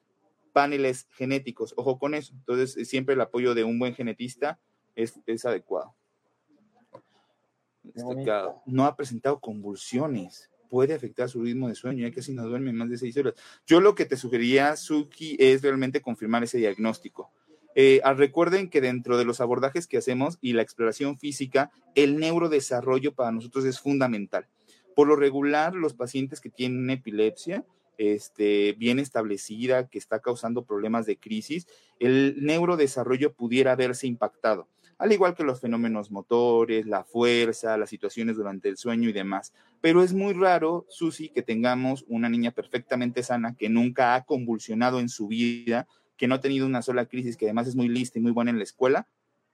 paneles 0.52 1.08
genéticos. 1.12 1.72
Ojo 1.78 1.98
con 1.98 2.14
eso. 2.14 2.34
Entonces, 2.34 2.76
eh, 2.76 2.84
siempre 2.84 3.14
el 3.14 3.20
apoyo 3.22 3.54
de 3.54 3.64
un 3.64 3.78
buen 3.78 3.94
genetista 3.94 4.60
es, 4.94 5.14
adecuado. 5.46 5.94
no 8.66 8.84
ha 8.84 8.96
presentado 8.96 9.40
convulsiones. 9.40 10.50
Puede 10.68 10.94
afectar 10.94 11.28
su 11.28 11.42
ritmo 11.42 11.68
de 11.68 11.74
sueño, 11.74 12.06
ya 12.06 12.14
que 12.14 12.22
si 12.22 12.32
no 12.32 12.46
duerme 12.46 12.72
más 12.72 12.90
de 12.90 12.98
seis 12.98 13.16
horas. 13.16 13.34
Yo 13.66 13.80
lo 13.80 13.94
que 13.94 14.04
te 14.04 14.16
sugeriría, 14.16 14.76
Suki, 14.76 15.36
es 15.38 15.62
realmente 15.62 16.00
confirmar 16.00 16.44
ese 16.44 16.58
diagnóstico. 16.58 17.30
Eh, 17.74 18.00
ah, 18.02 18.12
recuerden 18.12 18.70
que 18.70 18.80
dentro 18.80 19.16
de 19.18 19.24
los 19.24 19.40
abordajes 19.40 19.86
que 19.86 19.98
hacemos 19.98 20.38
y 20.40 20.52
la 20.52 20.62
exploración 20.62 21.16
física, 21.16 21.70
el 21.94 22.18
neurodesarrollo 22.18 23.14
para 23.14 23.30
nosotros 23.30 23.64
es 23.64 23.78
fundamental. 23.78 24.48
Por 24.96 25.06
lo 25.06 25.14
regular, 25.14 25.74
los 25.74 25.94
pacientes 25.94 26.40
que 26.40 26.50
tienen 26.50 26.90
epilepsia, 26.90 27.64
este, 27.98 28.72
bien 28.78 28.98
establecida, 28.98 29.86
que 29.88 29.98
está 29.98 30.20
causando 30.20 30.64
problemas 30.64 31.06
de 31.06 31.18
crisis, 31.18 31.68
el 32.00 32.36
neurodesarrollo 32.44 33.32
pudiera 33.32 33.76
verse 33.76 34.06
impactado, 34.06 34.68
al 34.98 35.12
igual 35.12 35.34
que 35.34 35.44
los 35.44 35.60
fenómenos 35.60 36.10
motores, 36.10 36.86
la 36.86 37.04
fuerza, 37.04 37.76
las 37.76 37.88
situaciones 37.88 38.36
durante 38.36 38.68
el 38.68 38.76
sueño 38.76 39.08
y 39.08 39.12
demás. 39.12 39.52
Pero 39.80 40.02
es 40.02 40.12
muy 40.12 40.34
raro, 40.34 40.86
Susi, 40.88 41.28
que 41.28 41.42
tengamos 41.42 42.04
una 42.08 42.28
niña 42.28 42.50
perfectamente 42.50 43.22
sana 43.22 43.54
que 43.56 43.68
nunca 43.68 44.14
ha 44.14 44.24
convulsionado 44.24 44.98
en 44.98 45.08
su 45.08 45.28
vida, 45.28 45.86
que 46.16 46.26
no 46.26 46.34
ha 46.34 46.40
tenido 46.40 46.66
una 46.66 46.82
sola 46.82 47.06
crisis, 47.06 47.36
que 47.36 47.46
además 47.46 47.68
es 47.68 47.76
muy 47.76 47.88
lista 47.88 48.18
y 48.18 48.22
muy 48.22 48.32
buena 48.32 48.50
en 48.50 48.58
la 48.58 48.64
escuela, 48.64 49.06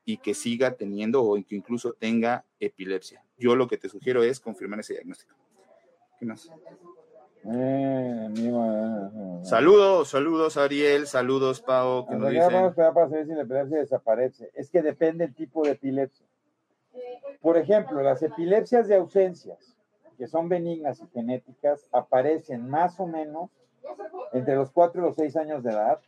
y 0.07 0.17
que 0.19 0.35
siga 0.35 0.77
teniendo 0.77 1.23
o 1.23 1.35
que 1.45 1.57
incluso 1.57 1.93
tenga 1.93 2.45
epilepsia. 2.59 3.23
Yo 3.39 3.55
lo 3.55 3.69
que 3.69 3.77
te 3.77 3.89
sugiero 3.89 4.23
es 4.23 4.41
confirmar 4.41 4.81
ese 4.81 4.95
diagnóstico. 4.95 5.35
¿Qué 6.19 6.27
más? 6.27 6.51
Eh, 7.47 8.29
eh, 8.37 9.41
saludos, 9.43 10.09
saludos 10.09 10.57
Ariel, 10.57 11.07
saludos 11.07 11.61
Pau. 11.61 12.07
Que 12.07 12.15
nos 12.17 12.31
dicen. 12.31 12.75
para 12.75 13.09
saber 13.09 13.27
si 13.27 13.35
la 13.35 13.43
epilepsia 13.43 13.79
desaparece. 13.79 14.51
Es 14.55 14.71
que 14.71 14.83
depende 14.83 15.27
del 15.27 15.35
tipo 15.35 15.63
de 15.63 15.73
epilepsia. 15.73 16.27
Por 17.41 17.59
ejemplo, 17.59 18.03
las 18.03 18.23
epilepsias 18.23 18.89
de 18.89 18.97
ausencias, 18.97 19.77
que 20.17 20.27
son 20.27 20.49
benignas 20.49 21.01
y 21.01 21.07
genéticas, 21.09 21.89
aparecen 21.93 22.69
más 22.69 22.99
o 23.01 23.07
menos 23.07 23.51
entre 24.33 24.55
los 24.55 24.71
4 24.71 25.03
y 25.03 25.05
los 25.05 25.17
6 25.17 25.37
años 25.37 25.63
de 25.63 25.71
edad 25.71 26.01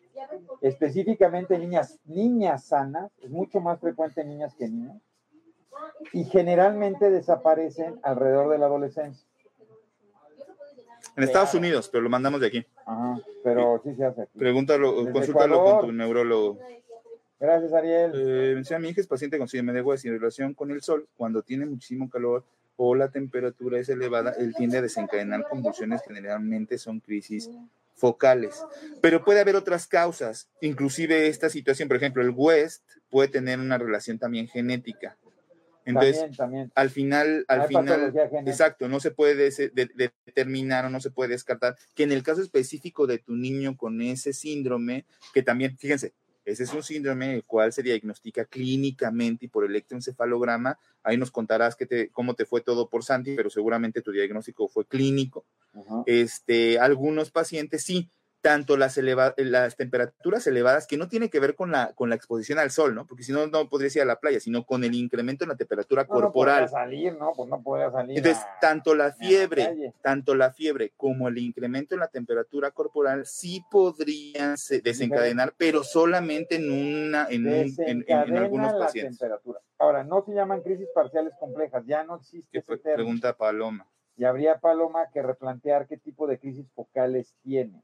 específicamente 0.61 1.59
niñas, 1.59 1.99
niñas 2.05 2.65
sanas, 2.65 3.11
es 3.23 3.31
mucho 3.31 3.61
más 3.61 3.81
frecuente 3.81 4.23
en 4.23 4.29
niñas 4.29 4.55
que 4.55 4.69
niños, 4.69 4.97
y 6.13 6.25
generalmente 6.25 7.11
desaparecen 7.11 7.99
alrededor 8.03 8.51
de 8.51 8.59
la 8.59 8.67
adolescencia. 8.67 9.27
En 11.17 11.25
Estados 11.25 11.55
Unidos, 11.55 11.89
pero 11.91 12.03
lo 12.03 12.11
mandamos 12.11 12.41
de 12.41 12.47
aquí. 12.47 12.67
Ajá, 12.85 13.21
pero 13.43 13.81
sí 13.83 13.95
se 13.95 14.05
hace 14.05 14.23
aquí. 14.23 14.39
Pregúntalo, 14.39 15.11
consúltalo 15.11 15.65
con 15.65 15.87
tu 15.87 15.93
neurólogo. 15.93 16.59
Gracias, 17.39 17.73
Ariel. 17.73 18.13
Eh, 18.15 18.79
mi 18.79 18.89
hija 18.89 19.01
es 19.01 19.07
paciente 19.07 19.39
con 19.39 19.49
síndrome 19.49 19.73
de 19.73 19.83
West 19.83 20.05
y 20.05 20.09
en 20.09 20.19
relación 20.19 20.55
con 20.55 20.71
el 20.71 20.83
sol, 20.83 21.07
cuando 21.17 21.43
tiene 21.43 21.67
muchísimo 21.67 22.09
calor 22.09 22.45
o 22.77 22.95
la 22.95 23.09
temperatura 23.09 23.79
es 23.79 23.89
elevada, 23.89 24.35
él 24.39 24.55
tiende 24.55 24.79
a 24.79 24.83
desencadenar 24.83 25.45
convulsiones, 25.49 26.03
generalmente 26.07 26.79
son 26.79 27.01
crisis 27.01 27.51
focales. 27.95 28.63
Pero 29.01 29.25
puede 29.25 29.41
haber 29.41 29.57
otras 29.57 29.87
causas, 29.87 30.49
inclusive 30.61 31.29
esta 31.29 31.49
situación, 31.49 31.89
por 31.89 31.97
ejemplo, 31.97 32.23
el 32.23 32.31
West 32.31 32.83
puede 33.11 33.29
tener 33.29 33.59
una 33.59 33.79
relación 33.79 34.19
también 34.19 34.47
genética. 34.49 35.17
Entonces, 35.87 36.27
al 36.75 36.91
final, 36.91 37.45
al 37.47 37.69
final, 37.69 38.13
exacto, 38.45 38.89
no 38.89 38.99
se 38.99 39.13
puede 39.13 39.51
determinar 40.27 40.85
o 40.85 40.91
no 40.91 41.01
se 41.01 41.13
puede 41.13 41.31
descartar 41.31 41.77
que 41.95 42.03
en 42.03 42.11
el 42.13 42.25
caso 42.25 42.43
específico 42.43 43.07
de 43.07 43.19
tu 43.19 43.37
niño 43.37 43.77
con 43.77 44.03
ese 44.03 44.33
síndrome, 44.33 45.07
que 45.33 45.43
también, 45.43 45.79
fíjense, 45.79 46.13
ese 46.45 46.65
es 46.65 46.73
un 46.73 46.83
síndrome 46.83 47.35
el 47.35 47.45
cual 47.45 47.73
se 47.73 47.83
diagnostica 47.83 48.45
clínicamente 48.45 49.47
y 49.47 49.49
por 49.49 49.65
electroencefalograma. 49.65 50.79
Ahí 51.03 51.17
nos 51.17 51.31
contarás 51.31 51.75
que 51.75 51.87
te, 51.87 52.11
cómo 52.11 52.35
te 52.35 52.47
fue 52.47 52.61
todo 52.61 52.89
por 52.89 53.05
Santi, 53.05 53.35
pero 53.35 53.49
seguramente 53.51 54.03
tu 54.03 54.13
diagnóstico 54.13 54.69
fue 54.69 54.87
clínico. 54.87 55.45
Este, 56.07 56.79
algunos 56.79 57.31
pacientes 57.31 57.85
sí, 57.85 58.11
tanto 58.47 58.77
las, 58.77 58.97
las 59.39 59.75
temperaturas 59.75 60.47
elevadas, 60.47 60.87
que 60.87 60.97
no 60.97 61.09
tiene 61.09 61.31
que 61.31 61.41
ver 61.41 61.57
con 61.57 61.73
la, 61.73 61.95
con 61.95 62.11
la 62.11 62.15
exposición 62.15 62.61
al 62.61 62.71
sol, 62.71 62.95
¿no? 62.95 63.05
Porque 63.05 63.25
si 63.25 63.33
no, 63.33 63.49
no 63.49 63.69
podrías 63.69 63.97
ir 63.97 64.03
a 64.03 64.05
la 64.05 64.21
playa, 64.21 64.39
sino 64.39 64.65
con 64.65 64.85
el 64.85 64.95
incremento 64.95 65.43
en 65.43 65.49
la 65.49 65.57
temperatura 65.57 66.05
corporal. 66.07 66.63
No 66.63 66.69
salir, 66.69 67.19
¿no? 67.19 67.33
Pues 67.35 67.49
no 67.49 67.61
podría 67.61 67.91
salir. 67.91 68.17
Entonces, 68.17 68.47
tanto 68.61 68.95
la 68.95 69.11
fiebre, 69.11 69.93
tanto 70.01 70.37
la 70.37 70.53
fiebre 70.53 70.93
como 70.97 71.27
el 71.27 71.39
incremento 71.39 71.97
en 71.97 72.01
la 72.03 72.07
temperatura 72.07 72.71
corporal 72.71 73.27
sí 73.27 73.65
podrían 73.69 74.55
desencadenar, 74.85 75.53
pero 75.57 75.83
solamente 75.83 76.55
en 76.55 76.71
una, 76.71 77.27
en, 77.29 77.49
en, 77.49 78.37
algunos 78.37 78.75
pacientes. 78.75 79.19
Temperatura. 79.19 79.59
Ahora, 79.77 80.05
no 80.05 80.25
se 80.25 80.33
llaman 80.35 80.63
crisis 80.63 80.87
parciales 80.95 81.33
complejas, 81.41 81.83
ya 81.85 82.05
no 82.05 82.15
existe 82.15 82.59
ese 82.59 82.77
Pregunta 82.77 83.37
Paloma. 83.37 83.89
Y 84.17 84.23
habría 84.23 84.61
Paloma 84.61 85.11
que 85.13 85.21
replantear 85.21 85.89
qué 85.89 85.97
tipo 85.97 86.29
de 86.29 86.39
crisis 86.39 86.71
focales 86.77 87.35
tiene. 87.43 87.83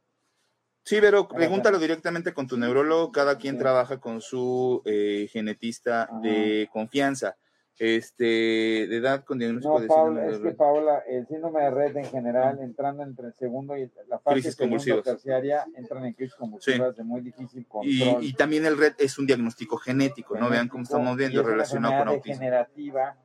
Sí, 0.84 0.98
pero 1.00 1.28
pregúntalo 1.28 1.78
directamente 1.78 2.34
con 2.34 2.46
tu 2.46 2.56
neurólogo. 2.56 3.12
Cada 3.12 3.38
quien 3.38 3.58
trabaja 3.58 3.98
con 3.98 4.20
su 4.20 4.82
eh, 4.84 5.28
genetista 5.30 6.08
de 6.22 6.68
confianza. 6.72 7.36
Este, 7.78 8.24
de 8.24 8.96
edad 8.96 9.24
con 9.24 9.38
diagnóstico 9.38 9.80
de 9.80 9.88
Paula, 9.88 10.26
es 10.26 10.38
que 10.38 10.52
Paula, 10.52 10.98
el 11.08 11.26
síndrome 11.26 11.62
de 11.62 11.70
red 11.70 11.96
en 11.96 12.04
general, 12.04 12.60
entrando 12.60 13.02
entre 13.02 13.28
el 13.28 13.34
segundo 13.34 13.76
y 13.76 13.90
la 14.08 14.18
fase 14.20 14.54
crisis 14.54 15.02
terciaria, 15.02 15.66
entran 15.74 16.04
en 16.04 16.12
crisis 16.12 16.34
convulsivas 16.36 16.94
de 16.94 17.02
muy 17.02 17.22
difícil 17.22 17.66
control. 17.66 18.22
Y, 18.22 18.34
también 18.34 18.66
el 18.66 18.76
red 18.76 18.92
es 18.98 19.18
un 19.18 19.26
diagnóstico 19.26 19.78
genético, 19.78 20.36
¿no? 20.36 20.50
Vean 20.50 20.68
cómo 20.68 20.84
estamos 20.84 21.16
viendo 21.16 21.42
relacionado 21.42 21.98
con 21.98 22.08
autismo. 22.08 22.40
degenerativa 22.40 23.16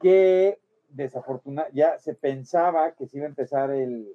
que 0.00 0.58
desafortunadamente 0.90 1.78
ya 1.78 1.98
se 1.98 2.14
pensaba 2.14 2.92
que 2.92 3.06
se 3.06 3.18
iba 3.18 3.26
a 3.26 3.30
empezar 3.30 3.70
el, 3.70 4.14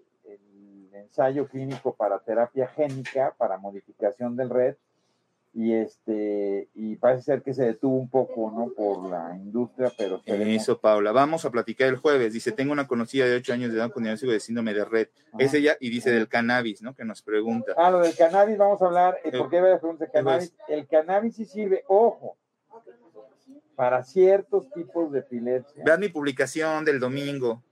ensayo 1.01 1.47
clínico 1.47 1.95
para 1.95 2.19
terapia 2.19 2.67
génica, 2.67 3.33
para 3.37 3.57
modificación 3.57 4.35
del 4.35 4.49
red, 4.49 4.75
y 5.53 5.73
este 5.73 6.69
y 6.73 6.95
parece 6.95 7.23
ser 7.23 7.41
que 7.41 7.53
se 7.53 7.65
detuvo 7.65 7.97
un 7.97 8.09
poco 8.09 8.51
no 8.55 8.69
por 8.69 9.09
la 9.09 9.35
industria 9.35 9.91
pero 9.97 10.21
eso 10.25 10.79
Paula. 10.79 11.11
Vamos 11.11 11.43
a 11.43 11.51
platicar 11.51 11.89
el 11.89 11.97
jueves. 11.97 12.31
Dice 12.31 12.53
tengo 12.53 12.71
una 12.71 12.87
conocida 12.87 13.25
de 13.25 13.35
8 13.35 13.53
años 13.53 13.71
de 13.71 13.77
edad 13.77 13.91
con 13.91 14.03
diagnóstico 14.03 14.31
de 14.31 14.39
síndrome 14.39 14.73
de 14.73 14.85
red 14.85 15.07
es 15.37 15.53
ella 15.53 15.75
y 15.79 15.89
dice 15.89 16.11
del 16.11 16.29
cannabis 16.29 16.81
no 16.81 16.95
que 16.95 17.03
nos 17.03 17.21
pregunta. 17.21 17.73
Ah 17.75 17.91
lo 17.91 17.99
del 17.99 18.15
cannabis 18.15 18.57
vamos 18.57 18.81
a 18.81 18.85
hablar 18.85 19.17
eh, 19.25 19.37
¿por 19.37 19.49
qué 19.49 19.59
pregunta 19.59 20.05
de 20.05 20.11
cannabis? 20.11 20.53
el 20.69 20.87
cannabis 20.87 21.35
sí 21.35 21.45
sirve 21.45 21.83
ojo 21.87 22.37
para 23.81 24.03
ciertos 24.03 24.69
tipos 24.69 25.11
de 25.11 25.21
epilepsia. 25.21 25.83
Vean 25.83 25.99
mi 25.99 26.09
publicación 26.09 26.85
del 26.85 26.99
domingo. 26.99 27.63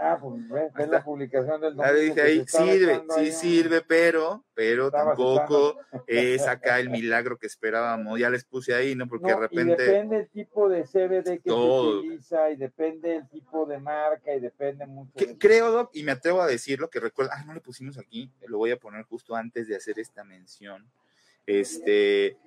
ah, 0.00 0.16
pues 0.18 0.48
ve, 0.48 0.86
la 0.86 1.04
publicación 1.04 1.60
del 1.60 1.76
domingo. 1.76 1.98
dice 2.00 2.22
ahí, 2.22 2.44
sirve, 2.46 3.02
sí 3.14 3.32
sirve, 3.32 3.82
pero, 3.82 4.42
pero 4.54 4.90
tampoco 4.90 5.76
es 6.06 6.46
acá 6.46 6.80
el 6.80 6.88
milagro 6.88 7.36
que 7.36 7.46
esperábamos. 7.46 8.18
Ya 8.18 8.30
les 8.30 8.46
puse 8.46 8.74
ahí, 8.74 8.94
¿no? 8.94 9.06
Porque 9.06 9.26
de 9.26 9.36
repente. 9.36 9.82
Y 9.82 9.86
depende 9.86 10.16
el 10.20 10.28
tipo 10.30 10.70
de 10.70 10.84
CBD 10.84 11.38
que 11.42 11.50
se 11.50 11.52
utiliza, 11.52 12.50
y 12.50 12.56
depende 12.56 13.16
el 13.16 13.28
tipo 13.28 13.66
de 13.66 13.78
marca, 13.78 14.34
y 14.34 14.40
depende 14.40 14.86
mucho. 14.86 15.12
creo, 15.38 15.70
Doc, 15.70 15.90
y 15.92 16.02
me 16.02 16.12
atrevo 16.12 16.40
a 16.40 16.46
decirlo, 16.46 16.88
que 16.88 16.98
recuerda, 16.98 17.34
ah, 17.36 17.44
no 17.44 17.52
le 17.52 17.60
pusimos 17.60 17.98
aquí, 17.98 18.32
lo 18.46 18.56
voy 18.56 18.70
a 18.70 18.78
poner 18.78 19.04
justo 19.04 19.36
antes 19.36 19.68
de 19.68 19.76
hacer 19.76 19.98
esta 19.98 20.24
mención. 20.24 20.90
Este, 21.44 22.38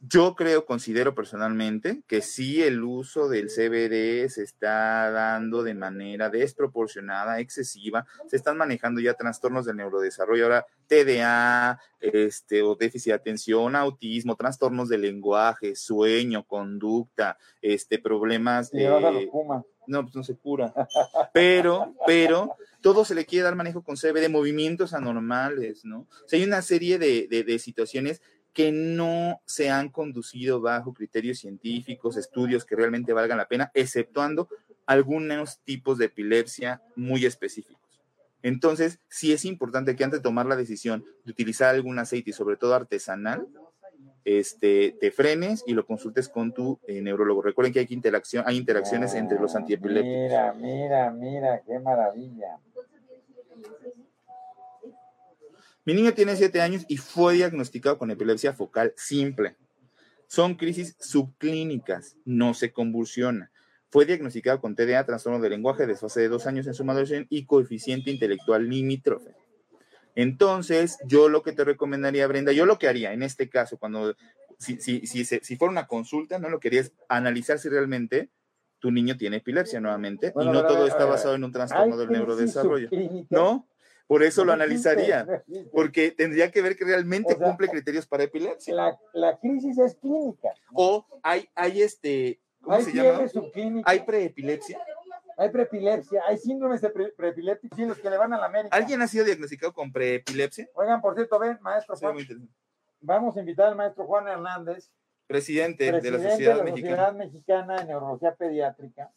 yo 0.00 0.36
creo, 0.36 0.64
considero 0.64 1.14
personalmente 1.14 2.02
que 2.06 2.22
sí 2.22 2.62
el 2.62 2.84
uso 2.84 3.28
del 3.28 3.48
CBD 3.48 4.28
se 4.28 4.44
está 4.44 5.10
dando 5.10 5.64
de 5.64 5.74
manera 5.74 6.30
desproporcionada, 6.30 7.40
excesiva. 7.40 8.06
Se 8.28 8.36
están 8.36 8.56
manejando 8.56 9.00
ya 9.00 9.14
trastornos 9.14 9.66
del 9.66 9.76
neurodesarrollo, 9.76 10.44
ahora 10.44 10.66
TDA, 10.86 11.80
este, 12.00 12.62
o 12.62 12.76
déficit 12.76 13.10
de 13.10 13.16
atención, 13.16 13.74
autismo, 13.74 14.36
trastornos 14.36 14.88
del 14.88 15.02
lenguaje, 15.02 15.74
sueño, 15.74 16.44
conducta, 16.44 17.36
este, 17.60 17.98
problemas. 17.98 18.70
de 18.70 19.28
no, 19.88 20.02
pues 20.02 20.14
no 20.14 20.22
se 20.22 20.36
cura. 20.36 20.72
Pero, 21.32 21.94
pero, 22.06 22.56
todo 22.82 23.04
se 23.04 23.14
le 23.14 23.24
quiere 23.24 23.44
dar 23.44 23.56
manejo 23.56 23.82
con 23.82 23.96
CBD, 23.96 24.28
movimientos 24.28 24.92
anormales, 24.92 25.84
¿no? 25.84 26.00
O 26.00 26.28
sea, 26.28 26.38
hay 26.38 26.44
una 26.44 26.62
serie 26.62 26.98
de, 26.98 27.26
de, 27.26 27.42
de 27.42 27.58
situaciones 27.58 28.20
que 28.58 28.72
no 28.72 29.40
se 29.44 29.70
han 29.70 29.88
conducido 29.88 30.60
bajo 30.60 30.92
criterios 30.92 31.38
científicos, 31.38 32.16
estudios 32.16 32.64
que 32.64 32.74
realmente 32.74 33.12
valgan 33.12 33.38
la 33.38 33.46
pena, 33.46 33.70
exceptuando 33.72 34.48
algunos 34.84 35.60
tipos 35.60 35.96
de 35.96 36.06
epilepsia 36.06 36.82
muy 36.96 37.24
específicos. 37.24 38.02
Entonces, 38.42 38.98
sí 39.06 39.32
es 39.32 39.44
importante 39.44 39.94
que 39.94 40.02
antes 40.02 40.18
de 40.18 40.24
tomar 40.24 40.46
la 40.46 40.56
decisión 40.56 41.04
de 41.24 41.30
utilizar 41.30 41.72
algún 41.72 42.00
aceite 42.00 42.30
y 42.30 42.32
sobre 42.32 42.56
todo 42.56 42.74
artesanal, 42.74 43.46
este, 44.24 44.96
te 45.00 45.12
frenes 45.12 45.62
y 45.64 45.74
lo 45.74 45.86
consultes 45.86 46.28
con 46.28 46.52
tu 46.52 46.80
eh, 46.88 47.00
neurólogo. 47.00 47.42
Recuerden 47.42 47.72
que 47.72 47.78
hay, 47.78 47.86
interacción, 47.90 48.42
hay 48.44 48.56
interacciones 48.56 49.14
entre 49.14 49.38
los 49.38 49.54
antiepilépticos. 49.54 50.18
Mira, 50.18 50.52
mira, 50.54 51.10
mira, 51.12 51.62
qué 51.64 51.78
maravilla. 51.78 52.58
Mi 55.88 55.94
niño 55.94 56.12
tiene 56.12 56.36
7 56.36 56.60
años 56.60 56.84
y 56.86 56.98
fue 56.98 57.32
diagnosticado 57.32 57.96
con 57.96 58.10
epilepsia 58.10 58.52
focal 58.52 58.92
simple. 58.94 59.56
Son 60.26 60.54
crisis 60.54 60.94
subclínicas, 61.00 62.18
no 62.26 62.52
se 62.52 62.72
convulsiona. 62.72 63.50
Fue 63.88 64.04
diagnosticado 64.04 64.60
con 64.60 64.76
TDA, 64.76 65.06
trastorno 65.06 65.40
de 65.40 65.48
lenguaje, 65.48 65.86
desfase 65.86 66.20
de 66.20 66.28
dos 66.28 66.46
años 66.46 66.66
en 66.66 66.74
su 66.74 66.84
maduración 66.84 67.26
y 67.30 67.46
coeficiente 67.46 68.10
intelectual 68.10 68.68
limítrofe. 68.68 69.34
Entonces, 70.14 70.98
yo 71.06 71.30
lo 71.30 71.42
que 71.42 71.52
te 71.52 71.64
recomendaría, 71.64 72.26
Brenda, 72.26 72.52
yo 72.52 72.66
lo 72.66 72.78
que 72.78 72.86
haría 72.86 73.14
en 73.14 73.22
este 73.22 73.48
caso, 73.48 73.78
cuando, 73.78 74.14
si, 74.58 74.78
si, 74.82 75.06
si, 75.06 75.24
si 75.24 75.56
fuera 75.56 75.72
una 75.72 75.86
consulta, 75.86 76.38
no 76.38 76.50
lo 76.50 76.60
querías 76.60 76.92
analizar 77.08 77.58
si 77.58 77.70
realmente 77.70 78.28
tu 78.78 78.90
niño 78.90 79.16
tiene 79.16 79.38
epilepsia 79.38 79.80
nuevamente 79.80 80.34
y 80.38 80.44
no 80.44 80.66
todo 80.66 80.86
está 80.86 81.06
basado 81.06 81.34
en 81.34 81.44
un 81.44 81.52
trastorno 81.52 81.96
del 81.96 82.10
neurodesarrollo. 82.10 82.90
¿No? 83.30 83.66
Por 84.08 84.22
eso 84.22 84.42
lo 84.42 84.54
analizaría, 84.54 85.44
porque 85.70 86.10
tendría 86.10 86.50
que 86.50 86.62
ver 86.62 86.76
que 86.76 86.84
realmente 86.86 87.36
cumple 87.36 87.68
criterios 87.68 88.06
para 88.06 88.24
epilepsia. 88.24 88.96
La, 89.12 89.38
crisis 89.38 89.78
es 89.78 89.96
clínica. 89.96 90.48
O 90.72 91.06
hay, 91.22 91.46
hay 91.54 91.82
este, 91.82 92.40
¿cómo 92.62 92.80
se 92.80 92.92
llama? 92.92 93.26
Hay 93.84 94.00
preepilepsia. 94.00 94.80
Hay 95.36 95.50
preepilepsia, 95.50 96.22
hay 96.26 96.38
síndromes 96.38 96.80
de 96.80 96.90
pre 96.90 97.12
preepilépticos 97.12 97.78
los 97.78 97.98
que 97.98 98.10
le 98.10 98.16
van 98.16 98.32
a 98.32 98.38
la 98.38 98.46
América. 98.46 98.74
¿Alguien 98.74 99.00
ha 99.02 99.06
sido 99.06 99.24
diagnosticado 99.24 99.72
con 99.72 99.92
preepilepsia? 99.92 100.68
Oigan, 100.74 101.00
por 101.00 101.14
cierto, 101.14 101.38
ven, 101.38 101.58
maestro 101.60 101.94
Juan. 101.94 102.16
Vamos 103.00 103.36
a 103.36 103.40
invitar 103.40 103.68
al 103.68 103.76
maestro 103.76 104.04
Juan 104.04 104.26
Hernández, 104.26 104.90
presidente, 105.28 105.84
de 105.84 105.92
la 105.92 106.18
Sociedad, 106.18 106.56
de 106.56 106.64
la 106.64 106.70
Sociedad 106.70 107.12
Mexicana 107.12 107.76
de 107.76 107.84
Neurología 107.84 108.34
Pediátrica, 108.34 109.12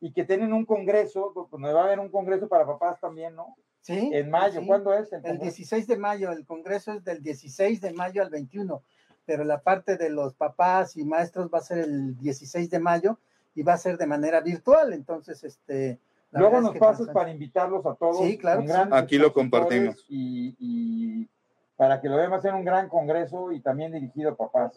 y 0.00 0.12
que 0.12 0.24
tienen 0.24 0.52
un 0.52 0.64
congreso, 0.64 1.48
donde 1.52 1.72
va 1.72 1.82
a 1.82 1.84
haber 1.84 2.00
un 2.00 2.08
congreso 2.08 2.48
para 2.48 2.66
papás 2.66 2.98
también, 2.98 3.36
¿no? 3.36 3.56
Sí. 3.86 4.10
En 4.12 4.30
mayo, 4.30 4.60
¿cuándo 4.66 4.92
es? 4.94 5.12
El, 5.12 5.38
16 5.38 5.86
de 5.86 5.96
mayo, 5.96 6.32
el 6.32 6.44
congreso 6.44 6.92
es 6.92 7.04
del 7.04 7.22
16 7.22 7.80
de 7.80 7.92
mayo 7.92 8.20
al 8.20 8.30
21, 8.30 8.82
pero 9.24 9.44
la 9.44 9.60
parte 9.60 9.96
de 9.96 10.10
los 10.10 10.34
papás 10.34 10.96
y 10.96 11.04
maestros 11.04 11.48
va 11.54 11.58
a 11.58 11.62
ser 11.62 11.78
el 11.78 12.18
16 12.18 12.68
de 12.68 12.80
mayo 12.80 13.16
y 13.54 13.62
va 13.62 13.74
a 13.74 13.78
ser 13.78 13.96
de 13.96 14.06
manera 14.06 14.40
virtual, 14.40 14.92
entonces 14.92 15.44
este... 15.44 16.00
Luego 16.32 16.60
nos 16.60 16.76
pasas 16.76 17.06
para 17.10 17.30
invitarlos 17.30 17.86
a 17.86 17.94
todos. 17.94 18.18
Sí, 18.26 18.36
claro. 18.36 18.64
Aquí 18.90 19.18
lo 19.18 19.32
compartimos. 19.32 20.04
Y, 20.08 21.28
para 21.76 22.00
que 22.00 22.08
lo 22.08 22.16
veamos 22.16 22.44
en 22.44 22.54
un 22.56 22.64
gran 22.64 22.88
congreso 22.88 23.52
y 23.52 23.60
también 23.60 23.92
dirigido 23.92 24.30
a 24.30 24.34
papás. 24.34 24.72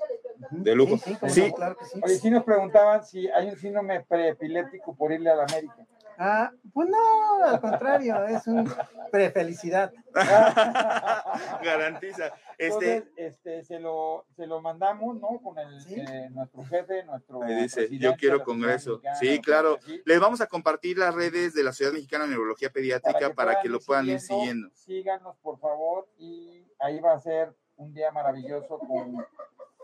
De 0.51 0.75
lujo. 0.75 0.97
Sí, 0.97 1.17
sí, 1.29 1.51
claro 1.51 1.75
que 1.75 1.85
sí. 1.85 1.99
Oye, 2.03 2.15
sí 2.15 2.29
nos 2.29 2.43
preguntaban 2.43 3.03
si 3.03 3.27
hay 3.29 3.49
un 3.49 3.57
síndrome 3.57 4.01
preepiléptico 4.01 4.93
por 4.93 5.11
irle 5.11 5.31
a 5.31 5.35
la 5.35 5.45
América. 5.45 5.87
Ah, 6.21 6.51
pues 6.73 6.89
no, 6.89 7.45
al 7.45 7.61
contrario, 7.61 8.25
es 8.25 8.45
un 8.45 8.69
prefelicidad. 9.09 9.93
Garantiza. 11.63 12.33
Este, 12.57 12.97
Entonces, 12.97 13.03
este, 13.15 13.63
se 13.63 13.79
lo, 13.79 14.25
se 14.35 14.45
lo 14.45 14.61
mandamos, 14.61 15.17
¿no? 15.21 15.39
Con 15.41 15.57
el, 15.57 15.79
Sí. 15.79 15.95
eh, 15.95 16.29
nuestro 16.31 16.65
jefe, 16.65 17.05
nuestro. 17.05 17.41
Ahí 17.41 17.55
dice, 17.55 17.87
yo 17.97 18.15
quiero 18.15 18.43
congreso. 18.43 19.01
Sí, 19.17 19.39
claro. 19.39 19.79
Les 20.03 20.19
vamos 20.19 20.41
a 20.41 20.47
compartir 20.47 20.97
las 20.97 21.15
redes 21.15 21.53
de 21.53 21.63
la 21.63 21.71
Ciudad 21.71 21.93
Mexicana 21.93 22.25
de 22.25 22.31
Neurología 22.31 22.69
Pediátrica 22.69 23.33
para 23.33 23.61
que, 23.61 23.69
lo 23.69 23.79
puedan 23.79 24.07
ir 24.07 24.19
siguiendo. 24.19 24.69
Síganos, 24.73 25.37
por 25.37 25.57
favor, 25.57 26.09
y 26.17 26.67
ahí 26.79 26.99
va 26.99 27.13
a 27.13 27.19
ser 27.19 27.55
un 27.77 27.93
día 27.93 28.11
maravilloso 28.11 28.77
con 28.77 29.25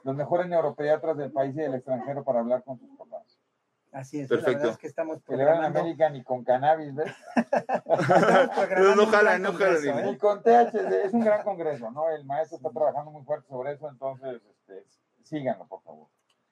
los 0.03 0.15
mejores 0.15 0.47
neuropediatras 0.47 1.15
del 1.15 1.31
país 1.31 1.55
y 1.55 1.59
del 1.59 1.75
extranjero 1.75 2.25
para 2.25 2.41
hablar 2.41 2.61
con 2.63 2.77
sus 2.77 2.89
papás. 2.97 3.34
Así 3.95 4.19
es, 4.19 4.29
la 4.29 4.35
Perfecto. 4.35 4.57
verdad 4.59 4.71
es 4.73 4.77
que 4.77 4.87
estamos 4.87 5.17
Que 5.19 5.23
programando. 5.35 5.79
América 5.79 6.09
ni 6.09 6.21
con 6.21 6.43
cannabis, 6.43 6.93
¿ves? 6.93 7.13
No, 8.77 8.95
no 8.95 9.05
jalan, 9.07 9.41
no 9.41 9.53
jalan, 9.53 9.81
ni- 9.81 9.89
¿eh? 9.89 10.11
Y 10.13 10.17
con 10.17 10.43
THC, 10.43 11.05
es 11.05 11.13
un 11.13 11.21
gran 11.23 11.43
congreso, 11.43 11.89
¿no? 11.91 12.09
El 12.09 12.25
maestro 12.25 12.57
está 12.57 12.69
trabajando 12.71 13.11
muy 13.11 13.23
fuerte 13.23 13.47
sobre 13.47 13.71
eso, 13.73 13.89
entonces, 13.89 14.41
este, 14.67 14.83
síganlo, 15.23 15.65
por 15.67 15.81
favor. 15.83 16.07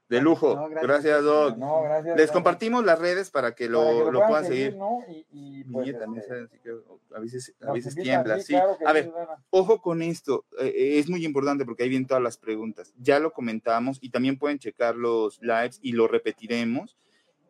De 0.09 0.21
lujo. 0.21 0.53
No, 0.55 0.69
gracias. 0.69 0.83
gracias, 0.87 1.23
Doc. 1.23 1.57
No, 1.57 1.81
gracias. 1.81 2.17
Les 2.17 2.31
compartimos 2.31 2.85
las 2.85 2.99
redes 2.99 3.31
para 3.31 3.55
que 3.55 3.67
lo, 3.67 3.83
para 3.83 4.05
que 4.05 4.11
lo 4.11 4.27
puedan 4.27 4.45
seguir. 4.45 4.75
¿no? 4.75 4.99
Y, 5.07 5.25
y, 5.31 5.63
Mi 5.65 5.73
pues, 5.73 5.97
también 5.99 6.23
este, 6.29 6.59
que 6.59 6.71
a 7.15 7.19
veces, 7.19 7.53
a 7.65 7.71
veces 7.71 7.95
tiembla. 7.95 8.35
sí, 8.37 8.43
Sí. 8.43 8.53
claro 8.53 8.77
que 8.77 8.85
A 8.85 8.93
ver, 8.93 9.11
ojo 9.49 9.81
con 9.81 10.01
esto, 10.01 10.45
eh, 10.59 10.99
es 10.99 11.09
muy 11.09 11.25
importante 11.25 11.65
porque 11.65 11.83
ahí 11.83 11.89
vienen 11.89 12.05
todas 12.07 12.21
las 12.21 12.37
preguntas. 12.37 12.93
Ya 12.97 13.17
lo 13.19 13.31
comentamos 13.33 13.97
y 14.01 14.09
también 14.11 14.37
pueden 14.37 14.59
checar 14.59 14.95
los 14.95 15.41
lives 15.41 15.79
y 15.81 15.93
lo 15.93 16.07
repetiremos. 16.07 16.95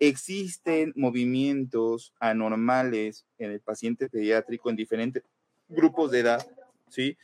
Existen 0.06 0.92
movimientos 0.96 2.14
anormales 2.20 3.26
en 3.38 3.52
el 3.52 3.62
paciente 3.62 4.10
pediátrico 4.10 4.70
en 4.70 4.76
diferentes 4.76 5.24
grupos 5.70 6.12
de 6.12 6.20
edad, 6.20 6.46
¿sí? 6.90 7.18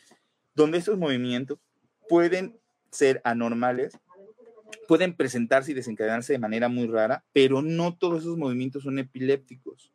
Donde 0.55 0.77
esos 0.77 0.97
movimientos 0.97 1.59
pueden 2.07 2.57
ser 2.89 3.21
anormales, 3.23 3.97
pueden 4.87 5.13
presentarse 5.13 5.71
y 5.71 5.75
desencadenarse 5.75 6.33
de 6.33 6.39
manera 6.39 6.69
muy 6.69 6.87
rara, 6.87 7.25
pero 7.33 7.61
no 7.61 7.97
todos 7.97 8.21
esos 8.21 8.37
movimientos 8.37 8.83
son 8.83 8.97
epilépticos 8.97 9.91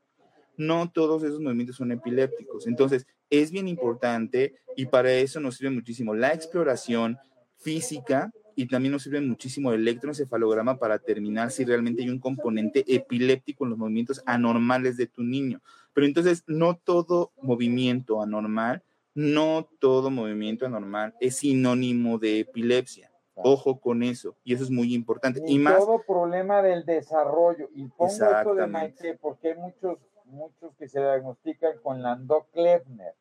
no 0.56 0.90
todos 0.90 1.22
esos 1.22 1.40
movimientos 1.40 1.76
son 1.76 1.92
epilépticos. 1.92 2.66
Entonces, 2.66 3.06
es 3.30 3.50
bien 3.50 3.68
importante 3.68 4.54
y 4.76 4.86
para 4.86 5.12
eso 5.12 5.40
nos 5.40 5.56
sirve 5.56 5.70
muchísimo 5.70 6.14
la 6.14 6.32
exploración 6.32 7.18
física 7.58 8.32
y 8.56 8.66
también 8.66 8.92
nos 8.92 9.02
sirve 9.02 9.20
muchísimo 9.20 9.72
el 9.72 9.80
electroencefalograma 9.80 10.78
para 10.78 10.98
determinar 10.98 11.50
si 11.50 11.64
realmente 11.64 12.02
hay 12.02 12.10
un 12.10 12.18
componente 12.18 12.84
epiléptico 12.86 13.64
en 13.64 13.70
los 13.70 13.78
movimientos 13.78 14.22
anormales 14.26 14.96
de 14.96 15.06
tu 15.06 15.22
niño. 15.22 15.60
Pero 15.92 16.06
entonces, 16.06 16.44
no 16.46 16.76
todo 16.76 17.32
movimiento 17.40 18.20
anormal, 18.22 18.82
no 19.14 19.68
todo 19.78 20.10
movimiento 20.10 20.66
anormal 20.66 21.14
es 21.20 21.36
sinónimo 21.36 22.18
de 22.18 22.40
epilepsia. 22.40 23.10
Ojo 23.36 23.80
con 23.80 24.04
eso, 24.04 24.36
y 24.44 24.54
eso 24.54 24.62
es 24.62 24.70
muy 24.70 24.94
importante. 24.94 25.42
Y 25.44 25.58
más, 25.58 25.78
todo 25.78 26.02
problema 26.06 26.62
del 26.62 26.84
desarrollo. 26.84 27.68
Y 27.74 27.88
pongo 27.88 28.12
esto 28.12 28.54
de. 28.54 28.66
Maite 28.68 29.18
porque 29.20 29.48
hay 29.48 29.58
muchos, 29.58 29.98
muchos 30.24 30.72
que 30.76 30.88
se 30.88 31.00
diagnostican 31.00 31.78
con 31.82 32.00
Landau-Kleffner. 32.00 33.14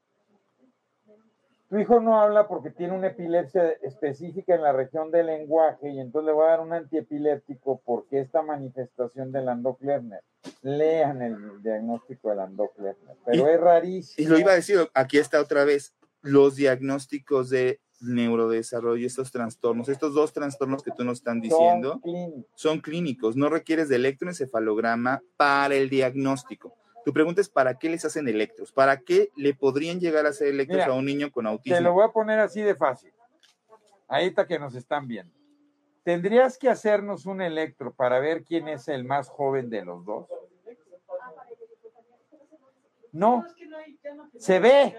Tu 1.69 1.79
hijo 1.79 1.99
no 1.99 2.21
habla 2.21 2.47
porque 2.47 2.69
tiene 2.69 2.93
una 2.93 3.07
epilepsia 3.07 3.71
específica 3.81 4.53
en 4.53 4.61
la 4.61 4.73
región 4.73 5.09
del 5.09 5.25
lenguaje 5.27 5.89
y 5.89 5.99
entonces 5.99 6.27
le 6.27 6.33
voy 6.33 6.45
a 6.45 6.49
dar 6.51 6.59
un 6.61 6.73
antiepiléptico 6.73 7.81
porque 7.83 8.19
esta 8.19 8.41
manifestación 8.43 9.31
de 9.31 9.41
Landau-Kleffner. 9.41 10.19
Lean 10.61 11.21
el 11.21 11.63
diagnóstico 11.63 12.29
de 12.29 12.35
Landau-Kleffner. 12.35 13.15
Pero 13.25 13.47
Y- 13.49 13.53
es 13.53 13.59
rarísimo. 13.59 14.27
Y 14.27 14.29
lo 14.29 14.37
iba 14.39 14.51
a 14.51 14.55
decir, 14.55 14.77
aquí 14.93 15.17
está 15.17 15.39
otra 15.41 15.63
vez, 15.65 15.95
los 16.21 16.55
diagnósticos 16.55 17.49
de 17.49 17.79
neurodesarrollo, 18.01 19.07
estos 19.07 19.31
trastornos, 19.31 19.87
estos 19.89 20.13
dos 20.13 20.33
trastornos 20.33 20.83
que 20.83 20.91
tú 20.91 21.03
nos 21.05 21.19
están 21.19 21.35
Son 21.35 21.41
diciendo, 21.41 21.99
clínicos. 22.01 22.51
son 22.55 22.81
clínicos, 22.81 23.35
no 23.37 23.49
requieres 23.49 23.87
de 23.89 23.95
electroencefalograma 23.95 25.21
para 25.37 25.75
el 25.75 25.89
diagnóstico. 25.89 26.75
Tu 27.05 27.13
pregunta 27.13 27.41
es, 27.41 27.49
¿para 27.49 27.77
qué 27.77 27.89
les 27.89 28.05
hacen 28.05 28.27
electros? 28.27 28.71
¿Para 28.71 28.97
qué 28.97 29.29
le 29.35 29.53
podrían 29.53 29.99
llegar 29.99 30.25
a 30.25 30.29
hacer 30.29 30.47
electros 30.47 30.79
Mira, 30.79 30.93
a 30.93 30.97
un 30.97 31.05
niño 31.05 31.31
con 31.31 31.43
Te 31.43 31.45
lo 31.45 31.49
autismo? 31.51 31.93
voy 31.93 32.05
a 32.05 32.09
poner 32.09 32.39
así 32.39 32.61
de 32.61 32.75
fácil. 32.75 33.11
Ahí 34.07 34.27
está 34.27 34.47
que 34.47 34.59
nos 34.59 34.75
están 34.75 35.07
viendo. 35.07 35.33
¿Tendrías 36.03 36.57
que 36.57 36.69
hacernos 36.69 37.25
un 37.25 37.41
electro 37.41 37.93
para 37.93 38.19
ver 38.19 38.43
quién 38.43 38.67
es 38.67 38.87
el 38.87 39.03
más 39.05 39.29
joven 39.29 39.69
de 39.69 39.85
los 39.85 40.05
dos? 40.05 40.27
No, 43.11 43.45
se 44.37 44.59
ve. 44.59 44.97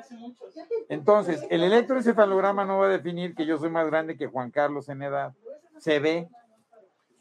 Entonces, 0.89 1.45
el 1.51 1.65
electroencefalograma 1.65 2.65
no 2.65 2.79
va 2.79 2.87
a 2.87 2.91
definir 2.91 3.35
que 3.35 3.45
yo 3.45 3.59
soy 3.59 3.71
más 3.71 3.87
grande 3.87 4.17
que 4.17 4.29
Juan 4.29 4.51
Carlos 4.51 4.89
en 4.89 5.03
edad. 5.03 5.35
Se 5.79 5.99
ve. 5.99 6.29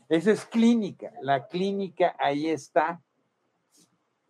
Eso 0.08 0.30
es 0.30 0.46
clínica. 0.46 1.12
La 1.22 1.48
clínica 1.48 2.16
ahí 2.20 2.48
está. 2.48 3.02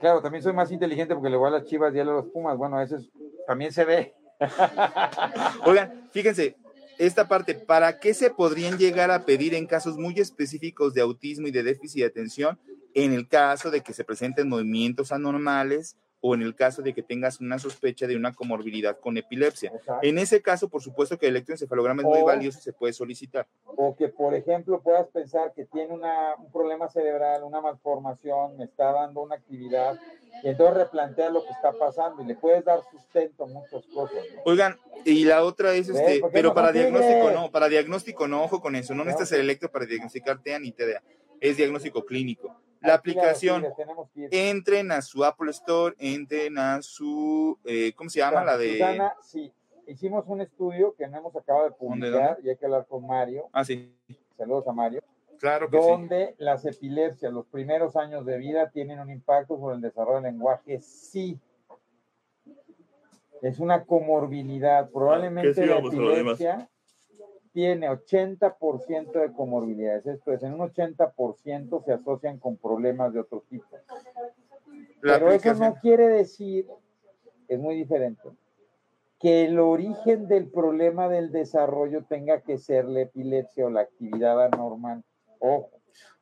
Claro, 0.03 0.21
también 0.21 0.43
soy 0.43 0.51
más 0.51 0.69
inteligente 0.69 1.13
porque 1.15 1.29
le 1.29 1.37
voy 1.37 1.47
a 1.47 1.51
las 1.51 1.63
chivas 1.63 1.95
y 1.95 1.99
a 2.01 2.03
los 2.03 2.25
pumas. 2.25 2.57
Bueno, 2.57 2.81
eso 2.81 2.97
es- 2.97 3.09
también 3.47 3.71
se 3.71 3.85
ve. 3.85 4.13
Oigan, 5.65 6.09
fíjense, 6.11 6.57
esta 6.97 7.25
parte, 7.29 7.55
¿para 7.55 8.01
qué 8.01 8.13
se 8.13 8.29
podrían 8.29 8.77
llegar 8.77 9.11
a 9.11 9.23
pedir 9.23 9.53
en 9.53 9.65
casos 9.65 9.97
muy 9.97 10.15
específicos 10.19 10.93
de 10.93 10.99
autismo 10.99 11.47
y 11.47 11.51
de 11.51 11.63
déficit 11.63 12.01
de 12.01 12.07
atención? 12.07 12.59
En 12.93 13.13
el 13.13 13.29
caso 13.29 13.71
de 13.71 13.79
que 13.79 13.93
se 13.93 14.03
presenten 14.03 14.49
movimientos 14.49 15.13
anormales 15.13 15.95
o 16.25 16.33
en 16.35 16.41
el 16.41 16.55
caso 16.55 16.81
de 16.81 16.93
que 16.93 17.03
tengas 17.03 17.41
una 17.41 17.59
sospecha 17.59 18.07
de 18.07 18.15
una 18.15 18.33
comorbilidad 18.33 18.97
con 18.97 19.17
epilepsia. 19.17 19.73
En 20.01 20.17
ese 20.17 20.41
caso, 20.41 20.69
por 20.69 20.81
supuesto 20.81 21.17
que 21.17 21.27
el 21.27 21.33
electroencefalograma 21.35 22.01
es 22.01 22.07
muy 22.07 22.21
valioso 22.23 22.59
y 22.59 22.61
se 22.61 22.71
puede 22.71 22.93
solicitar. 22.93 23.45
o 23.75 23.95
que, 23.97 24.07
por 24.07 24.33
ejemplo, 24.33 24.79
puedas 24.81 25.07
pensar 25.07 25.51
que 25.53 25.65
tiene 25.65 25.93
una- 25.93 26.35
un 26.37 26.49
problema 26.51 26.87
cerebral, 26.89 27.43
una 27.43 27.59
malformación, 27.59 28.55
me 28.55 28.65
está 28.65 28.91
dando 28.93 29.21
una 29.21 29.35
actividad, 29.35 29.99
y 30.43 30.47
entonces 30.47 30.77
replantea 30.77 31.29
lo 31.29 31.43
que 31.43 31.49
está 31.51 31.73
pasando 31.73 32.21
y 32.23 32.25
le 32.27 32.35
puedes 32.35 32.63
dar 32.63 32.79
sustento 32.89 33.43
a 33.43 33.47
muchas 33.47 33.83
cosas. 33.93 34.15
¿no? 34.35 34.41
Oigan, 34.45 34.77
y 35.03 35.25
la 35.25 35.43
otra 35.43 35.73
es, 35.73 35.89
este, 35.89 36.19
¿Por 36.21 36.29
qué 36.29 36.33
pero 36.35 36.49
no 36.49 36.55
para 36.55 36.71
diagnóstico 36.71 37.31
no, 37.31 37.51
para 37.51 37.67
diagnóstico 37.67 38.27
no, 38.27 38.43
ojo 38.43 38.61
con 38.61 38.75
eso, 38.75 38.93
no 38.93 38.99
No. 38.99 39.05
necesitas 39.05 39.33
el 39.33 39.41
electro 39.41 39.69
para 39.69 39.85
diagnosticar 39.85 40.41
TEA 40.41 40.59
ni 40.59 40.71
TDA, 40.71 41.01
es 41.43 41.57
diagnóstico 41.57 42.05
clínico. 42.05 42.55
La 42.79 42.95
Aquí 42.95 43.11
aplicación, 43.11 43.65
entren 44.31 44.91
a 44.91 45.01
su 45.01 45.23
Apple 45.23 45.51
Store, 45.51 45.95
entren 45.99 46.57
a 46.57 46.81
su, 46.81 47.57
eh, 47.65 47.93
¿cómo 47.95 48.09
se 48.09 48.19
llama? 48.19 48.43
La 48.43 48.57
de... 48.57 48.73
Susana, 48.73 49.15
sí, 49.21 49.53
hicimos 49.87 50.25
un 50.27 50.41
estudio 50.41 50.95
que 50.95 51.07
no 51.07 51.17
hemos 51.17 51.35
acabado 51.35 51.65
de 51.65 51.75
¿Dónde, 51.79 52.07
publicar 52.07 52.37
y 52.43 52.49
hay 52.49 52.57
que 52.57 52.65
hablar 52.65 52.85
con 52.87 53.05
Mario. 53.05 53.49
Ah, 53.51 53.63
sí, 53.63 53.93
Saludos 54.37 54.67
a 54.67 54.73
Mario. 54.73 55.01
claro 55.37 55.69
que 55.69 55.81
sí. 55.81 55.87
donde 55.87 56.35
las 56.39 56.65
epilepsias, 56.65 57.31
los 57.31 57.45
primeros 57.45 57.95
años 57.95 58.25
de 58.25 58.37
vida, 58.37 58.69
tienen 58.69 58.99
un 58.99 59.09
impacto 59.09 59.57
sobre 59.57 59.75
el 59.75 59.81
desarrollo 59.81 60.21
del 60.21 60.33
lenguaje, 60.33 60.79
sí. 60.81 61.39
Es 63.41 63.59
una 63.59 63.83
comorbilidad. 63.83 64.89
Probablemente 64.89 65.65
la 65.65 65.77
epilepsia 65.79 66.69
tiene 67.53 67.87
80% 67.87 69.11
de 69.11 69.31
comorbilidades. 69.31 70.05
Esto 70.07 70.33
es, 70.33 70.43
en 70.43 70.53
un 70.53 70.71
80% 70.71 71.85
se 71.85 71.93
asocian 71.93 72.39
con 72.39 72.57
problemas 72.57 73.13
de 73.13 73.19
otro 73.19 73.43
tipo. 73.47 73.77
La 75.01 75.19
Pero 75.19 75.31
eso 75.31 75.53
no 75.53 75.75
quiere 75.79 76.07
decir, 76.07 76.67
es 77.47 77.59
muy 77.59 77.75
diferente, 77.75 78.23
que 79.19 79.45
el 79.45 79.59
origen 79.59 80.27
del 80.27 80.49
problema 80.49 81.07
del 81.07 81.31
desarrollo 81.31 82.03
tenga 82.03 82.41
que 82.41 82.57
ser 82.57 82.85
la 82.85 83.01
epilepsia 83.01 83.67
o 83.67 83.69
la 83.69 83.81
actividad 83.81 84.43
anormal. 84.45 85.03
Ojo. 85.39 85.69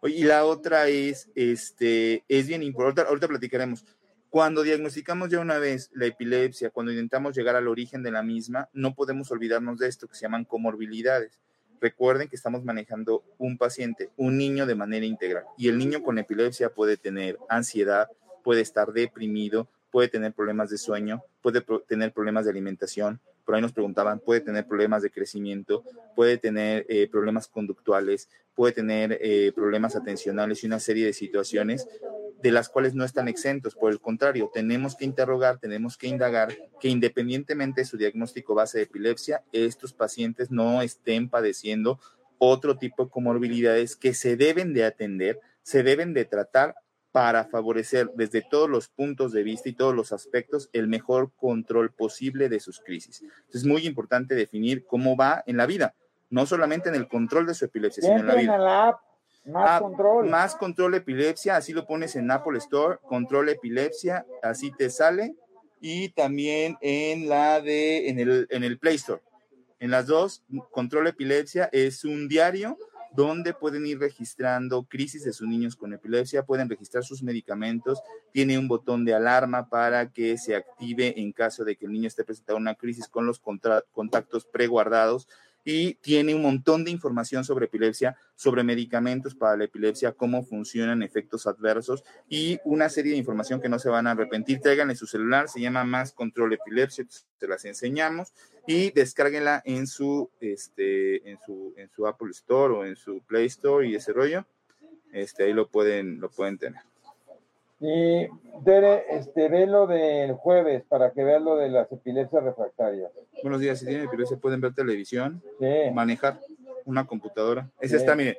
Oye, 0.02 0.16
y 0.18 0.24
la 0.24 0.46
otra 0.46 0.88
es, 0.88 1.32
este, 1.34 2.24
es 2.28 2.48
bien 2.48 2.62
importante, 2.62 3.10
ahorita 3.10 3.28
platicaremos. 3.28 3.86
Cuando 4.32 4.64
diagnosticamos 4.64 5.28
ya 5.28 5.42
una 5.42 5.58
vez 5.58 5.90
la 5.94 6.06
epilepsia, 6.06 6.70
cuando 6.70 6.94
intentamos 6.94 7.36
llegar 7.36 7.58
al 7.58 7.68
origen 7.68 8.02
de 8.02 8.12
la 8.12 8.24
misma, 8.24 8.70
no 8.72 8.96
podemos 8.96 9.30
olvidarnos 9.30 9.78
de 9.78 9.90
esto 9.90 10.08
que 10.08 10.16
se 10.16 10.22
llaman 10.22 10.46
comorbilidades. 10.46 11.42
Recuerden 11.82 12.30
que 12.30 12.38
estamos 12.38 12.64
manejando 12.64 13.26
un 13.38 13.58
paciente, 13.58 14.10
un 14.16 14.38
niño 14.38 14.66
de 14.66 14.76
manera 14.76 15.06
integral. 15.06 15.44
Y 15.58 15.68
el 15.68 15.78
niño 15.78 16.02
con 16.02 16.18
epilepsia 16.18 16.70
puede 16.70 16.96
tener 16.96 17.38
ansiedad, 17.50 18.08
puede 18.42 18.62
estar 18.62 18.94
deprimido, 18.94 19.68
puede 19.92 20.08
tener 20.08 20.32
problemas 20.32 20.70
de 20.70 20.78
sueño, 20.78 21.22
puede 21.42 21.62
tener 21.86 22.14
problemas 22.14 22.46
de 22.46 22.52
alimentación. 22.52 23.20
Por 23.44 23.56
ahí 23.56 23.62
nos 23.62 23.74
preguntaban, 23.74 24.20
puede 24.22 24.40
tener 24.40 24.66
problemas 24.66 25.02
de 25.02 25.12
crecimiento, 25.12 25.84
puede 26.16 26.38
tener 26.38 26.86
eh, 26.88 27.10
problemas 27.12 27.50
conductuales, 27.50 28.30
puede 28.56 28.72
tener 28.72 29.18
eh, 29.20 29.52
problemas 29.54 29.98
atencionales 29.98 30.64
y 30.64 30.68
una 30.68 30.80
serie 30.80 31.06
de 31.06 31.12
situaciones 31.12 31.86
de 32.42 32.52
las 32.52 32.70
cuales 32.70 32.94
no 32.94 33.04
están 33.04 33.28
exentos. 33.28 33.76
Por 33.76 33.92
el 33.92 34.00
contrario, 34.00 34.50
tenemos 34.54 34.96
que 34.96 35.06
interrogar, 35.06 35.60
tenemos 35.60 35.98
que 35.98 36.08
indagar 36.08 36.56
que 36.80 36.89
independientemente 36.89 37.82
de 37.82 37.86
su 37.86 37.98
diagnóstico 37.98 38.56
base 38.56 38.80
de 38.80 38.84
epilepsia, 38.86 39.44
estos 39.52 39.94
pacientes 39.94 40.52
no 40.52 40.82
estén 40.82 41.30
padeciendo 41.30 42.00
otro 42.38 42.78
tipo 42.78 43.06
de 43.06 43.12
comorbilidades 43.12 43.96
que 43.96 44.14
se 44.14 44.36
deben 44.36 44.74
de 44.74 44.86
atender, 44.86 45.39
se 45.62 45.84
deben 45.84 46.14
de 46.14 46.26
tratar 46.26 46.76
para 47.12 47.46
favorecer 47.46 48.10
desde 48.16 48.42
todos 48.42 48.70
los 48.70 48.88
puntos 48.88 49.32
de 49.32 49.44
vista 49.44 49.70
y 49.70 49.74
todos 49.74 49.94
los 49.94 50.12
aspectos 50.12 50.70
el 50.74 50.88
mejor 50.88 51.32
control 51.36 51.92
posible 51.92 52.50
de 52.50 52.60
sus 52.60 52.80
crisis. 52.80 53.22
Entonces 53.22 53.62
es 53.62 53.66
muy 53.66 53.86
importante 53.86 54.34
definir 54.34 54.86
cómo 54.86 55.16
va 55.16 55.44
en 55.46 55.58
la 55.58 55.66
vida, 55.66 55.94
no 56.30 56.46
solamente 56.46 56.89
en 56.89 56.96
el 56.96 57.08
control 57.08 57.46
de 57.46 57.54
su 57.54 57.66
epilepsia, 57.66 58.02
sino 58.02 58.20
en 58.20 58.28
la 58.28 58.36
vida. 58.36 59.02
Más 59.46 59.70
Ah, 59.70 59.80
control. 59.80 60.30
Más 60.30 60.56
control 60.56 60.96
epilepsia, 60.96 61.58
así 61.58 61.74
lo 61.74 61.86
pones 61.86 62.16
en 62.16 62.30
Apple 62.32 62.58
Store, 62.58 63.00
control 63.04 63.50
epilepsia, 63.50 64.26
así 64.42 64.72
te 64.72 64.89
sale. 64.89 65.36
Y 65.80 66.10
también 66.10 66.78
en 66.82 67.28
la 67.28 67.60
de, 67.60 68.10
en 68.10 68.20
el, 68.20 68.48
en 68.52 68.64
el 68.64 68.78
Play 68.78 68.96
Store. 68.96 69.22
En 69.80 69.89
las 69.89 70.06
dos, 70.06 70.44
control 70.70 71.08
epilepsia 71.08 71.68
es 71.72 72.06
un 72.06 72.28
diario 72.28 72.78
donde 73.14 73.54
pueden 73.54 73.86
ir 73.86 74.00
registrando 74.00 74.84
crisis 74.84 75.24
de 75.24 75.34
sus 75.34 75.48
niños 75.48 75.76
con 75.76 75.94
epilepsia, 75.94 76.46
pueden 76.46 76.70
registrar 76.70 77.04
sus 77.04 77.24
medicamentos, 77.24 78.02
tiene 78.32 78.58
un 78.58 78.68
botón 78.68 79.04
de 79.06 79.14
alarma 79.14 79.68
para 79.70 80.12
que 80.12 80.38
se 80.38 80.56
active 80.56 81.20
en 81.20 81.34
caso 81.34 81.66
de 81.66 81.76
que 81.76 81.86
el 81.86 81.92
niño 81.92 82.08
esté 82.08 82.24
presentando 82.24 82.60
una 82.60 82.76
crisis 82.76 83.08
con 83.08 83.26
los 83.26 83.39
contactos 83.39 84.46
preguardados 84.46 85.28
y 85.64 85.95
tiene 85.95 86.34
un 86.36 86.41
montón 86.41 86.84
de 86.84 86.91
información 86.91 87.43
sobre 87.43 87.66
epilepsia, 87.66 88.18
sobre 88.36 88.64
medicamentos 88.64 89.36
para 89.36 89.57
la 89.57 89.66
epilepsia, 89.66 90.14
cómo 90.14 90.43
funcionan 90.43 91.03
efectos 91.03 91.47
adversos 91.47 92.03
y 92.28 92.59
una 92.64 92.89
serie 92.89 93.12
de 93.12 93.18
información 93.18 93.62
que 93.62 93.70
no 93.70 93.80
se 93.80 93.89
van 93.89 94.07
a 94.07 94.12
arrepentir. 94.12 94.59
Tráiganle 94.59 94.95
su 94.95 95.07
celular, 95.07 95.47
se 95.49 95.62
llama 95.62 95.84
Más 95.84 96.12
Control 96.12 96.53
Epilepsia, 96.53 97.05
se 97.09 97.47
las 97.47 97.66
enseñamos 97.66 98.34
y 98.68 98.91
descárguenla 98.91 99.62
en 99.66 99.88
su, 99.88 100.30
este, 100.39 101.30
en 101.30 101.38
su, 101.45 101.74
en 101.78 101.89
su 101.89 102.07
Apple 102.07 102.32
Store 102.32 102.74
o 102.74 102.86
en 102.86 102.95
su 102.95 103.22
Play 103.22 103.45
Store 103.47 103.88
y 103.88 103.95
ese 103.95 104.14
rollo. 104.14 104.45
Este, 105.12 105.43
ahí 105.43 105.53
lo 105.53 105.68
pueden, 105.68 106.20
lo 106.20 106.30
pueden 106.30 106.57
tener. 106.57 106.91
Y 107.84 108.28
Tere, 108.64 109.06
este, 109.10 109.50
ve 109.50 109.66
lo 109.66 109.88
del 109.88 110.34
jueves 110.34 110.84
para 110.88 111.12
que 111.12 111.24
veas 111.24 111.42
lo 111.42 111.56
de 111.56 111.68
las 111.70 111.92
epilepsias 111.92 112.44
refractarias. 112.44 113.12
Buenos 113.42 113.60
días, 113.60 113.80
si 113.80 113.88
tienen 113.88 114.06
epilepsia 114.06 114.38
pueden 114.38 114.62
ver 114.62 114.76
televisión, 114.76 115.42
Sí. 115.60 115.90
manejar 115.92 116.40
una 116.86 117.08
computadora. 117.08 117.72
Es 117.80 117.90
Sí. 117.90 117.98
esta, 117.98 118.16
miren. 118.16 118.38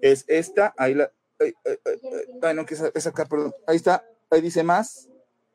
Es 0.00 0.24
esta, 0.28 0.74
ahí 0.76 0.94
la. 0.94 1.10
Ay, 1.40 1.54
ay, 1.64 1.76
ay, 1.84 1.98
ay, 2.04 2.38
ay, 2.40 2.54
no, 2.54 2.64
que 2.64 2.74
es 2.74 3.06
acá, 3.08 3.26
perdón. 3.26 3.52
Ahí 3.66 3.74
está, 3.74 4.04
ahí 4.30 4.40
dice 4.40 4.62
más, 4.62 5.08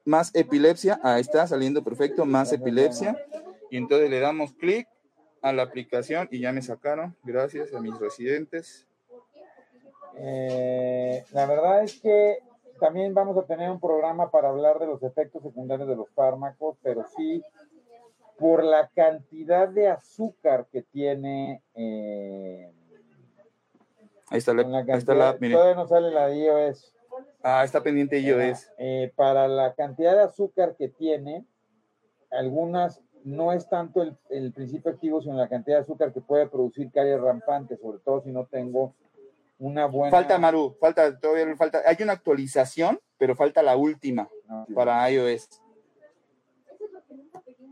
más 0.04 0.36
epilepsia. 0.36 1.00
Ahí 1.02 1.22
está, 1.22 1.48
saliendo 1.48 1.82
perfecto, 1.82 2.26
más 2.26 2.52
epilepsia. 2.52 3.18
Y 3.70 3.78
entonces 3.78 4.10
le 4.10 4.20
damos 4.20 4.52
clic 4.54 4.86
a 5.42 5.54
la 5.54 5.64
aplicación 5.64 6.28
y 6.30 6.42
ya 6.42 6.52
me 6.52 6.62
sacaron. 6.62 7.16
Gracias 7.24 7.74
a 7.74 7.80
mis 7.80 7.98
residentes. 7.98 8.86
Eh, 10.18 11.24
la 11.32 11.46
verdad 11.46 11.84
es 11.84 12.00
que 12.02 12.40
también 12.80 13.14
vamos 13.14 13.38
a 13.38 13.46
tener 13.46 13.70
un 13.70 13.80
programa 13.80 14.30
para 14.32 14.50
hablar 14.50 14.80
de 14.80 14.88
los 14.88 15.02
efectos 15.04 15.44
secundarios 15.44 15.88
de 15.88 15.96
los 15.96 16.10
fármacos, 16.12 16.78
pero 16.82 17.06
sí 17.16 17.44
por 18.38 18.64
la 18.64 18.90
cantidad 18.90 19.68
de 19.68 19.88
azúcar 19.88 20.68
que 20.72 20.82
tiene. 20.82 21.62
eh, 21.76 22.72
Ahí 24.30 24.40
está 24.40 24.54
la, 24.54 24.64
ahí 24.64 24.98
está 24.98 25.14
la 25.14 25.38
todavía 25.38 25.76
no 25.76 25.88
sale 25.88 26.10
la 26.10 26.34
iOS. 26.34 26.96
Ah, 27.44 27.64
está 27.64 27.82
pendiente 27.82 28.20
iOS. 28.20 28.72
Eh, 28.78 29.12
para 29.16 29.48
la 29.48 29.74
cantidad 29.76 30.14
de 30.14 30.24
azúcar 30.24 30.76
que 30.76 30.90
tiene, 30.90 31.46
algunas 32.32 33.02
no 33.24 33.54
es 33.54 33.70
tanto 33.70 34.02
el, 34.02 34.18
el 34.30 34.52
principio 34.52 34.92
activo, 34.92 35.22
sino 35.22 35.36
la 35.36 35.48
cantidad 35.48 35.78
de 35.78 35.84
azúcar 35.84 36.12
que 36.12 36.22
puede 36.22 36.48
producir 36.48 36.92
caries 36.92 37.22
rampantes, 37.22 37.80
sobre 37.80 38.00
todo 38.00 38.22
si 38.22 38.32
no 38.32 38.46
tengo 38.48 38.96
una 39.64 39.86
buena. 39.86 40.12
Falta 40.12 40.38
Maru, 40.38 40.76
falta, 40.80 41.18
todavía 41.18 41.56
falta. 41.56 41.82
Hay 41.86 41.96
una 42.02 42.14
actualización, 42.14 43.00
pero 43.18 43.36
falta 43.36 43.64
la 43.64 43.78
última 43.78 44.30
No, 44.48 44.68
para 44.76 45.10
iOS. 45.10 45.48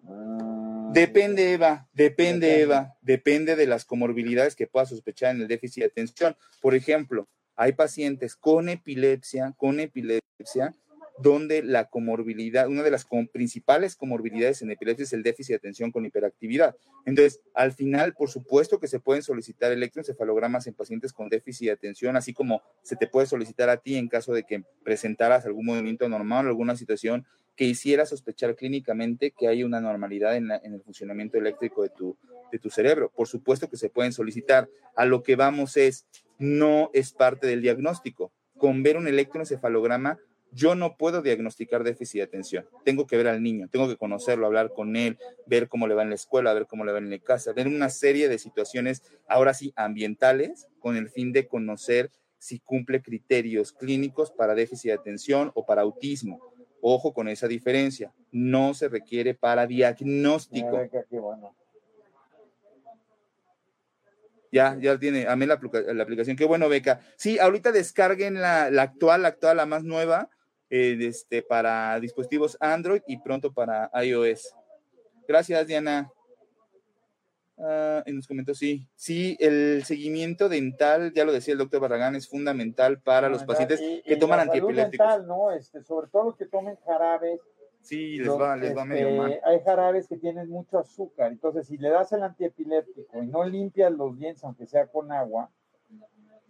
Ah, 0.07 0.89
Depende, 0.93 1.53
Eva, 1.53 1.87
depende, 1.93 2.47
Depende. 2.47 2.61
Eva, 2.61 2.97
depende 3.01 3.55
de 3.57 3.67
las 3.67 3.83
comorbilidades 3.85 4.55
que 4.55 4.67
pueda 4.67 4.85
sospechar 4.85 5.35
en 5.35 5.41
el 5.41 5.47
déficit 5.47 5.83
de 5.83 5.87
atención. 5.87 6.35
Por 6.61 6.75
ejemplo, 6.75 7.27
hay 7.55 7.73
pacientes 7.73 8.35
con 8.35 8.69
epilepsia, 8.69 9.53
con 9.57 9.79
epilepsia, 9.79 10.73
donde 11.21 11.63
la 11.63 11.85
comorbilidad, 11.89 12.67
una 12.67 12.83
de 12.83 12.91
las 12.91 13.05
principales 13.31 13.95
comorbilidades 13.95 14.61
en 14.61 14.71
epilepsia 14.71 15.03
es 15.03 15.13
el 15.13 15.23
déficit 15.23 15.53
de 15.53 15.57
atención 15.57 15.91
con 15.91 16.05
hiperactividad. 16.05 16.75
Entonces, 17.05 17.41
al 17.53 17.73
final, 17.73 18.13
por 18.13 18.29
supuesto 18.29 18.79
que 18.79 18.87
se 18.87 18.99
pueden 18.99 19.23
solicitar 19.23 19.71
electroencefalogramas 19.71 20.67
en 20.67 20.73
pacientes 20.73 21.13
con 21.13 21.29
déficit 21.29 21.67
de 21.67 21.73
atención, 21.73 22.15
así 22.15 22.33
como 22.33 22.61
se 22.83 22.95
te 22.95 23.07
puede 23.07 23.27
solicitar 23.27 23.69
a 23.69 23.77
ti 23.77 23.95
en 23.95 24.07
caso 24.07 24.33
de 24.33 24.43
que 24.43 24.63
presentaras 24.83 25.45
algún 25.45 25.65
movimiento 25.65 26.05
anormal 26.05 26.45
o 26.45 26.49
alguna 26.49 26.75
situación 26.75 27.25
que 27.55 27.65
hiciera 27.65 28.05
sospechar 28.05 28.55
clínicamente 28.55 29.31
que 29.31 29.47
hay 29.47 29.63
una 29.63 29.81
normalidad 29.81 30.35
en, 30.35 30.51
en 30.51 30.73
el 30.73 30.81
funcionamiento 30.81 31.37
eléctrico 31.37 31.83
de 31.83 31.89
tu, 31.89 32.17
de 32.51 32.59
tu 32.59 32.69
cerebro. 32.69 33.11
Por 33.15 33.27
supuesto 33.27 33.69
que 33.69 33.77
se 33.77 33.89
pueden 33.89 34.13
solicitar. 34.13 34.69
A 34.95 35.05
lo 35.05 35.23
que 35.23 35.35
vamos 35.35 35.77
es, 35.77 36.05
no 36.39 36.89
es 36.93 37.13
parte 37.13 37.47
del 37.47 37.61
diagnóstico. 37.61 38.31
Con 38.57 38.83
ver 38.83 38.97
un 38.97 39.07
electroencefalograma, 39.07 40.19
yo 40.51 40.75
no 40.75 40.97
puedo 40.97 41.21
diagnosticar 41.21 41.83
déficit 41.83 42.19
de 42.19 42.23
atención. 42.23 42.65
Tengo 42.83 43.07
que 43.07 43.17
ver 43.17 43.27
al 43.27 43.41
niño, 43.41 43.67
tengo 43.69 43.87
que 43.87 43.97
conocerlo, 43.97 44.45
hablar 44.45 44.73
con 44.73 44.95
él, 44.95 45.17
ver 45.47 45.69
cómo 45.69 45.87
le 45.87 45.95
va 45.95 46.03
en 46.03 46.09
la 46.09 46.15
escuela, 46.15 46.53
ver 46.53 46.67
cómo 46.67 46.85
le 46.85 46.91
va 46.91 46.97
en 46.97 47.09
la 47.09 47.19
casa, 47.19 47.53
ver 47.53 47.67
una 47.67 47.89
serie 47.89 48.27
de 48.29 48.37
situaciones, 48.37 49.03
ahora 49.27 49.53
sí, 49.53 49.73
ambientales, 49.75 50.67
con 50.79 50.97
el 50.97 51.09
fin 51.09 51.31
de 51.31 51.47
conocer 51.47 52.11
si 52.37 52.59
cumple 52.59 53.01
criterios 53.01 53.71
clínicos 53.71 54.31
para 54.31 54.55
déficit 54.55 54.89
de 54.89 54.97
atención 54.97 55.51
o 55.53 55.65
para 55.65 55.83
autismo. 55.83 56.39
Ojo 56.81 57.13
con 57.13 57.27
esa 57.27 57.47
diferencia. 57.47 58.11
No 58.31 58.73
se 58.73 58.89
requiere 58.89 59.35
para 59.35 59.67
diagnóstico. 59.67 60.81
Ya, 64.51 64.77
ya 64.81 64.99
tiene, 64.99 65.27
amé 65.27 65.45
la, 65.45 65.59
la 65.93 66.03
aplicación. 66.03 66.35
Qué 66.35 66.45
bueno, 66.45 66.67
Beca. 66.67 66.99
Sí, 67.15 67.39
ahorita 67.39 67.71
descarguen 67.71 68.41
la, 68.41 68.69
la 68.69 68.81
actual, 68.81 69.21
la 69.21 69.29
actual, 69.29 69.57
la 69.57 69.65
más 69.65 69.83
nueva, 69.83 70.29
eh, 70.71 70.97
este, 71.01 71.43
para 71.43 71.99
dispositivos 71.99 72.57
Android 72.59 73.01
y 73.05 73.17
pronto 73.19 73.51
para 73.53 73.91
iOS. 74.03 74.55
Gracias, 75.27 75.67
Diana. 75.67 76.09
Ah, 77.57 78.01
y 78.07 78.13
nos 78.13 78.27
comentó, 78.27 78.55
sí. 78.55 78.87
Sí, 78.95 79.37
el 79.39 79.83
seguimiento 79.83 80.49
dental, 80.49 81.13
ya 81.13 81.25
lo 81.25 81.31
decía 81.31 81.51
el 81.51 81.59
doctor 81.59 81.81
Barragán, 81.81 82.15
es 82.15 82.27
fundamental 82.27 82.99
para 83.01 83.29
los 83.29 83.41
No, 83.41 83.47
pacientes 83.47 83.79
y- 83.81 84.01
que 84.01 84.13
y 84.15 84.19
toman 84.19 84.39
antiepilépticos. 84.39 85.25
¿no? 85.27 85.51
Este, 85.51 85.83
sobre 85.83 86.07
todo 86.07 86.23
los 86.25 86.37
que 86.37 86.45
tomen 86.47 86.75
jarabes. 86.85 87.39
Sí, 87.81 88.17
les 88.17 88.27
los, 88.27 88.39
va, 88.39 88.55
les 88.55 88.75
va 88.75 88.85
medio 88.85 89.07
este, 89.07 89.17
mal. 89.17 89.41
Hay 89.43 89.59
jarabes 89.61 90.07
que 90.07 90.17
tienen 90.17 90.49
mucho 90.49 90.79
azúcar, 90.79 91.31
entonces 91.31 91.67
si 91.67 91.77
le 91.77 91.89
das 91.89 92.11
el 92.13 92.23
antiepiléptico 92.23 93.21
y 93.21 93.27
no 93.27 93.43
limpias 93.43 93.91
los 93.91 94.17
dientes, 94.17 94.43
aunque 94.43 94.67
sea 94.67 94.87
con 94.87 95.11
agua, 95.11 95.51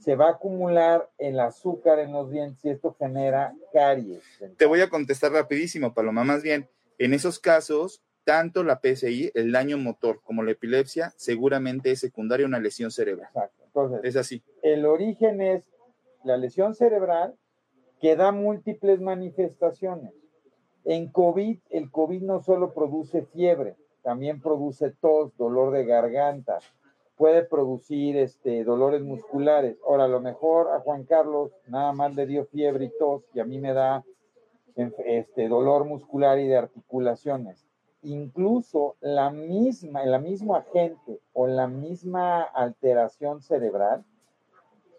se 0.01 0.15
va 0.15 0.27
a 0.27 0.31
acumular 0.31 1.09
el 1.19 1.39
azúcar 1.39 1.99
en 1.99 2.11
los 2.11 2.31
dientes 2.31 2.65
y 2.65 2.69
esto 2.69 2.95
genera 2.97 3.53
caries. 3.71 4.23
Te 4.57 4.65
voy 4.65 4.81
a 4.81 4.89
contestar 4.89 5.31
rapidísimo, 5.31 5.93
Paloma. 5.93 6.23
Más 6.23 6.41
bien, 6.41 6.67
en 6.97 7.13
esos 7.13 7.39
casos, 7.39 8.01
tanto 8.23 8.63
la 8.63 8.79
PSI, 8.83 9.31
el 9.35 9.51
daño 9.51 9.77
motor, 9.77 10.19
como 10.23 10.41
la 10.43 10.51
epilepsia, 10.51 11.13
seguramente 11.17 11.91
es 11.91 11.99
secundaria 11.99 12.45
a 12.45 12.49
una 12.49 12.59
lesión 12.59 12.89
cerebral. 12.89 13.27
Exacto. 13.27 13.63
Entonces, 13.65 13.99
Es 14.03 14.15
así. 14.15 14.43
el 14.63 14.85
origen 14.85 15.39
es 15.39 15.69
la 16.23 16.35
lesión 16.37 16.73
cerebral 16.73 17.35
que 18.01 18.15
da 18.15 18.31
múltiples 18.31 18.99
manifestaciones. 19.01 20.13
En 20.83 21.11
COVID, 21.11 21.59
el 21.69 21.91
COVID 21.91 22.23
no 22.23 22.41
solo 22.41 22.73
produce 22.73 23.21
fiebre, 23.27 23.75
también 24.01 24.41
produce 24.41 24.89
tos, 24.89 25.37
dolor 25.37 25.71
de 25.71 25.85
garganta, 25.85 26.57
puede 27.21 27.43
producir 27.43 28.17
este, 28.17 28.63
dolores 28.63 29.03
musculares. 29.03 29.77
Ahora, 29.85 30.05
a 30.05 30.07
lo 30.07 30.21
mejor 30.21 30.69
a 30.71 30.79
Juan 30.79 31.03
Carlos 31.03 31.51
nada 31.67 31.93
más 31.93 32.15
le 32.15 32.25
dio 32.25 32.45
fiebre 32.45 32.85
y 32.85 32.91
tos 32.97 33.21
y 33.35 33.39
a 33.39 33.45
mí 33.45 33.59
me 33.59 33.73
da 33.73 34.03
este, 35.05 35.47
dolor 35.47 35.85
muscular 35.85 36.39
y 36.39 36.47
de 36.47 36.57
articulaciones. 36.57 37.63
Incluso 38.01 38.95
la 39.01 39.29
misma, 39.29 40.01
el 40.03 40.19
mismo 40.19 40.55
agente 40.55 41.19
o 41.33 41.45
la 41.45 41.67
misma 41.67 42.41
alteración 42.41 43.43
cerebral 43.43 44.03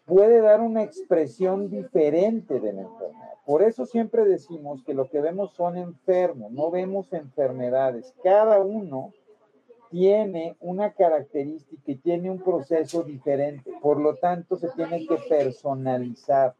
puede 0.05 0.43
dar 0.43 0.61
una 0.61 0.85
expresión 0.85 1.70
diferente 1.70 2.61
de 2.61 2.73
la 2.73 2.83
enfermedad. 2.83 3.35
Por 3.45 3.64
eso 3.64 3.85
siempre 3.85 4.25
decimos 4.25 4.85
que 4.85 4.95
lo 4.95 5.11
que 5.11 5.20
vemos 5.20 5.55
son 5.55 5.77
enfermos, 5.77 6.53
no 6.53 6.70
vemos 6.70 7.12
enfermedades. 7.12 8.14
Cada 8.23 8.61
uno 8.61 9.12
tiene 9.93 10.57
una 10.59 10.95
característica 10.95 11.93
y 11.93 11.97
tiene 11.97 12.30
un 12.30 12.43
proceso 12.43 13.03
diferente. 13.03 13.70
Por 13.82 14.01
lo 14.01 14.16
tanto, 14.16 14.57
se 14.57 14.70
tiene 14.70 15.07
que 15.07 15.16
personalizar. 15.28 16.55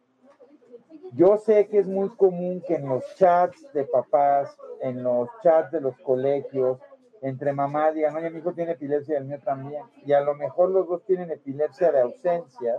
Yo 1.15 1.39
sé 1.39 1.67
que 1.67 1.79
es 1.79 1.89
muy 1.89 2.11
común 2.11 2.63
que 2.67 2.75
en 2.75 2.89
los 2.89 3.03
chats 3.17 3.73
de 3.73 3.85
papás, 3.85 4.55
en 4.83 5.03
los 5.03 5.31
chats 5.43 5.73
de 5.73 5.81
los 5.81 5.99
colegios, 6.01 6.79
entre 7.23 7.53
mamás 7.53 7.95
digan, 7.95 8.15
oye, 8.17 8.31
mi 8.31 8.41
hijo 8.41 8.53
tiene 8.53 8.73
epilepsia 8.73 9.15
y 9.15 9.19
el 9.19 9.25
mío 9.25 9.39
también. 9.43 9.85
Y 10.05 10.13
a 10.13 10.21
lo 10.21 10.35
mejor 10.35 10.71
los 10.71 10.87
dos 10.87 11.03
tienen 11.05 11.31
epilepsia 11.31 11.91
de 11.91 12.01
ausencias, 12.01 12.79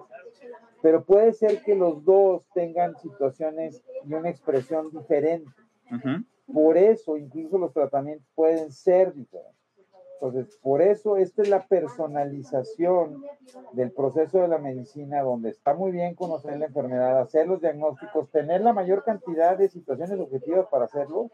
pero 0.83 1.03
puede 1.03 1.33
ser 1.33 1.63
que 1.63 1.75
los 1.75 2.05
dos 2.05 2.43
tengan 2.53 2.95
situaciones 2.97 3.83
y 4.05 4.13
una 4.13 4.29
expresión 4.29 4.91
diferente. 4.91 5.49
Por 6.53 6.77
eso, 6.77 7.17
incluso 7.17 7.57
los 7.57 7.73
tratamientos 7.73 8.27
pueden 8.35 8.71
ser 8.71 9.13
diferentes. 9.13 9.62
Entonces, 10.21 10.57
por 10.61 10.81
eso, 10.81 11.17
esta 11.17 11.41
es 11.41 11.49
la 11.49 11.67
personalización 11.67 13.23
del 13.73 13.91
proceso 13.91 14.39
de 14.41 14.47
la 14.47 14.57
medicina, 14.57 15.21
donde 15.21 15.49
está 15.49 15.73
muy 15.73 15.91
bien 15.91 16.15
conocer 16.15 16.57
la 16.57 16.65
enfermedad, 16.67 17.19
hacer 17.19 17.47
los 17.47 17.59
diagnósticos, 17.59 18.29
tener 18.31 18.61
la 18.61 18.73
mayor 18.73 19.03
cantidad 19.03 19.57
de 19.57 19.69
situaciones 19.69 20.17
objetivas 20.19 20.67
para 20.71 20.85
hacerlo 20.85 21.29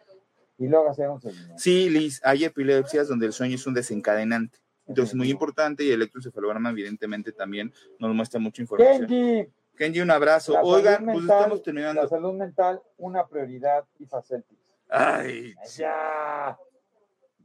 y 0.57 0.67
luego 0.67 0.89
hacer 0.89 1.09
un 1.09 1.21
seguimiento. 1.21 1.55
Sí, 1.57 1.89
Liz, 1.89 2.19
hay 2.23 2.45
epilepsias 2.45 3.07
donde 3.07 3.27
el 3.27 3.33
sueño 3.33 3.55
es 3.55 3.67
un 3.67 3.73
desencadenante. 3.73 4.57
Entonces, 4.87 5.13
muy 5.13 5.29
importante 5.29 5.83
y 5.83 5.89
el 5.89 5.95
electroencefalograma, 5.95 6.71
evidentemente, 6.71 7.31
también 7.31 7.71
nos 7.99 8.13
muestra 8.15 8.39
mucha 8.39 8.63
información. 8.63 9.05
Kenji, 9.07 9.51
Kenji, 9.77 10.01
un 10.01 10.09
abrazo. 10.09 10.53
la 10.53 10.63
Oigan, 10.63 11.05
pues 11.05 11.17
mental- 11.17 11.37
estamos 11.41 11.61
terminando. 11.63 12.01
La 12.01 12.07
salud 12.07 12.33
mental, 12.33 12.81
una 12.97 13.27
prioridad 13.27 13.85
y 13.99 14.05
facility. 14.07 14.57
Ay, 14.89 15.53
Ya. 15.77 16.57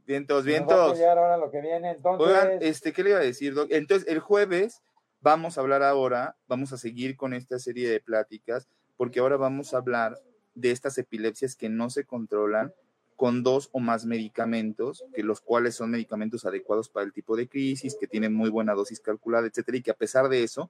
Vientos, 0.05 0.37
Nos 0.37 0.45
va 0.45 0.49
a 0.49 0.51
vientos. 0.51 1.01
ahora 1.01 1.37
lo 1.37 1.51
que 1.51 1.61
viene. 1.61 1.91
Entonces, 1.91 2.27
Oigan, 2.27 2.57
este, 2.61 2.93
¿qué 2.93 3.03
le 3.03 3.09
iba 3.11 3.19
a 3.19 3.23
decir, 3.23 3.53
Doc? 3.53 3.67
Entonces, 3.71 4.07
el 4.07 4.19
jueves 4.19 4.81
vamos 5.21 5.57
a 5.57 5.61
hablar 5.61 5.83
ahora, 5.83 6.35
vamos 6.47 6.71
a 6.71 6.77
seguir 6.77 7.17
con 7.17 7.33
esta 7.33 7.57
serie 7.59 7.89
de 7.89 7.99
pláticas, 7.99 8.67
porque 8.95 9.19
ahora 9.19 9.37
vamos 9.37 9.73
a 9.73 9.77
hablar 9.77 10.19
de 10.53 10.71
estas 10.71 10.97
epilepsias 10.97 11.55
que 11.55 11.67
no 11.67 11.89
se 11.89 12.05
controlan 12.05 12.73
con 13.15 13.43
dos 13.43 13.69
o 13.71 13.79
más 13.79 14.05
medicamentos, 14.05 15.03
que 15.13 15.23
los 15.23 15.41
cuales 15.41 15.75
son 15.75 15.89
medicamentos 15.91 16.45
adecuados 16.45 16.89
para 16.89 17.05
el 17.05 17.13
tipo 17.13 17.35
de 17.35 17.47
crisis, 17.47 17.95
que 17.99 18.07
tienen 18.07 18.33
muy 18.33 18.49
buena 18.49 18.73
dosis 18.73 18.99
calculada, 18.99 19.47
etcétera, 19.47 19.77
y 19.77 19.81
que 19.81 19.91
a 19.91 19.95
pesar 19.95 20.29
de 20.29 20.43
eso 20.43 20.69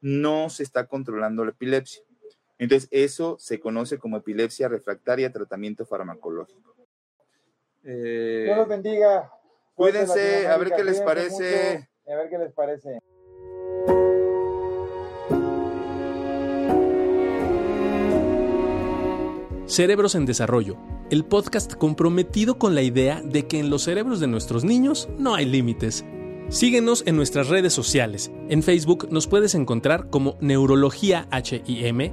no 0.00 0.50
se 0.50 0.62
está 0.62 0.86
controlando 0.86 1.44
la 1.44 1.52
epilepsia. 1.52 2.02
Entonces, 2.58 2.88
eso 2.90 3.36
se 3.38 3.60
conoce 3.60 3.98
como 3.98 4.16
epilepsia 4.18 4.68
refractaria, 4.68 5.32
tratamiento 5.32 5.86
farmacológico. 5.86 6.75
Eh, 7.88 8.42
Dios 8.46 8.56
los 8.56 8.68
bendiga. 8.68 9.30
Cuídense, 9.74 10.48
a 10.48 10.56
ver 10.56 10.72
qué 10.72 10.82
les 10.82 11.00
parece. 11.00 11.78
mucho, 11.78 12.12
A 12.12 12.16
ver 12.16 12.30
qué 12.30 12.38
les 12.38 12.52
parece. 12.52 12.98
Cerebros 19.66 20.14
en 20.14 20.26
Desarrollo, 20.26 20.76
el 21.10 21.24
podcast 21.24 21.74
comprometido 21.74 22.58
con 22.58 22.74
la 22.74 22.82
idea 22.82 23.20
de 23.22 23.46
que 23.46 23.58
en 23.58 23.68
los 23.68 23.82
cerebros 23.82 24.20
de 24.20 24.28
nuestros 24.28 24.64
niños 24.64 25.08
no 25.18 25.34
hay 25.34 25.44
límites. 25.44 26.04
Síguenos 26.48 27.02
en 27.06 27.16
nuestras 27.16 27.48
redes 27.48 27.72
sociales. 27.72 28.30
En 28.48 28.62
Facebook 28.62 29.08
nos 29.10 29.26
puedes 29.26 29.56
encontrar 29.56 30.08
como 30.08 30.36
Neurología 30.40 31.28
HIM, 31.32 32.12